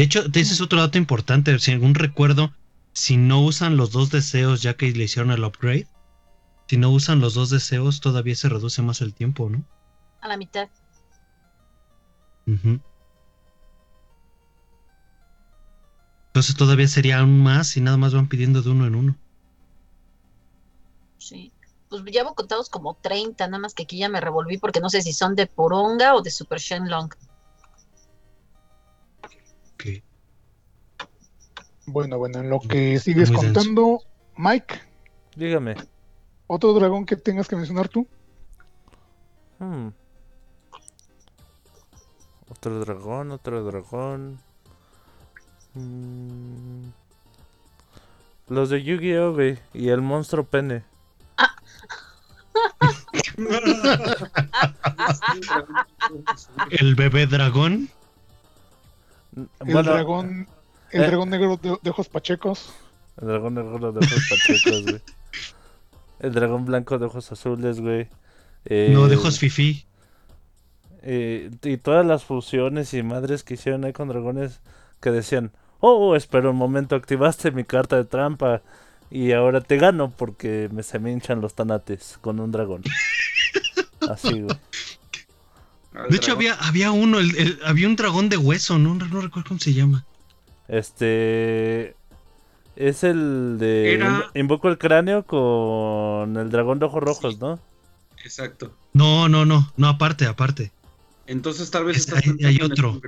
[0.01, 1.59] De hecho, ese es otro dato importante.
[1.59, 2.51] Según recuerdo,
[2.91, 5.85] si no usan los dos deseos ya que le hicieron el upgrade,
[6.67, 9.63] si no usan los dos deseos, todavía se reduce más el tiempo, ¿no?
[10.21, 10.69] A la mitad.
[12.47, 12.79] Ujú.
[16.29, 19.15] Entonces todavía sería aún más y nada más van pidiendo de uno en uno.
[21.19, 21.53] Sí.
[21.89, 25.03] Pues llevo contados como 30, nada más que aquí ya me revolví porque no sé
[25.03, 27.05] si son de Poronga o de Super Shenlong.
[27.05, 27.30] Ok.
[31.91, 33.53] Bueno, bueno, en lo que sigues Muy denso.
[33.53, 34.01] contando,
[34.37, 34.79] Mike,
[35.35, 35.75] Dígame.
[36.47, 38.07] otro dragón que tengas que mencionar tú.
[39.59, 39.89] Hmm.
[42.49, 44.39] Otro dragón, otro dragón.
[45.73, 46.89] Mm.
[48.49, 49.37] Los de Yu-Gi-Oh!
[49.73, 50.83] y el monstruo pene.
[56.71, 57.89] El bebé dragón.
[59.33, 60.47] Mm, El bueno, dragón,
[60.91, 61.07] el eh.
[61.07, 62.73] dragón negro de, de ojos pachecos.
[63.21, 65.01] El dragón negro de ojos pachecos, güey.
[66.19, 68.07] El dragón blanco de ojos azules, güey.
[68.69, 69.85] No, de Eh, ojos fifi.
[71.01, 74.59] eh, y todas las fusiones y madres que hicieron ahí con dragones
[74.99, 78.61] que decían, oh, espera un momento, activaste mi carta de trampa
[79.09, 82.83] y ahora te gano porque me se me hinchan los tanates con un dragón.
[84.09, 84.57] Así, güey.
[86.09, 89.47] De hecho, había, había uno, el- el- había un dragón de hueso, no, no recuerdo
[89.49, 90.05] cómo se llama.
[90.71, 91.95] Este...
[92.75, 93.93] Es el de...
[93.93, 97.59] Era- Invoco el cráneo con el dragón de ojos rojos, ¿no?
[98.23, 98.73] Exacto.
[98.93, 100.71] No, no, no, no, aparte, aparte.
[101.27, 102.99] Entonces tal vez Es- estás hay- hay otro.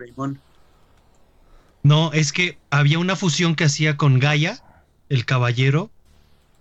[1.82, 4.62] No, es que había una fusión que hacía con Gaia,
[5.10, 5.90] el caballero,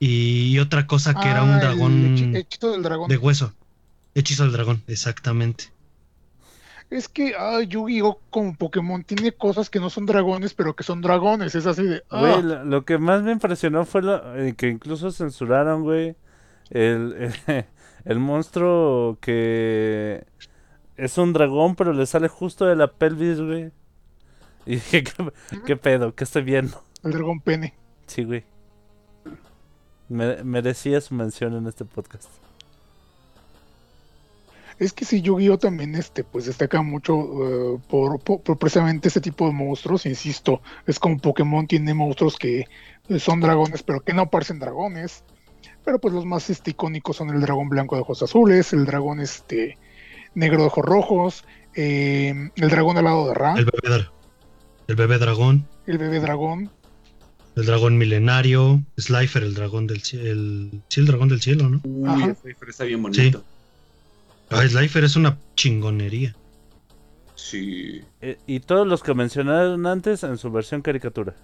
[0.01, 3.09] y otra cosa que era Ah, un el dragón hechi- hechizo del dragón.
[3.09, 3.53] de hueso.
[4.15, 5.65] Hechizo del dragón, exactamente.
[6.93, 8.21] Es que ah, Yu-Gi-Oh!
[8.31, 11.55] como Pokémon tiene cosas que no son dragones, pero que son dragones.
[11.55, 12.03] Es así de.
[12.11, 16.17] ah, Güey, lo, lo que más me impresionó fue lo, eh, que incluso censuraron, güey,
[16.71, 17.33] el,
[18.05, 20.25] el monstruo que
[20.97, 23.71] es un dragón, pero le sale justo de la pelvis, güey.
[24.67, 25.13] Y dije, ¿qué,
[25.67, 26.15] qué pedo?
[26.15, 26.85] ¿Qué estoy viendo?
[27.03, 27.75] el dragón pene.
[28.07, 28.45] Sí, güey.
[30.09, 32.29] Me- merecía su mención en este podcast.
[34.83, 35.59] Es que sí, Yu-Gi-Oh!
[35.59, 40.07] también este, pues destaca mucho eh, por, por- por precisamente ese tipo de monstruos.
[40.07, 42.67] Insisto, es como Pokémon tiene monstruos que
[43.09, 45.25] eh, son dragones, pero que no parecen dragones.
[45.85, 49.21] Pero pues los más este, icónicos son el dragón blanco de ojos azules, el dragón
[49.21, 49.79] este
[50.35, 51.45] negro de ojos rojos,
[51.75, 54.07] eh, el dragón alado de Ra, El bebé,
[54.89, 56.71] el bebé dragón, el bebé dragón,
[57.55, 61.81] el dragón milenario, Slifer, el dragón del cielo, el, sí, el dragón del cielo, ¿no?
[61.85, 63.45] Uy, Pfeiffer está bien bonito.
[64.55, 66.35] Ah, Slifer es una chingonería.
[67.35, 68.03] Sí.
[68.21, 71.35] Eh, y todos los que mencionaron antes en su versión caricatura.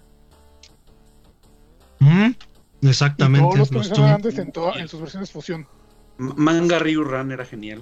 [1.99, 2.31] Mm,
[2.81, 3.47] y Exactamente.
[3.55, 4.05] todos los que tuvo.
[4.05, 5.67] antes en, toda- en sus versiones fusión.
[6.17, 7.81] M- Manga Ryu Run era genial.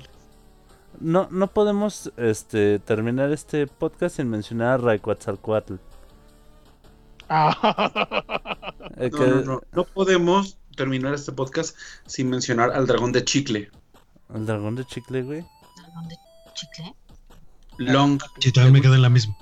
[0.99, 5.75] No, no podemos este, terminar este podcast sin mencionar a Rayquatzalcoatl.
[7.29, 9.61] Ah, Eh, No, que- no, no.
[9.73, 11.75] No podemos terminar este podcast
[12.07, 13.69] sin mencionar al dragón de chicle.
[14.33, 15.45] El dragón de chicle, güey.
[15.77, 16.15] ¿Dragón de
[16.53, 16.93] chicle?
[17.77, 18.19] Long.
[18.39, 19.35] Sí, también me quedé en la misma.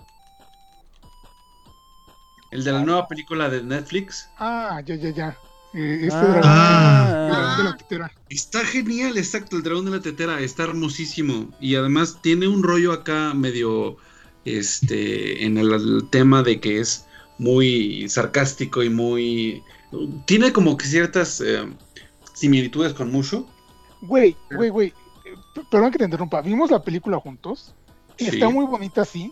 [2.52, 4.30] El de la nueva película de Netflix.
[4.38, 5.38] ah, ya, ya, ya.
[5.74, 6.22] Eh, este Ah.
[6.22, 7.28] dragón Ah.
[7.28, 8.12] el dragón de la tetera.
[8.30, 11.50] Está genial, exacto, el dragón de la tetera, está hermosísimo.
[11.60, 13.98] Y además tiene un rollo acá medio,
[14.46, 17.06] este, en el, el tema de que es
[17.40, 19.64] muy sarcástico y muy...
[20.26, 21.66] Tiene como que ciertas eh,
[22.34, 23.46] similitudes con Mushu.
[24.08, 24.88] Güey, güey, güey.
[25.26, 26.42] eh, Perdón que te interrumpa.
[26.42, 27.74] Vimos la película juntos.
[28.18, 28.28] Sí.
[28.28, 29.32] Está muy bonita, sí.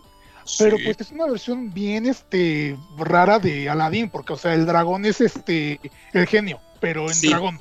[0.58, 0.84] Pero Sí.
[0.84, 5.20] pues es una versión bien este rara de Aladdin, porque o sea, el dragón es
[5.22, 5.80] este
[6.12, 7.28] el genio, pero en Sí.
[7.30, 7.58] dragón.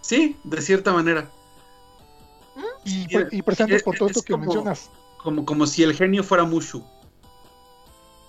[0.00, 1.30] Sí, de cierta manera.
[2.84, 4.90] Y, pre- y presente es- por todo es esto que como- mencionas.
[5.22, 6.82] Como, como si el genio fuera Mushu.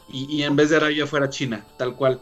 [0.10, 2.19] Y, y en vez de Arabia fuera China, tal cual.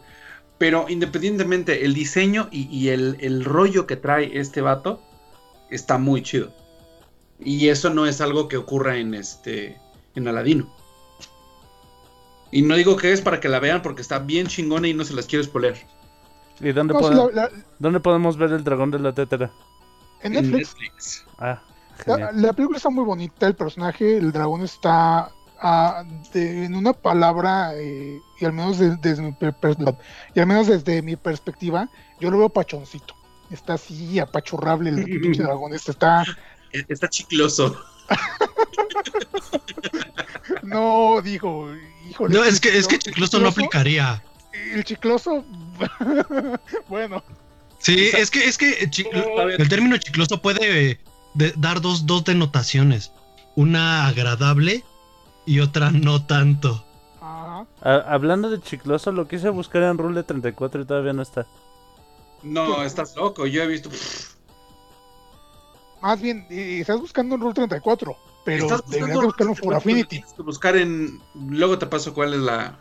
[0.57, 5.01] Pero independientemente, el diseño y, y el, el rollo que trae este vato
[5.71, 6.51] está muy chido.
[7.39, 9.79] Y eso no es algo que ocurra en este.
[10.15, 10.69] en Aladino.
[12.51, 15.05] Y no digo que es para que la vean porque está bien chingona y no
[15.05, 15.77] se las quiero spoiler.
[16.59, 19.51] ¿Y dónde, No, sí, pode- la- la- dónde podemos ver el dragón de la tetera?
[20.21, 20.75] en En Netflix.
[20.79, 21.25] Netflix.
[21.39, 21.61] Ah,
[22.33, 25.31] La, película está muy bonita, el personaje, el dragón está
[25.63, 26.03] ah,
[26.33, 29.77] de- en una palabra, eh, y al menos de- desde mi per- per-
[30.33, 31.87] y al menos desde mi perspectiva,
[32.19, 33.13] yo lo veo pachoncito.
[33.51, 35.73] Está así apachurrable el pinche dragón.
[35.73, 36.23] Este está.
[36.71, 37.77] Está chicloso.
[40.63, 41.69] No, digo,
[42.09, 42.33] híjole.
[42.33, 44.23] No, es que, es que chiclo- chicloso no aplicaría.
[44.73, 45.45] El chicloso.
[46.87, 47.23] bueno,
[47.79, 48.87] Sí, es que, es que
[49.57, 50.99] el término chicloso puede
[51.33, 53.11] de- dar dos, dos denotaciones.
[53.55, 54.83] Una agradable
[55.45, 56.85] y otra no tanto.
[57.21, 57.65] ajá.
[57.81, 61.47] Hablando de chicloso, lo quise buscar en Rule 34 y todavía no está.
[62.43, 63.45] No, estás loco.
[63.45, 63.89] Yo he visto.
[66.01, 69.75] Más bien, eh, estás buscando en Rule 34, pero Estás deberías buscando de buscarlo por
[69.75, 70.07] Affinity.
[70.07, 71.21] Tienes que buscar en.
[71.35, 72.79] Luego te paso cuál es la,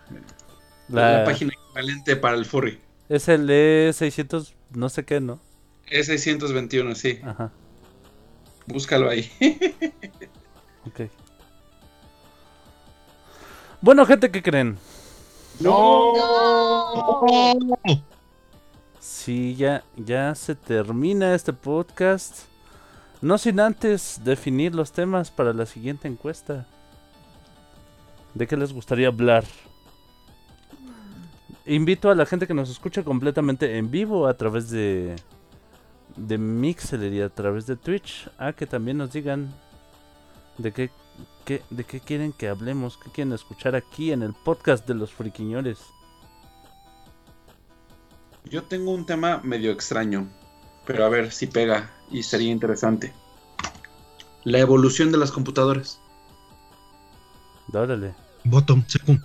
[0.88, 2.80] La, la página equivalente para el furry.
[3.08, 5.40] Es el E600, no sé qué, ¿no?
[5.86, 7.20] Es 621, sí.
[7.24, 7.50] Ajá,
[8.66, 9.30] Búscalo ahí.
[10.86, 11.10] ok.
[13.80, 14.78] Bueno, gente, ¿qué creen?
[15.58, 16.12] No.
[19.00, 22.44] Sí, ya, ya se termina este podcast.
[23.22, 26.66] No sin antes definir los temas para la siguiente encuesta.
[28.34, 29.44] ¿De qué les gustaría hablar?
[31.64, 35.16] Invito a la gente que nos escucha completamente en vivo a través de,
[36.16, 39.50] de Mixler y a través de Twitch a que también nos digan
[40.58, 40.90] de qué,
[41.70, 45.78] de qué quieren que hablemos, qué quieren escuchar aquí en el podcast de los friquiñores.
[48.44, 50.26] Yo tengo un tema medio extraño,
[50.86, 53.12] pero a ver si pega y sería interesante.
[54.44, 56.00] La evolución de las computadoras.
[57.72, 58.14] Órale.
[58.44, 59.24] Bottom, secu-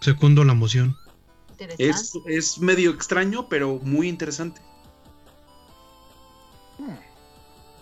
[0.00, 0.96] secundo la moción.
[1.50, 1.84] Interesante.
[1.88, 4.60] Es, es medio extraño, pero muy interesante.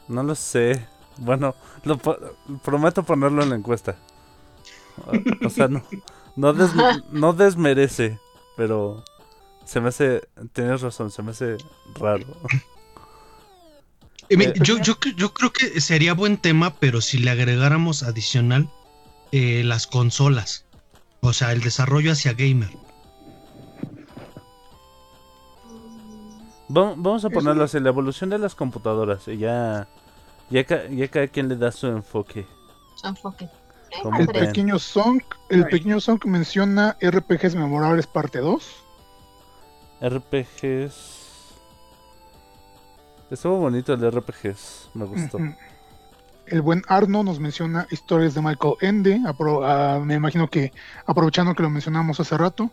[0.09, 0.86] No lo sé.
[1.18, 2.18] Bueno, lo po-
[2.62, 3.96] prometo ponerlo en la encuesta.
[5.06, 5.82] O, o sea, no,
[6.36, 6.72] no, des-
[7.10, 8.18] no desmerece,
[8.56, 9.02] pero
[9.65, 10.23] se me hace,
[10.53, 11.57] tienes razón, se me hace
[11.99, 12.27] raro.
[14.31, 18.70] Eh, yo, yo, yo creo que sería buen tema, pero si le agregáramos adicional
[19.32, 20.65] eh, las consolas.
[21.20, 22.70] O sea, el desarrollo hacia gamer.
[26.74, 29.89] Va- Vamos a ponerlo así, la evolución de las computadoras y ya,
[30.49, 32.47] ya, ca- ya cada quien le da su enfoque.
[32.97, 33.49] Su enfoque.
[34.19, 35.20] El pequeño Song,
[35.51, 38.84] el pequeño Song menciona RPGs memorables parte 2.
[40.01, 41.23] RPGs...
[43.31, 45.39] Estuvo bonito el RPGs, me gustó.
[45.39, 45.55] Ujú.
[46.47, 49.21] El buen Arno nos menciona historias de Michael Ende.
[49.65, 50.73] ah, me imagino que
[51.07, 52.71] aprovechando que lo mencionamos hace rato.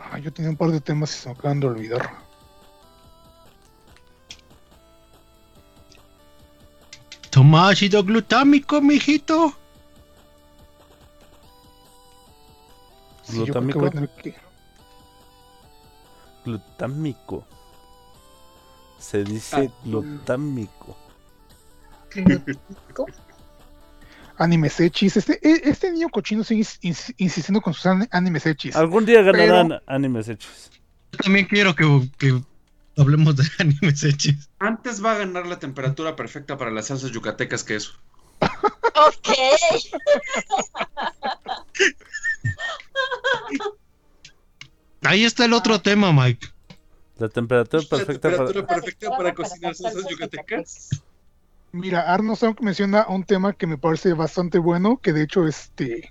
[0.00, 2.25] Ah, yo tenía un par de temas y se me acaban de olvidar.
[7.36, 9.52] Toma ácido glutámico, mijito.
[13.24, 13.52] Sí, que
[14.22, 14.34] que-
[16.46, 17.44] Glutámico.
[18.98, 19.80] Se dice Ah.
[19.84, 20.96] glutámico.
[24.38, 25.18] Animes hechis.
[25.18, 28.74] Este, e- este niño cochino sigue ins- insistiendo con sus an- animes hechis.
[28.76, 30.70] Algún día ganarán Pero- animes hechos.
[31.12, 32.40] Yo también quiero que, que
[33.02, 34.48] hablemos de animes hechis.
[34.58, 37.92] Antes va a ganar la temperatura perfecta para las salsas yucatecas que eso.
[38.40, 39.28] Ok.
[45.02, 46.48] Ahí está el otro tema, Mike.
[47.18, 48.36] La temperatura La perfecta para...
[48.36, 50.88] temperatura perfecta para cocinar salsas yucatecas.
[51.72, 56.08] Mira, Arno Song menciona un tema que me parece bastante bueno, que de hecho, este,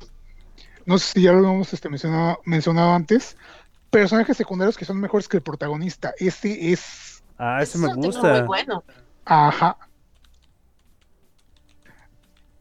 [0.86, 3.36] no sé si ya lo hemos este, mencionado, mencionado antes,
[4.00, 6.14] personajes secundarios que son mejores que el protagonista.
[6.18, 8.30] Ese es, Ah, ese Es me gusta.
[8.30, 8.84] Muy bueno.
[9.26, 9.78] ajá.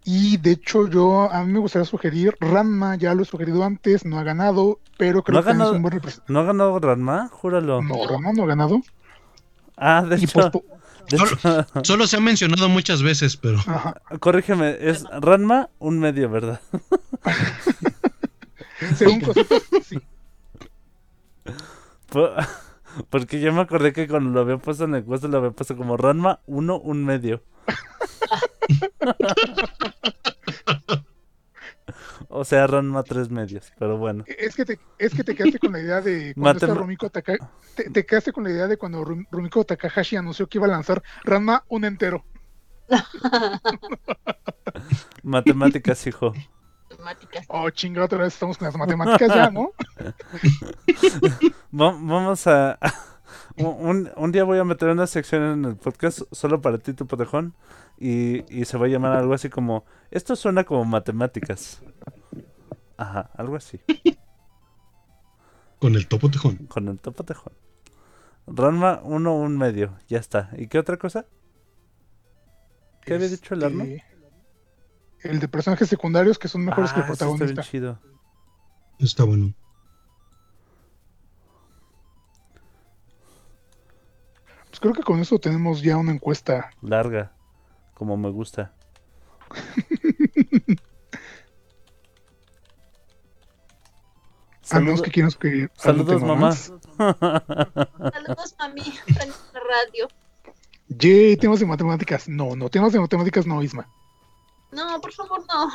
[0.05, 4.05] Y de hecho yo, a mí me gustaría sugerir, Ranma ya lo he sugerido antes,
[4.05, 5.73] no ha ganado, pero creo ¿No ha que también es ganado?
[5.73, 6.33] un buen representante.
[6.33, 7.29] ¿No ha ganado Ranma?
[7.29, 7.83] Júralo.
[7.83, 8.81] No, Ranma no ha ganado.
[9.77, 10.65] Ah, de Y hecho, pues,
[11.11, 14.01] hecho Solo se ha mencionado muchas veces, pero ajá.
[14.21, 16.61] corrígeme, es Ranma un medio, ¿verdad?
[18.95, 19.99] Según cositas, sí.
[22.15, 22.31] Po-
[23.11, 25.77] Porque yo me acordé que cuando lo había puesto en la encuesta lo había puesto
[25.77, 27.43] como Ranma 1, un medio.
[32.29, 34.25] o sea, Ranma tres medios, pero bueno.
[34.27, 36.45] Es que te, es que te quedaste con la idea de cuando
[36.83, 37.39] Rumiko Taka-
[37.77, 40.71] te, te quedaste con la idea de cuando Rum- Rumiko Takahashi anunció que iba a
[40.71, 42.25] lanzar Ranma un entero.
[45.23, 46.33] Matemáticas, hijo.
[46.99, 47.45] Matemáticas.
[47.49, 49.73] Oh, chingada, otra vez estamos con las matemáticas ya, ¿no?
[51.73, 52.79] Va- Vamos a...
[53.57, 57.07] Un, un día voy a meter una sección en el podcast solo para ti, tu
[57.07, 57.55] potejón.
[57.99, 59.85] Y, y se va a llamar algo así como...
[60.11, 61.81] Esto suena como matemáticas.
[62.97, 63.81] Ajá, algo así.
[65.79, 66.57] Con el topo tejón.
[66.67, 67.53] Con el topo tejón.
[68.47, 69.97] Ranma, uno, un medio.
[70.09, 70.51] Ya está.
[70.57, 71.27] ¿Y qué otra cosa?
[73.03, 73.85] ¿Qué había dicho el Arno?
[75.25, 77.71] El de personajes secundarios que son mejores que el Ah, eso está bien protagonista.
[77.71, 77.99] chido.
[78.99, 79.55] Está bueno.
[84.69, 86.71] Pues creo que con eso tenemos ya una encuesta.
[86.83, 87.33] Larga.
[87.95, 88.75] Como me gusta.
[94.71, 96.53] A menos Saludo- que quieras que Saludos, mamá.
[96.53, 98.83] Saludos, mami.
[99.53, 100.09] La radio.
[100.89, 102.29] Yay, temas de matemáticas.
[102.29, 103.87] No, no, temas de matemáticas no, Isma.
[104.75, 105.71] No, por favor, no.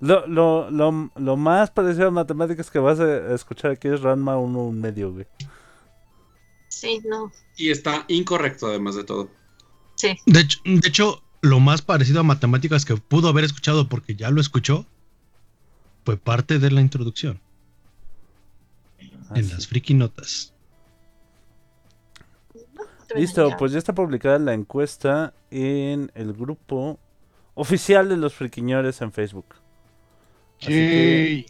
[0.00, 4.36] Lo, lo, lo, lo más parecido a matemáticas que vas a escuchar aquí es Ranma
[4.38, 5.26] 1 un medio, güey.
[6.68, 7.32] Sí, no.
[7.56, 9.28] Y está incorrecto, además de todo.
[9.96, 10.16] Sí.
[10.26, 14.30] De hecho, de hecho, lo más parecido a matemáticas que pudo haber escuchado porque ya
[14.30, 14.86] lo escuchó
[16.04, 17.40] fue parte de la introducción
[19.30, 19.52] Ah, en sí.
[19.52, 20.54] las friki notas.
[23.14, 26.98] Listo, pues ya está publicada la encuesta en el grupo
[27.62, 29.56] oficial de los friquiñores en Facebook.
[30.64, 31.46] Así que Yay.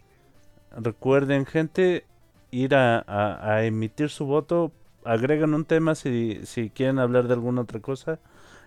[0.71, 2.07] recuerden, gente,
[2.51, 4.73] ir a, a- a emitir su voto.
[5.05, 8.19] Agregan un tema si, si quieren hablar de alguna otra cosa.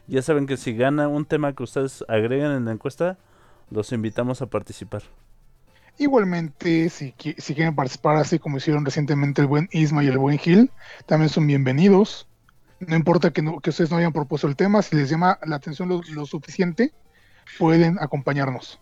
[0.08, 3.18] Ya saben que si gana un tema que ustedes agregan en la encuesta,
[3.70, 5.04] los invitamos a participar.
[5.98, 10.38] Igualmente, si, si quieren participar así como hicieron recientemente el buen Isma y el buen
[10.40, 10.72] Gil,
[11.06, 12.28] también son bienvenidos.
[12.80, 15.58] No importa que, no- que ustedes no hayan propuesto el tema, si les llama la
[15.58, 16.92] atención lo, lo suficiente,
[17.58, 18.80] pueden acompañarnos.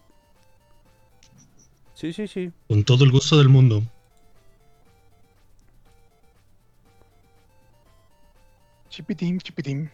[1.94, 2.52] Sí, sí, sí.
[2.68, 3.84] Con todo el gusto del mundo.
[8.90, 9.92] Chipitín, chipitín.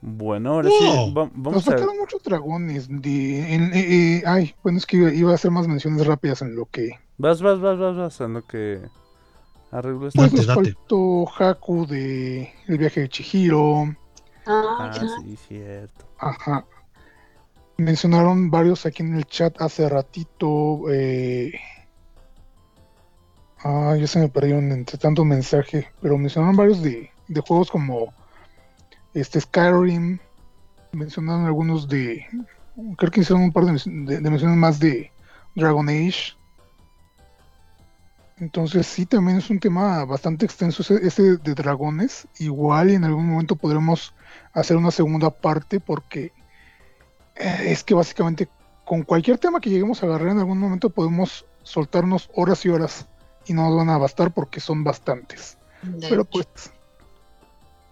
[0.00, 0.84] Bueno, ahora sí,
[1.16, 1.70] va- Nos vamos a...
[1.72, 2.86] faltaron muchos dragones.
[2.88, 6.42] De, en- eh, eh, ay, bueno, es que iba, iba a hacer más menciones rápidas
[6.42, 6.90] en lo que.
[7.18, 8.80] Vas, vas, vas, vas, vas, en lo que
[9.72, 10.18] arreglo esto.
[10.18, 10.72] Pues Date, nos date.
[10.74, 13.94] faltó Haku de El viaje de Chihiro.
[14.46, 16.04] Ah, Ah, sí, cierto.
[16.18, 16.64] Ajá.
[17.78, 20.90] Mencionaron varios aquí en el chat hace ratito.
[20.90, 21.52] Eh...
[23.58, 25.88] Ah, ya se me perdieron entre tanto mensaje.
[26.00, 27.10] Pero mencionaron varios de,
[27.46, 28.14] juegos como
[29.14, 30.18] este Skyrim.
[30.92, 32.24] Mencionaron algunos de.
[32.96, 35.10] Creo que hicieron un par de, de- menciones más de
[35.54, 36.34] Dragon Age.
[38.38, 42.28] Entonces sí, también es un tema bastante extenso ese, de dragones.
[42.38, 44.14] Igual en algún momento podremos
[44.52, 46.32] hacer una segunda parte porque
[47.36, 48.48] es que básicamente
[48.84, 53.08] con cualquier tema que lleguemos a agarrar en algún momento podemos soltarnos horas y horas
[53.46, 55.58] y no nos van a bastar porque son bastantes.
[55.82, 56.30] De Pero hecho.
[56.30, 56.72] pues,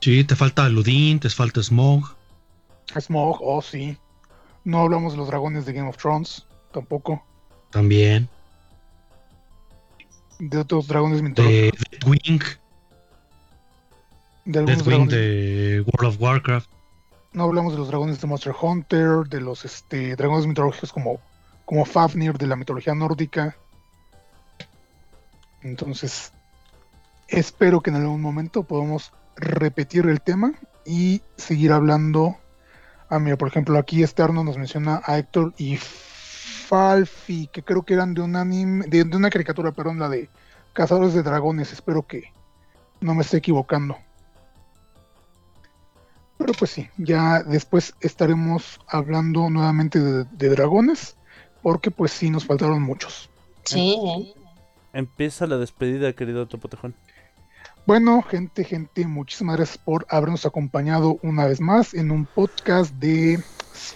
[0.01, 2.15] Sí, te falta Ludin, te falta Smog.
[3.01, 3.97] Smog, oh sí.
[4.63, 7.25] No hablamos de los dragones de Game of Thrones, tampoco.
[7.71, 8.29] También.
[10.39, 11.81] De otros dragones mitológicos.
[11.81, 12.41] De Deathwing.
[14.45, 15.15] De algunos Deathwing dragones.
[15.15, 16.71] de World of Warcraft.
[17.35, 21.19] No hablamos de los dragones de Monster Hunter, de los este, dragones mitológicos como,
[21.65, 23.57] como Fafnir de la mitología nórdica.
[25.61, 26.33] Entonces,
[27.27, 30.53] espero que en algún momento podamos repetir el tema
[30.87, 32.37] y seguir hablando.
[33.09, 37.83] Ah, mira, por ejemplo, aquí este Arno nos menciona a Héctor y Falfi, que creo
[37.83, 40.31] que eran de un anime, de una caricatura, perdón, la de
[40.73, 41.73] Cazadores de Dragones.
[41.73, 42.33] Espero que
[43.01, 43.99] no me esté equivocando.
[46.45, 51.17] Pero pues sí, ya después estaremos hablando nuevamente de, de dragones,
[51.63, 53.31] porque pues sí nos faltaron muchos.
[53.63, 54.35] Sí.
[54.93, 56.95] Empieza la despedida, querido Topotejón.
[57.87, 63.43] Bueno, gente, gente, muchísimas gracias por habernos acompañado una vez más en un podcast de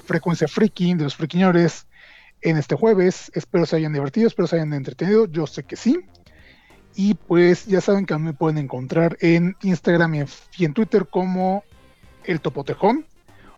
[0.06, 1.86] Frecuencia Friki, de los friquiñores,
[2.40, 3.30] en este jueves.
[3.34, 6.00] Espero se hayan divertido, espero se hayan entretenido, yo sé que sí.
[6.94, 10.64] Y pues ya saben que a mí me pueden encontrar en Instagram y en, y
[10.64, 11.62] en Twitter como
[12.28, 13.06] El Topotejón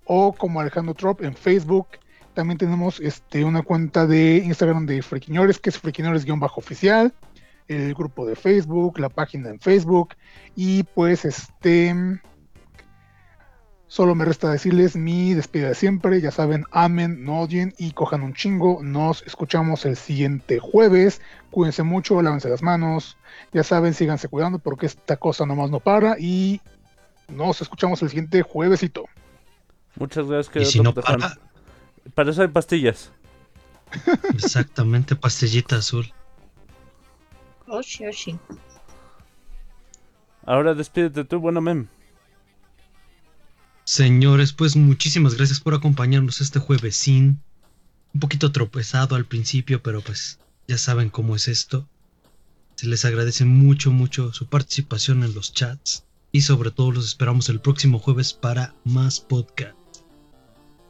[0.04, 1.88] o como Alejandro Trop en Facebook.
[2.34, 7.12] También tenemos este, una cuenta de Instagram de Friquiñores, que es friquiñores-oficial.
[7.66, 10.14] El grupo de Facebook, la página en Facebook.
[10.54, 11.94] Y pues este
[13.90, 18.22] solo me resta decirles mi despedida de siempre, ya saben, amen, no odien y cojan
[18.22, 21.20] un chingo, nos escuchamos el siguiente jueves,
[21.50, 23.16] cuídense mucho, lávense las manos,
[23.52, 26.60] ya saben, síganse cuidando porque esta cosa nomás no para y
[27.30, 29.06] nos escuchamos el siguiente juevesito.
[29.96, 31.38] Muchas gracias, Y querido si no para,
[32.14, 33.12] Para eso hay pastillas.
[34.34, 36.12] exactamente, pastillita azul.
[37.66, 38.38] Oshi, oshi.
[40.44, 41.88] Ahora despídete tú, bueno mem.
[43.84, 47.42] Señores, pues muchísimas gracias por acompañarnos este juevesín.
[48.14, 51.88] Un poquito tropezado al principio, pero pues ya saben cómo es esto.
[52.76, 56.04] Se les agradece mucho, mucho su participación en los chats.
[56.32, 59.74] Y sobre todo los esperamos el próximo jueves para más podcast.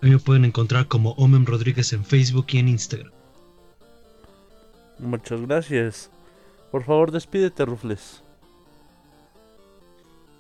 [0.03, 3.13] A mí me pueden encontrar como Omen Rodríguez en Facebook y en Instagram.
[4.99, 6.11] Muchas gracias.
[6.71, 8.23] Por favor, despídete, Rufles.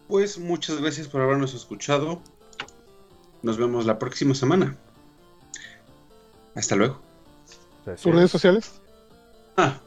[0.08, 2.22] Pues muchas gracias por habernos escuchado.
[3.42, 4.76] Nos vemos la próxima semana.
[6.54, 7.00] Hasta luego.
[7.96, 8.80] ¿Sus redes sociales?
[9.56, 9.80] Ah,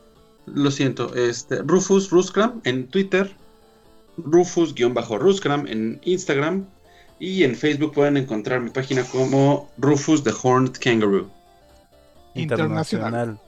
[0.45, 1.13] lo siento.
[1.15, 3.35] Este, Rufus Ruscram en Twitter.
[4.17, 6.67] Rufus-Ruscram en Instagram.
[7.19, 11.29] Y en Facebook pueden encontrar mi página como Rufus the Horned Kangaroo.
[12.33, 13.39] Internacional.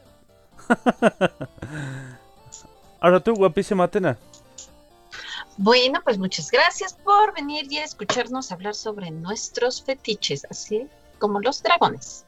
[3.00, 4.18] Ahora tú, guapísima Atena.
[5.58, 10.88] Bueno, pues muchas gracias por venir y escucharnos hablar sobre nuestros fetiches, así
[11.20, 12.26] como los dragones.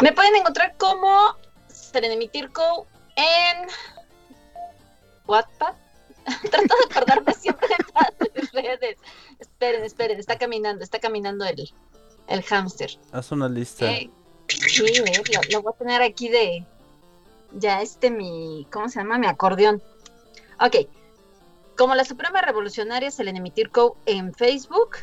[0.00, 1.36] Me pueden encontrar como
[1.68, 2.86] Serenemitirco
[3.16, 3.68] en
[5.26, 5.74] Wattpad.
[6.50, 8.98] Trato de acordarme siempre de mis redes.
[9.38, 11.72] Esperen, esperen, está caminando, está caminando el,
[12.28, 12.98] el hámster.
[13.12, 13.90] Haz una lista.
[13.90, 14.10] Eh,
[14.48, 16.66] sí, eh, lo, lo voy a tener aquí de
[17.52, 19.18] ya este mi, ¿cómo se llama?
[19.18, 19.82] Mi acordeón.
[20.60, 20.88] Ok,
[21.76, 24.98] como la Suprema Revolucionaria Selenimitirco en Facebook,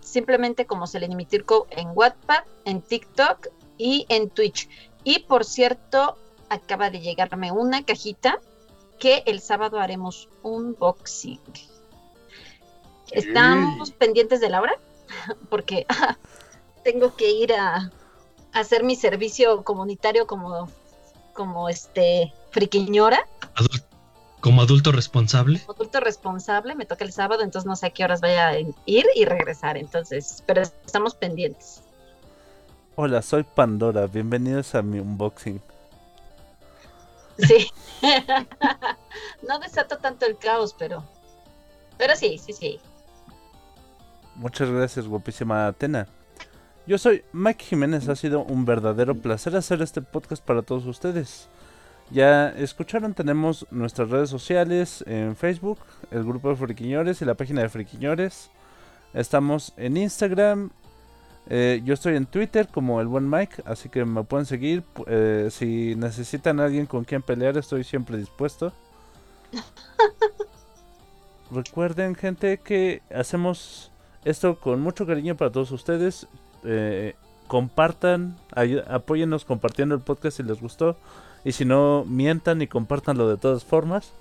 [0.00, 4.68] simplemente como Selenimitirco en Wattpad, en TikTok y en Twitch.
[5.04, 6.18] Y por cierto,
[6.48, 8.40] acaba de llegarme una cajita
[8.98, 11.40] que el sábado haremos un boxing.
[13.10, 14.74] Estamos pendientes de la hora
[15.50, 16.16] porque ah,
[16.84, 17.76] tengo que ir a,
[18.52, 20.68] a hacer mi servicio comunitario como,
[21.32, 23.26] como este friquiñora.
[23.54, 23.82] Adul-
[24.40, 25.60] como adulto responsable.
[25.68, 29.06] adulto responsable, me toca el sábado, entonces no sé a qué horas vaya a ir
[29.16, 31.80] y regresar, entonces, pero estamos pendientes.
[32.94, 34.06] Hola, soy Pandora.
[34.06, 35.60] Bienvenidos a mi unboxing.
[37.38, 37.70] Sí.
[39.48, 41.04] no desato tanto el caos, pero,
[41.96, 42.80] pero sí, sí, sí.
[44.34, 46.06] Muchas gracias, guapísima Atena.
[46.86, 48.08] Yo soy Mike Jiménez.
[48.08, 51.48] Ha sido un verdadero placer hacer este podcast para todos ustedes.
[52.10, 55.78] Ya escucharon, tenemos nuestras redes sociales en Facebook,
[56.10, 58.50] el grupo de Friquiñores y la página de Friquiñores.
[59.12, 60.70] Estamos en Instagram.
[61.50, 64.84] Eh, yo estoy en Twitter como el buen Mike, así que me pueden seguir.
[65.06, 68.72] eh, si necesitan a alguien con quien pelear, estoy siempre dispuesto.
[71.50, 73.90] Recuerden, gente, que hacemos
[74.24, 76.26] esto con mucho cariño para todos ustedes.
[76.64, 77.14] Eh,
[77.46, 78.36] compartan,
[78.88, 80.98] apóyennos compartiendo el podcast si les gustó.
[81.44, 84.12] Y si no, mientan y compartanlo de todas formas.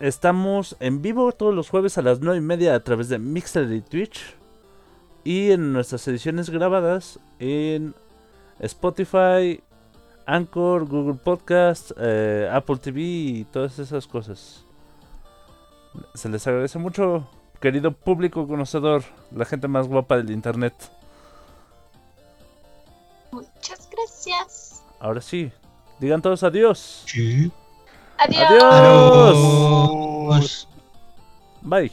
[0.00, 3.70] Estamos en vivo todos los jueves a las 9 y media a través de Mixer
[3.72, 4.36] y Twitch.
[5.28, 7.94] Y en nuestras ediciones grabadas en
[8.60, 9.62] Spotify,
[10.24, 14.64] Anchor, Google Podcast, eh, Apple TV y todas esas cosas.
[16.14, 17.28] Se les agradece mucho,
[17.60, 20.72] querido público conocedor, la gente más guapa del internet.
[23.30, 24.82] Muchas gracias.
[24.98, 25.52] Ahora sí,
[26.00, 27.02] digan todos adiós.
[27.04, 27.52] Sí.
[28.16, 28.50] Adiós.
[30.32, 30.68] Adiós.
[31.60, 31.92] Bye.